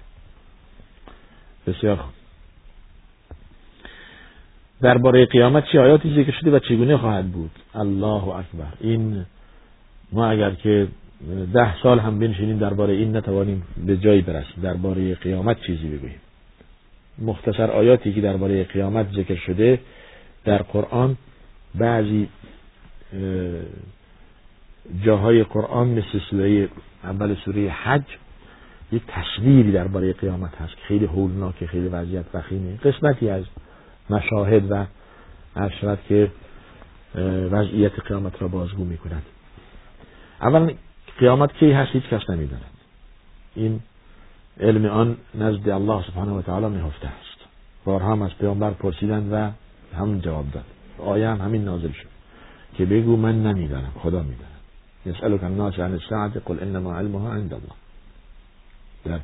بسیار 1.73 1.95
خوب. 1.95 2.13
درباره 4.81 5.25
قیامت 5.25 5.65
چه 5.71 5.79
آیاتی 5.79 6.15
ذکر 6.15 6.31
شده 6.31 6.51
و 6.51 6.59
چگونه 6.59 6.97
خواهد 6.97 7.31
بود؟ 7.31 7.51
الله 7.75 8.27
اکبر. 8.27 8.73
این 8.79 9.25
ما 10.11 10.27
اگر 10.27 10.51
که 10.51 10.87
ده 11.53 11.81
سال 11.83 11.99
هم 11.99 12.19
بنشینیم 12.19 12.57
درباره 12.57 12.93
این 12.93 13.17
نتوانیم 13.17 13.63
به 13.85 13.97
جایی 13.97 14.21
برسیم. 14.21 14.63
درباره 14.63 15.15
قیامت 15.15 15.61
چیزی 15.61 15.87
بگوییم. 15.87 16.19
مختصر 17.19 17.71
آیاتی 17.71 18.13
که 18.13 18.21
درباره 18.21 18.63
قیامت 18.63 19.07
ذکر 19.15 19.35
شده 19.35 19.79
در 20.45 20.57
قرآن 20.57 21.17
بعضی 21.75 22.27
جاهای 25.03 25.43
قرآن 25.43 25.87
مثل 25.87 26.19
سوره 26.29 26.69
اول 27.03 27.35
سوره 27.45 27.69
حج 27.69 28.03
یک 28.91 29.01
تصویری 29.07 29.71
درباره 29.71 30.13
قیامت 30.13 30.55
هست 30.55 30.75
که 30.75 30.81
خیلی 30.87 31.05
هولناک 31.05 31.65
خیلی 31.65 31.87
وضعیت 31.87 32.25
وخیمه 32.33 32.77
قسمتی 32.77 33.29
از 33.29 33.43
مشاهد 34.09 34.71
و 34.71 34.85
اشرت 35.55 35.99
که 36.07 36.31
وضعیت 37.51 37.99
قیامت 37.99 38.41
را 38.41 38.47
بازگو 38.47 38.83
می 38.83 38.97
کند 38.97 39.23
اولا 40.41 40.69
قیامت 41.19 41.53
کی 41.53 41.71
هست؟ 41.71 41.91
هیچ 41.91 42.03
کس 42.03 42.29
نمی‌داند. 42.29 42.63
این 43.55 43.79
علم 44.59 44.85
آن 44.85 45.17
نزد 45.35 45.69
الله 45.69 46.03
سبحانه 46.03 46.31
و 46.31 46.41
تعالی 46.41 46.65
نهفته 46.65 47.07
است. 47.07 47.37
بارها 47.85 48.11
هم 48.11 48.21
از 48.21 48.31
پیامبر 48.39 48.71
پرسیدند 48.71 49.33
و 49.33 49.51
همون 49.97 50.21
جواب 50.21 50.51
داد. 50.51 50.63
آیه 50.99 51.27
هم 51.27 51.41
همین 51.41 51.65
نازل 51.65 51.91
شد 51.91 52.07
که 52.73 52.85
بگو 52.85 53.17
من 53.17 53.43
نمی‌دانم 53.43 53.91
خدا 53.95 54.19
می‌داند. 54.19 54.57
یسألک 55.05 55.43
الناس 55.43 55.79
عن 55.79 55.91
الساعة 55.91 56.31
قل 56.45 56.57
انما 56.61 56.95
علمها 56.95 57.31
عند 57.31 57.53
الله. 57.53 57.73
در 59.05 59.19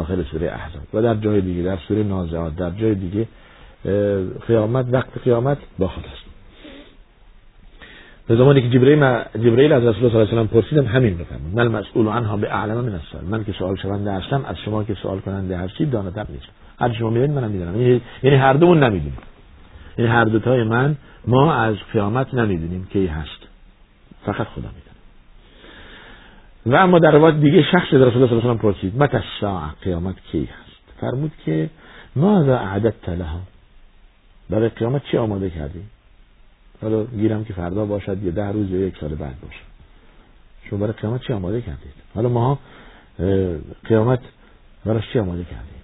آخر 0.00 0.22
سوره 0.22 0.52
احزاب. 0.52 0.82
و 0.92 1.02
در 1.02 1.14
جای 1.14 1.40
دیگه 1.40 1.62
در 1.62 1.78
سوره 1.88 2.02
نازعات 2.02 2.56
در 2.56 2.70
جای 2.70 2.94
دیگه 2.94 3.28
قیامت 4.46 4.86
وقت 4.90 5.18
قیامت 5.24 5.58
با 5.78 5.88
خداست 5.88 6.24
به 8.26 8.36
زمانی 8.36 8.62
که 8.62 8.68
جبرئیل 8.68 9.22
جبرئیل 9.34 9.72
از 9.72 9.82
رسول 9.82 10.04
الله 10.04 10.10
صلی 10.10 10.20
الله 10.20 10.30
علیه 10.30 10.42
و 10.42 10.60
پرسیدم 10.60 10.86
همین 10.86 11.16
بفرمود 11.16 11.54
من 11.54 11.68
مسئول 11.68 12.08
عنها 12.08 12.36
به 12.36 12.54
اعلم 12.54 12.80
من 12.80 12.92
السؤال. 12.92 13.24
من 13.24 13.44
که 13.44 13.52
سوال 13.52 13.76
شونده 13.76 14.12
هستم 14.12 14.44
از 14.44 14.56
شما 14.64 14.84
که 14.84 14.94
سوال 14.94 15.20
کننده 15.20 15.56
هستید 15.56 15.90
داناتر 15.90 16.26
نیستم 16.28 16.52
هر 16.80 16.92
شما 16.92 17.10
می‌دونید 17.10 17.36
منم 17.36 17.50
می‌دونم 17.50 17.80
یعنی-, 17.80 18.00
یعنی 18.22 18.36
هر 18.36 18.52
دومون 18.52 18.82
نمی‌دونیم. 18.82 19.18
یعنی 19.98 20.10
هر 20.10 20.24
دوتای 20.24 20.62
من 20.62 20.96
ما 21.26 21.54
از 21.54 21.76
قیامت 21.92 22.34
نمی‌دونیم 22.34 22.88
کی 22.92 23.06
هست. 23.06 23.40
فقط 24.26 24.46
خدا 24.46 24.68
می‌دونه. 24.68 24.94
و 26.66 26.74
اما 26.74 26.98
در 26.98 27.10
روایت 27.10 27.36
دیگه 27.36 27.62
شخص 27.62 27.90
در 27.90 27.98
رسول 27.98 27.98
الله 27.98 28.10
صلی 28.10 28.36
الله 28.38 28.50
علیه 28.50 28.50
و 28.50 28.72
پرسید 28.72 29.02
متى 29.02 29.16
الساعه 29.16 29.70
قیامت 29.82 30.14
کی 30.32 30.44
هست؟ 30.44 31.00
فرمود 31.00 31.32
که 31.44 31.70
ماذا 32.16 32.56
اعددت 32.56 33.08
لها 33.08 33.40
برای 34.50 34.68
قیامت 34.68 35.02
چی 35.04 35.16
آماده 35.16 35.50
کردی؟ 35.50 35.82
حالا 36.82 37.04
گیرم 37.04 37.44
که 37.44 37.52
فردا 37.52 37.84
باشد 37.84 38.22
یا 38.22 38.30
ده 38.30 38.48
روز 38.52 38.70
یا 38.70 38.78
یک 38.78 38.98
سال 39.00 39.14
بعد 39.14 39.40
باشه 39.40 39.60
شما 40.70 40.78
برای 40.78 40.92
قیامت 40.92 41.22
چی 41.22 41.32
آماده 41.32 41.60
کردید؟ 41.60 41.94
حالا 42.14 42.28
ما 42.28 42.58
قیامت 43.84 44.20
برای 44.84 45.02
چی 45.12 45.18
آماده 45.18 45.44
کردیم 45.44 45.82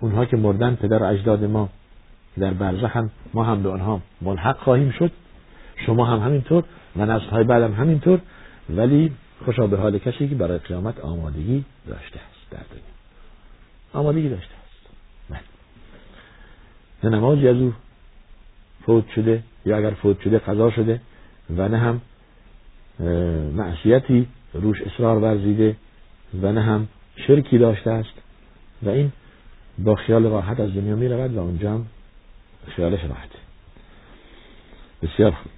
اونها 0.00 0.24
که 0.24 0.36
مردن 0.36 0.74
پدر 0.74 1.04
اجداد 1.04 1.44
ما 1.44 1.68
در 2.38 2.54
برزخ 2.54 2.96
هم 2.96 3.10
ما 3.34 3.44
هم 3.44 3.62
به 3.62 3.70
آنها 3.70 4.00
ملحق 4.22 4.58
خواهیم 4.58 4.90
شد. 4.90 5.12
شما 5.86 6.04
هم 6.04 6.18
همینطور 6.18 6.64
و 6.96 7.06
نسل 7.06 7.26
های 7.26 7.44
بعدم 7.44 7.74
همینطور 7.74 8.20
ولی 8.70 9.12
خوشا 9.44 9.66
به 9.66 9.76
حال 9.76 9.98
کسی 9.98 10.28
که 10.28 10.34
برای 10.34 10.58
قیامت 10.58 11.00
آمادگی 11.00 11.64
داشته 11.88 12.20
است 12.20 12.50
در 12.50 12.58
دنیا. 12.58 12.82
آمادگی 13.92 14.28
داشته. 14.28 14.55
نه 17.04 17.10
نمازی 17.10 17.48
از 17.48 17.56
او 17.56 17.72
فوت 18.86 19.04
شده 19.14 19.42
یا 19.66 19.76
اگر 19.76 19.90
فوت 19.90 20.20
شده 20.20 20.38
قضا 20.38 20.70
شده 20.70 21.00
و 21.56 21.68
نه 21.68 21.78
هم 21.78 22.00
معصیتی 23.56 24.26
روش 24.54 24.82
اصرار 24.82 25.18
ورزیده 25.18 25.76
و 26.42 26.52
نه 26.52 26.60
هم 26.60 26.88
شرکی 27.16 27.58
داشته 27.58 27.90
است. 27.90 28.14
و 28.82 28.88
این 28.88 29.12
با 29.78 29.94
خیال 29.94 30.24
راحت 30.24 30.60
از 30.60 30.74
دنیا 30.74 30.96
می 30.96 31.08
رود 31.08 31.34
و 31.34 31.40
اونجا 31.40 31.72
هم 31.72 31.86
خیالش 32.68 33.00
راحته 33.04 33.38
بسیار 35.02 35.30
خوب. 35.30 35.52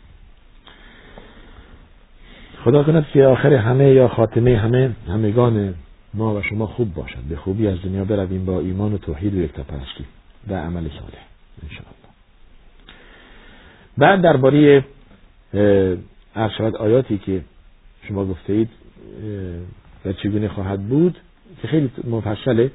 خدا 2.64 2.84
کند 2.84 3.07
که 3.12 3.24
آخر 3.24 3.53
همه 3.53 3.91
یا 3.91 4.09
خاتمه 4.09 4.57
همه 4.57 4.91
همگان 5.09 5.74
ما 6.14 6.34
و 6.34 6.43
شما 6.43 6.66
خوب 6.66 6.95
باشد. 6.95 7.22
به 7.28 7.36
خوبی 7.36 7.68
از 7.68 7.82
دنیا 7.82 8.05
برویم 8.05 8.45
با 8.45 8.61
ایمان 8.61 8.95
و 8.95 8.99
توحید 8.99 9.34
و 9.34 9.39
یکتاپرستی 9.39 10.05
و 10.49 10.55
عمل 10.55 10.89
صالح. 10.89 11.28
بعد 13.98 14.22
درباره 14.22 14.84
ارشاد 16.36 16.76
آیاتی 16.76 17.18
که 17.18 17.40
شما 18.02 18.24
گفته 18.26 18.52
اید 18.52 18.68
و 20.04 20.12
چگونه 20.12 20.48
خواهد 20.48 20.88
بود 20.88 21.18
که 21.62 21.68
خیلی 21.68 21.90
مفصله 22.11 22.70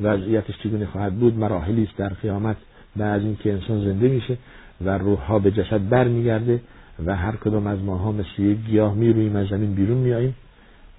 وضعیتش 0.00 0.58
چگونه 0.62 0.86
خواهد 0.86 1.14
بود 1.14 1.38
مراحلی 1.38 1.82
است 1.82 1.96
در 1.96 2.08
قیامت 2.08 2.56
بعد 2.96 3.20
از 3.20 3.22
اینکه 3.26 3.52
انسان 3.52 3.84
زنده 3.84 4.08
میشه 4.08 4.36
و 4.84 4.98
روح 4.98 5.18
ها 5.18 5.38
به 5.38 5.50
جسد 5.50 5.88
برمیگرده 5.88 6.60
و 7.06 7.16
هر 7.16 7.36
کدام 7.36 7.66
از 7.66 7.78
ماها 7.82 8.12
مثل 8.12 8.42
یک 8.42 8.58
گیاه 8.58 8.94
می‌رویم 8.94 9.36
از 9.36 9.46
زمین 9.48 9.74
بیرون 9.74 9.96
میاییم 9.98 10.34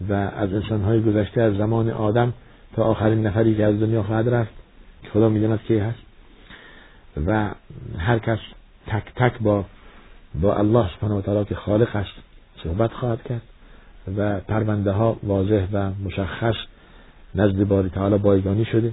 و 0.09 0.13
از 0.13 0.53
انسان 0.53 0.81
های 0.81 1.01
گذشته 1.01 1.41
از 1.41 1.57
زمان 1.57 1.89
آدم 1.89 2.33
تا 2.75 2.83
آخرین 2.83 3.27
نفری 3.27 3.55
که 3.55 3.63
از 3.65 3.79
دنیا 3.79 4.03
خواهد 4.03 4.29
رفت 4.29 4.53
که 5.03 5.09
خدا 5.09 5.29
می‌داند 5.29 5.59
کی 5.67 5.77
هست. 5.77 6.05
و 7.28 7.49
هر 7.97 8.20
کس 8.20 8.39
تک 8.88 9.03
تک 9.16 9.39
با 9.39 9.66
با 10.41 10.55
الله 10.55 10.89
سبحانه 10.95 11.16
و 11.16 11.22
تعالی 11.22 11.45
که 11.45 11.55
خالق 11.55 11.95
است 11.95 12.13
صحبت 12.63 12.93
خواهد 12.93 13.24
کرد 13.24 13.41
و 14.18 14.39
پرونده 14.39 14.91
ها 14.91 15.18
واضح 15.24 15.68
و 15.74 15.91
مشخص 16.03 16.55
نزد 17.36 17.63
باری 17.63 17.89
تعالی 17.89 18.18
بایگانی 18.18 18.66
شده 18.66 18.91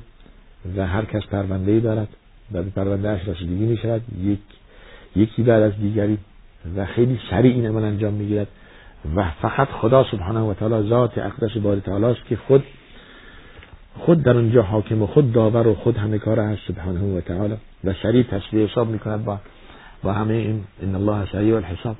و 0.76 0.86
هر 0.86 1.04
کس 1.04 1.22
پرونده 1.22 1.72
ای 1.72 1.80
دارد 1.80 2.08
و 2.52 2.62
به 2.62 2.70
پرونده 2.70 3.08
اش 3.08 3.28
رسیدگی 3.28 3.64
می 3.64 3.76
شود 3.76 4.02
یک 4.22 4.38
یکی 5.16 5.42
بعد 5.42 5.62
از 5.62 5.72
دیگری 5.80 6.18
و 6.76 6.86
خیلی 6.86 7.20
سریع 7.30 7.54
این 7.54 7.66
عمل 7.66 7.84
انجام 7.84 8.14
می‌گیرد 8.14 8.48
و 9.16 9.30
فقط 9.42 9.68
خدا 9.68 10.04
سبحانه 10.10 10.40
و 10.40 10.54
تعالی 10.54 10.88
ذات 10.88 11.18
اقدس 11.18 11.56
باری 11.56 11.80
تعالی 11.80 12.04
است 12.04 12.24
که 12.24 12.36
خود 12.36 12.64
خود 13.98 14.22
در 14.22 14.36
اونجا 14.36 14.62
حاکم 14.62 15.02
و 15.02 15.06
خود 15.06 15.32
داور 15.32 15.66
و 15.66 15.74
خود 15.74 15.96
همه 15.96 16.18
کار 16.18 16.40
هست 16.40 16.60
سبحانه 16.68 17.00
و 17.00 17.20
تعالی. 17.20 17.54
و 17.84 17.92
سریع 18.02 18.22
تصویر 18.22 18.68
حساب 18.68 18.88
می‌کند 18.88 19.24
با 19.24 19.40
با 20.02 20.12
همه 20.12 20.34
این 20.34 20.64
ان 20.82 20.94
الله 20.94 21.32
سریع 21.32 21.56
الحساب. 21.56 21.96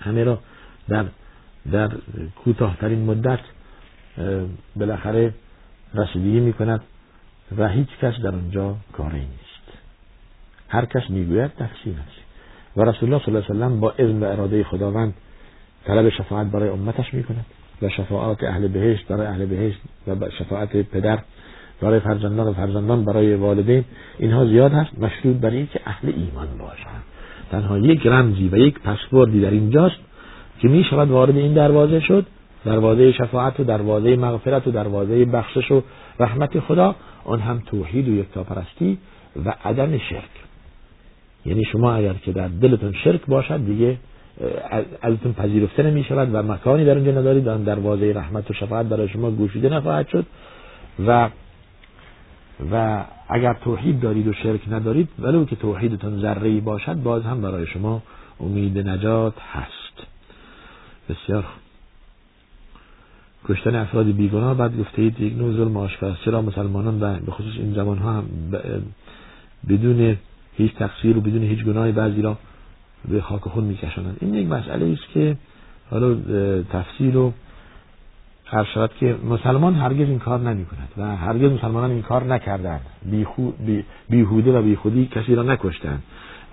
همه 0.00 0.24
را 0.24 0.38
در 0.88 1.06
در 1.72 1.90
کوتاهترین 2.44 3.04
مدت 3.04 3.40
بالاخره 4.76 5.34
رسیدگی 5.94 6.40
می 6.40 6.52
کند 6.52 6.80
و 7.58 7.68
هیچ 7.68 7.88
کس 8.02 8.14
در 8.20 8.28
اونجا 8.28 8.76
کاری 8.92 9.20
نیست. 9.20 9.78
هر 10.68 10.84
کس 10.84 11.10
می‌گوید 11.10 11.50
تقسیم 11.50 11.98
است. 12.08 12.20
و 12.76 12.82
رسول 12.82 13.12
الله 13.12 13.24
صلی 13.24 13.34
الله 13.34 13.46
علیه 13.46 13.56
وسلم 13.56 13.80
با 13.80 13.90
اذن 13.98 14.22
و 14.22 14.24
اراده 14.24 14.64
خداوند 14.64 15.14
طلب 15.84 16.08
شفاعت 16.08 16.46
برای 16.46 16.68
امتش 16.68 17.14
می 17.14 17.24
کند 17.24 17.46
و 17.82 17.88
شفاعت 17.88 18.44
اهل 18.44 18.68
بهشت 18.68 19.06
برای 19.08 19.26
اهل 19.26 19.46
بهشت 19.46 19.78
و 20.06 20.30
شفاعت 20.38 20.76
پدر 20.76 21.18
برای 21.80 22.00
فرزندان 22.00 22.48
و 22.48 22.52
فرزندان 22.52 23.04
برای 23.04 23.34
والدین 23.34 23.84
اینها 24.18 24.46
زیاد 24.46 24.72
هست. 24.72 24.98
مشروط 24.98 25.36
بر 25.36 25.50
این 25.50 25.68
که 25.72 25.80
اهل 25.86 26.08
ایمان 26.08 26.48
باشند 26.58 27.02
تنها 27.50 27.78
یک 27.78 28.06
رمزی 28.06 28.48
و 28.52 28.56
یک 28.56 28.80
پسوردی 28.80 29.40
در 29.40 29.50
اینجاست 29.50 29.96
که 30.60 30.68
می 30.68 30.84
شود 30.84 31.10
وارد 31.10 31.36
این 31.36 31.54
دروازه 31.54 32.00
شد. 32.00 32.26
دروازه 32.64 33.12
شفاعت 33.12 33.60
و 33.60 33.64
دروازه 33.64 34.16
مغفرت 34.16 34.66
و 34.66 34.70
دروازه 34.70 35.24
بخشش 35.24 35.70
و 35.70 35.82
رحمت 36.20 36.60
خدا. 36.60 36.94
آن 37.24 37.40
هم 37.40 37.62
توحید 37.66 38.08
و 38.08 38.14
یکتاپرستی 38.14 38.98
و 39.46 39.54
عدم 39.64 39.98
شرک. 39.98 40.30
یعنی 41.46 41.64
شما 41.64 41.92
اگر 41.92 42.12
که 42.12 42.32
در 42.32 42.48
دلتون 42.48 42.92
شرک 42.92 43.20
باشد 43.26 43.66
دیگه 43.66 43.96
ازتون 45.02 45.32
پذیرفته 45.32 45.82
نمی 45.82 46.04
شود 46.04 46.28
و 46.32 46.42
مکانی 46.42 46.84
در 46.84 46.94
اونجا 46.96 47.12
ندارید 47.12 47.48
آن 47.48 47.62
دروازه 47.64 48.12
رحمت 48.12 48.50
و 48.50 48.54
شفاعت 48.54 48.86
برای 48.86 49.08
شما 49.08 49.30
گوشیده 49.30 49.68
نخواهد 49.68 50.08
شد 50.08 50.26
و 51.06 51.28
و 52.72 53.04
اگر 53.28 53.52
توحید 53.52 54.00
دارید 54.00 54.26
و 54.28 54.32
شرک 54.32 54.60
ندارید 54.70 55.08
ولو 55.18 55.44
که 55.44 55.56
توحیدتون 55.56 56.20
ذره 56.20 56.60
باشد 56.60 57.02
باز 57.02 57.22
هم 57.22 57.42
برای 57.42 57.66
شما 57.66 58.02
امید 58.40 58.78
نجات 58.78 59.34
هست. 59.52 60.06
بسیار 61.08 61.44
کشتن 63.48 63.74
افراد 63.74 64.06
بیگناه 64.06 64.54
بعد 64.54 64.78
گفته 64.80 65.02
اید 65.02 65.20
یک 65.20 65.38
نوع 65.38 65.52
ظلم 65.52 65.88
چرا 66.24 66.42
مسلمانان 66.42 67.02
و 67.02 67.18
به 67.18 67.32
خصوص 67.32 67.54
این 67.56 67.74
زمان 67.74 67.98
ها 67.98 68.12
هم 68.12 68.24
بدون 69.68 70.16
هیچ 70.56 70.74
تقصیر 70.74 71.18
و 71.18 71.20
بدون 71.20 71.42
هیچ 71.42 71.64
گناهی 71.64 71.92
بعضی 71.92 72.22
را 72.22 72.36
به 73.08 73.20
خاک 73.20 73.40
خون 73.40 73.64
میکشانند. 73.64 74.16
این 74.20 74.34
یک 74.34 74.48
مسئله 74.48 74.92
است 74.92 75.12
که 75.14 75.36
حالا 75.90 76.16
تفصیل 76.62 77.16
و 77.16 77.32
هر 78.46 78.64
شود 78.64 78.90
که 79.00 79.16
مسلمان 79.30 79.74
هرگز 79.74 80.08
این 80.08 80.18
کار 80.18 80.40
نمی 80.40 80.64
کند 80.64 80.88
و 80.96 81.16
هرگز 81.16 81.52
مسلمانان 81.52 81.90
این 81.90 82.02
کار 82.02 82.24
نکردند. 82.24 82.80
بیهوده 84.08 84.58
و 84.58 84.62
بیخودی 84.62 85.06
کسی 85.06 85.34
را 85.34 85.42
نکشتند. 85.42 86.02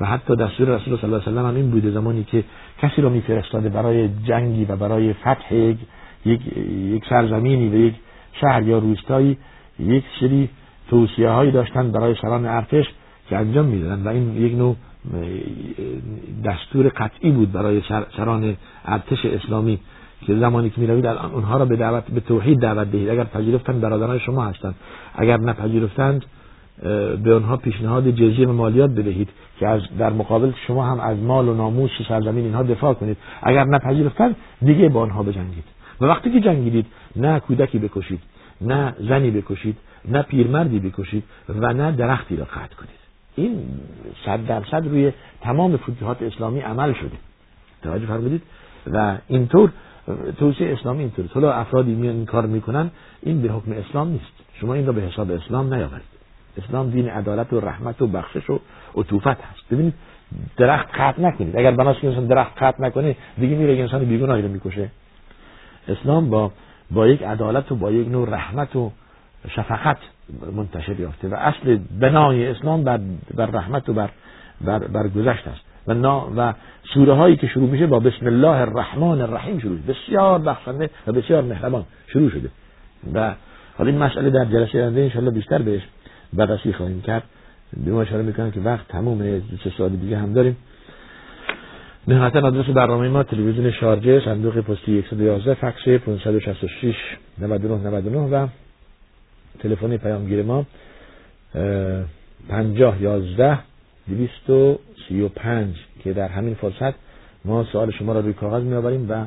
و 0.02 0.06
حتی 0.06 0.36
دستور 0.36 0.68
رسول 0.68 0.98
صلی 0.98 1.14
الله 1.14 1.28
علیه 1.28 1.42
و 1.42 1.48
هم 1.48 1.56
این 1.56 1.70
بوده 1.72 1.92
زمانی 1.92 2.24
که 2.24 2.44
کسی 2.82 3.02
را 3.02 3.10
میفرستاده 3.10 3.70
برای 3.70 4.10
جنگی 4.28 4.66
و 4.66 4.76
برای 4.76 5.14
فتح 5.14 5.56
یک 5.56 5.78
یک 6.26 7.04
سرزمینی 7.10 7.70
و 7.70 7.76
یک 7.76 7.94
شهر 8.42 8.64
یا 8.64 8.78
روستایی 8.78 9.38
یک 9.80 10.04
سری 10.20 10.50
توصیه 10.90 11.30
هایی 11.30 11.52
داشتن 11.52 11.92
برای 11.92 12.16
سران 12.22 12.46
ارتش 12.46 12.86
که 13.30 13.38
انجام 13.38 13.66
می‌دادن 13.66 14.04
و 14.04 14.08
این 14.08 14.38
یک 14.38 14.56
نوع 14.56 14.76
دستور 16.46 16.88
قطعی 16.88 17.32
بود 17.32 17.52
برای 17.52 17.82
سران 18.18 18.58
ارتش 18.86 19.26
اسلامی 19.26 19.80
که 20.22 20.36
زمانی 20.36 20.70
که 20.70 20.82
می‌روید 20.82 21.06
اونها 21.06 21.58
را 21.58 21.66
به 21.66 21.76
دعوت 21.76 22.04
به 22.12 22.20
توحید 22.20 22.60
دعوت 22.60 22.92
دهید. 22.92 23.10
اگر 23.10 23.24
پذیرفتند 23.24 23.82
برادران 23.82 24.20
شما 24.20 24.46
هستند. 24.46 24.76
اگر 25.16 25.38
نپذیرفتند 25.38 26.26
به 27.24 27.36
آنها 27.36 27.58
پیشنهاد 27.58 28.12
جزیه 28.12 28.48
و 28.48 28.54
مالیات 28.54 28.90
بدهید 28.90 29.30
که 29.60 29.68
از 29.68 29.82
در 30.00 30.14
مقابل 30.14 30.52
شما 30.68 30.86
هم 30.86 31.00
از 31.00 31.18
مال 31.18 31.48
و 31.50 31.54
ناموس 31.54 31.92
و 32.02 32.04
سرزمین 32.04 32.46
اینها 32.46 32.64
دفاع 32.64 32.94
کنید. 32.94 33.18
اگر 33.44 33.64
نپذیرفتند 33.64 34.36
دیگه 34.62 34.90
با 34.90 35.02
آنها 35.02 35.24
بجنگید. 35.24 35.64
و 36.02 36.06
وقتی 36.06 36.32
که 36.32 36.40
جنگیدید 36.40 36.86
نه 37.16 37.40
کودکی 37.40 37.80
بکشید 37.80 38.20
نه 38.62 38.96
زنی 39.00 39.32
بکشید 39.32 39.78
نه 40.06 40.22
پیرمردی 40.22 40.80
بکشید 40.80 41.24
و 41.50 41.74
نه 41.74 41.92
درختی 41.92 42.36
را 42.36 42.46
قطع 42.46 42.76
کنید. 42.76 43.07
این 43.38 43.64
صد 44.26 44.46
درصد 44.46 44.88
روی 44.88 45.12
تمام 45.42 45.78
فتوحات 45.78 46.22
اسلامی 46.22 46.60
عمل 46.60 46.94
شده. 46.94 47.18
توجه 47.84 48.06
فرمودید؟ 48.06 48.42
و 48.88 49.18
اینطور 49.28 49.72
توصیه 50.40 50.74
اسلامی 50.74 51.00
اینطور. 51.00 51.26
حالا 51.34 51.54
افرادی 51.54 51.94
میان 51.94 52.16
این 52.16 52.26
کار 52.26 52.46
می‌کنن 52.46 52.92
این 53.22 53.42
به 53.42 53.50
حکم 53.50 53.72
اسلام 53.72 54.08
نیست. 54.08 54.32
شما 54.54 54.74
این 54.74 54.86
را 54.86 54.94
به 54.94 55.02
حساب 55.02 55.32
اسلام 55.32 55.74
نیاورید. 55.74 56.18
اسلام 56.58 56.90
دین 56.90 57.10
عدالت 57.10 57.54
و 57.54 57.60
رحمت 57.60 58.02
و 58.02 58.08
بخشش 58.08 58.50
و 58.50 58.60
عطوفت 58.96 59.28
هست. 59.28 59.64
ببینید 59.72 59.94
درخت 60.58 60.88
قطع 60.94 61.22
نکنید. 61.22 61.58
اگر 61.58 61.72
بناس 61.72 61.98
که 62.00 62.08
انسان 62.08 62.26
درخت 62.26 62.64
قطع 62.64 62.82
نکنه 62.84 63.16
دیگه 63.38 63.56
میره 63.56 63.80
انسان 63.80 64.06
بیگناهی 64.06 64.42
رو 64.42 64.50
می‌کشه. 64.50 64.90
اسلام 65.88 66.30
با 66.30 66.52
با 66.92 67.08
یک 67.08 67.24
عدالت 67.24 67.72
و 67.72 67.76
با 67.76 67.92
یک 67.92 68.08
نوع 68.08 68.30
رحمت 68.30 68.76
و 68.76 68.92
شفقت 69.50 69.98
منتشر 70.56 71.00
یافته 71.00 71.28
و 71.28 71.36
اصل 71.36 71.80
بنای 72.00 72.48
اسلام 72.48 72.84
بر, 72.84 73.00
بر 73.36 73.46
رحمت 73.46 73.90
و 73.90 73.94
بر, 73.94 74.10
بر, 74.62 74.80
بر 74.80 75.08
گذشت 75.08 75.48
است. 75.48 75.62
و, 75.88 75.94
نا 75.94 76.32
و 76.38 76.54
سوره 76.94 77.14
هایی 77.14 77.36
که 77.36 77.48
شروع 77.48 77.70
میشه 77.70 77.88
با 77.88 78.00
بسم 78.00 78.26
الله 78.26 78.58
الرحمن 78.62 79.22
الرحیم 79.22 79.60
شروع 79.60 79.78
بسیار 79.78 80.40
بخشنده 80.40 80.90
و 81.08 81.12
بسیار 81.12 81.44
مهربان 81.44 81.86
شروع 82.08 82.30
شده. 82.30 82.50
و 83.14 83.34
حالا 83.78 83.90
این 83.90 84.00
مسئله 84.00 84.30
در 84.30 84.46
جلسه 84.46 84.82
آینده 84.82 85.02
انشالله 85.02 85.32
بیشتر 85.32 85.58
بهش 85.58 85.82
بررسی 86.34 86.74
خواهیم 86.74 87.02
کرد. 87.02 87.24
به 87.86 87.92
ما 87.92 88.02
اشاره 88.02 88.24
می‌کنم 88.24 88.52
که 88.52 88.60
وقت 88.60 88.88
تموم 88.88 89.42
سه 89.64 89.72
سال 89.78 89.90
دیگه 89.90 90.18
هم 90.18 90.34
داریم. 90.34 90.58
نهایتا 92.08 92.48
آدرس 92.48 92.66
برنامه 92.66 93.10
ما 93.10 93.24
تلویزیون 93.24 93.72
شارجه 93.72 94.26
صندوق 94.26 94.62
پستی 94.62 95.04
111 95.10 95.54
فکس 95.54 95.88
566 95.88 96.96
99 97.40 97.88
99 97.88 98.18
و 98.18 98.48
تلفن 99.60 99.98
پیامگیر 99.98 100.44
ما 100.44 100.66
پنجاه 102.50 103.02
یازده 103.02 103.60
دویست 104.08 104.50
و 104.50 104.80
سی 105.08 105.22
و 105.22 105.28
پنج 105.28 105.76
که 106.04 106.14
در 106.14 106.28
همین 106.28 106.54
فرصت 106.54 106.94
ما 107.46 107.64
سوال 107.64 107.92
شما 107.92 108.14
را 108.14 108.20
روی 108.20 108.34
کاغذ 108.34 108.64
میآوریم 108.64 109.12
و 109.12 109.26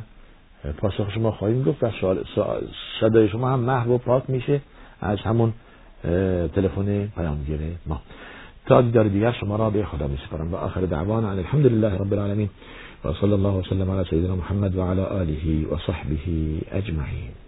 پاسخ 0.79 1.11
شما 1.15 1.31
خواهیم 1.31 1.63
گفت 1.63 1.85
و 1.85 1.91
صدای 3.01 3.29
شما 3.29 3.51
هم 3.51 3.61
محو 3.61 3.95
و 3.95 3.99
پاک 3.99 4.23
میشه 4.29 4.61
از 5.01 5.19
همون 5.19 5.53
تلفن 6.55 7.07
پیامگیر 7.07 7.61
ما. 7.87 8.01
تا 8.67 8.83
دیدار 8.83 9.09
دیگر 9.09 9.33
شما 9.33 9.57
را 9.57 9.71
به 9.71 9.85
خدا 9.85 10.07
میسپارم. 10.07 10.53
و 10.53 10.57
آخر 10.57 10.81
دعوانا 10.81 11.31
الحمد 11.31 11.67
لله 11.67 11.95
رب 11.95 12.13
العالمین. 12.13 12.49
و 13.05 13.13
صلی 13.13 13.33
الله 13.33 13.49
وسلم 13.49 13.91
علی 13.91 14.11
سیدنا 14.11 14.37
محمد 14.37 14.77
و 14.77 14.83
علی 14.83 15.01
آله 15.01 15.67
و 15.73 15.79
صحبه 15.87 16.17
اجمعین. 16.73 17.33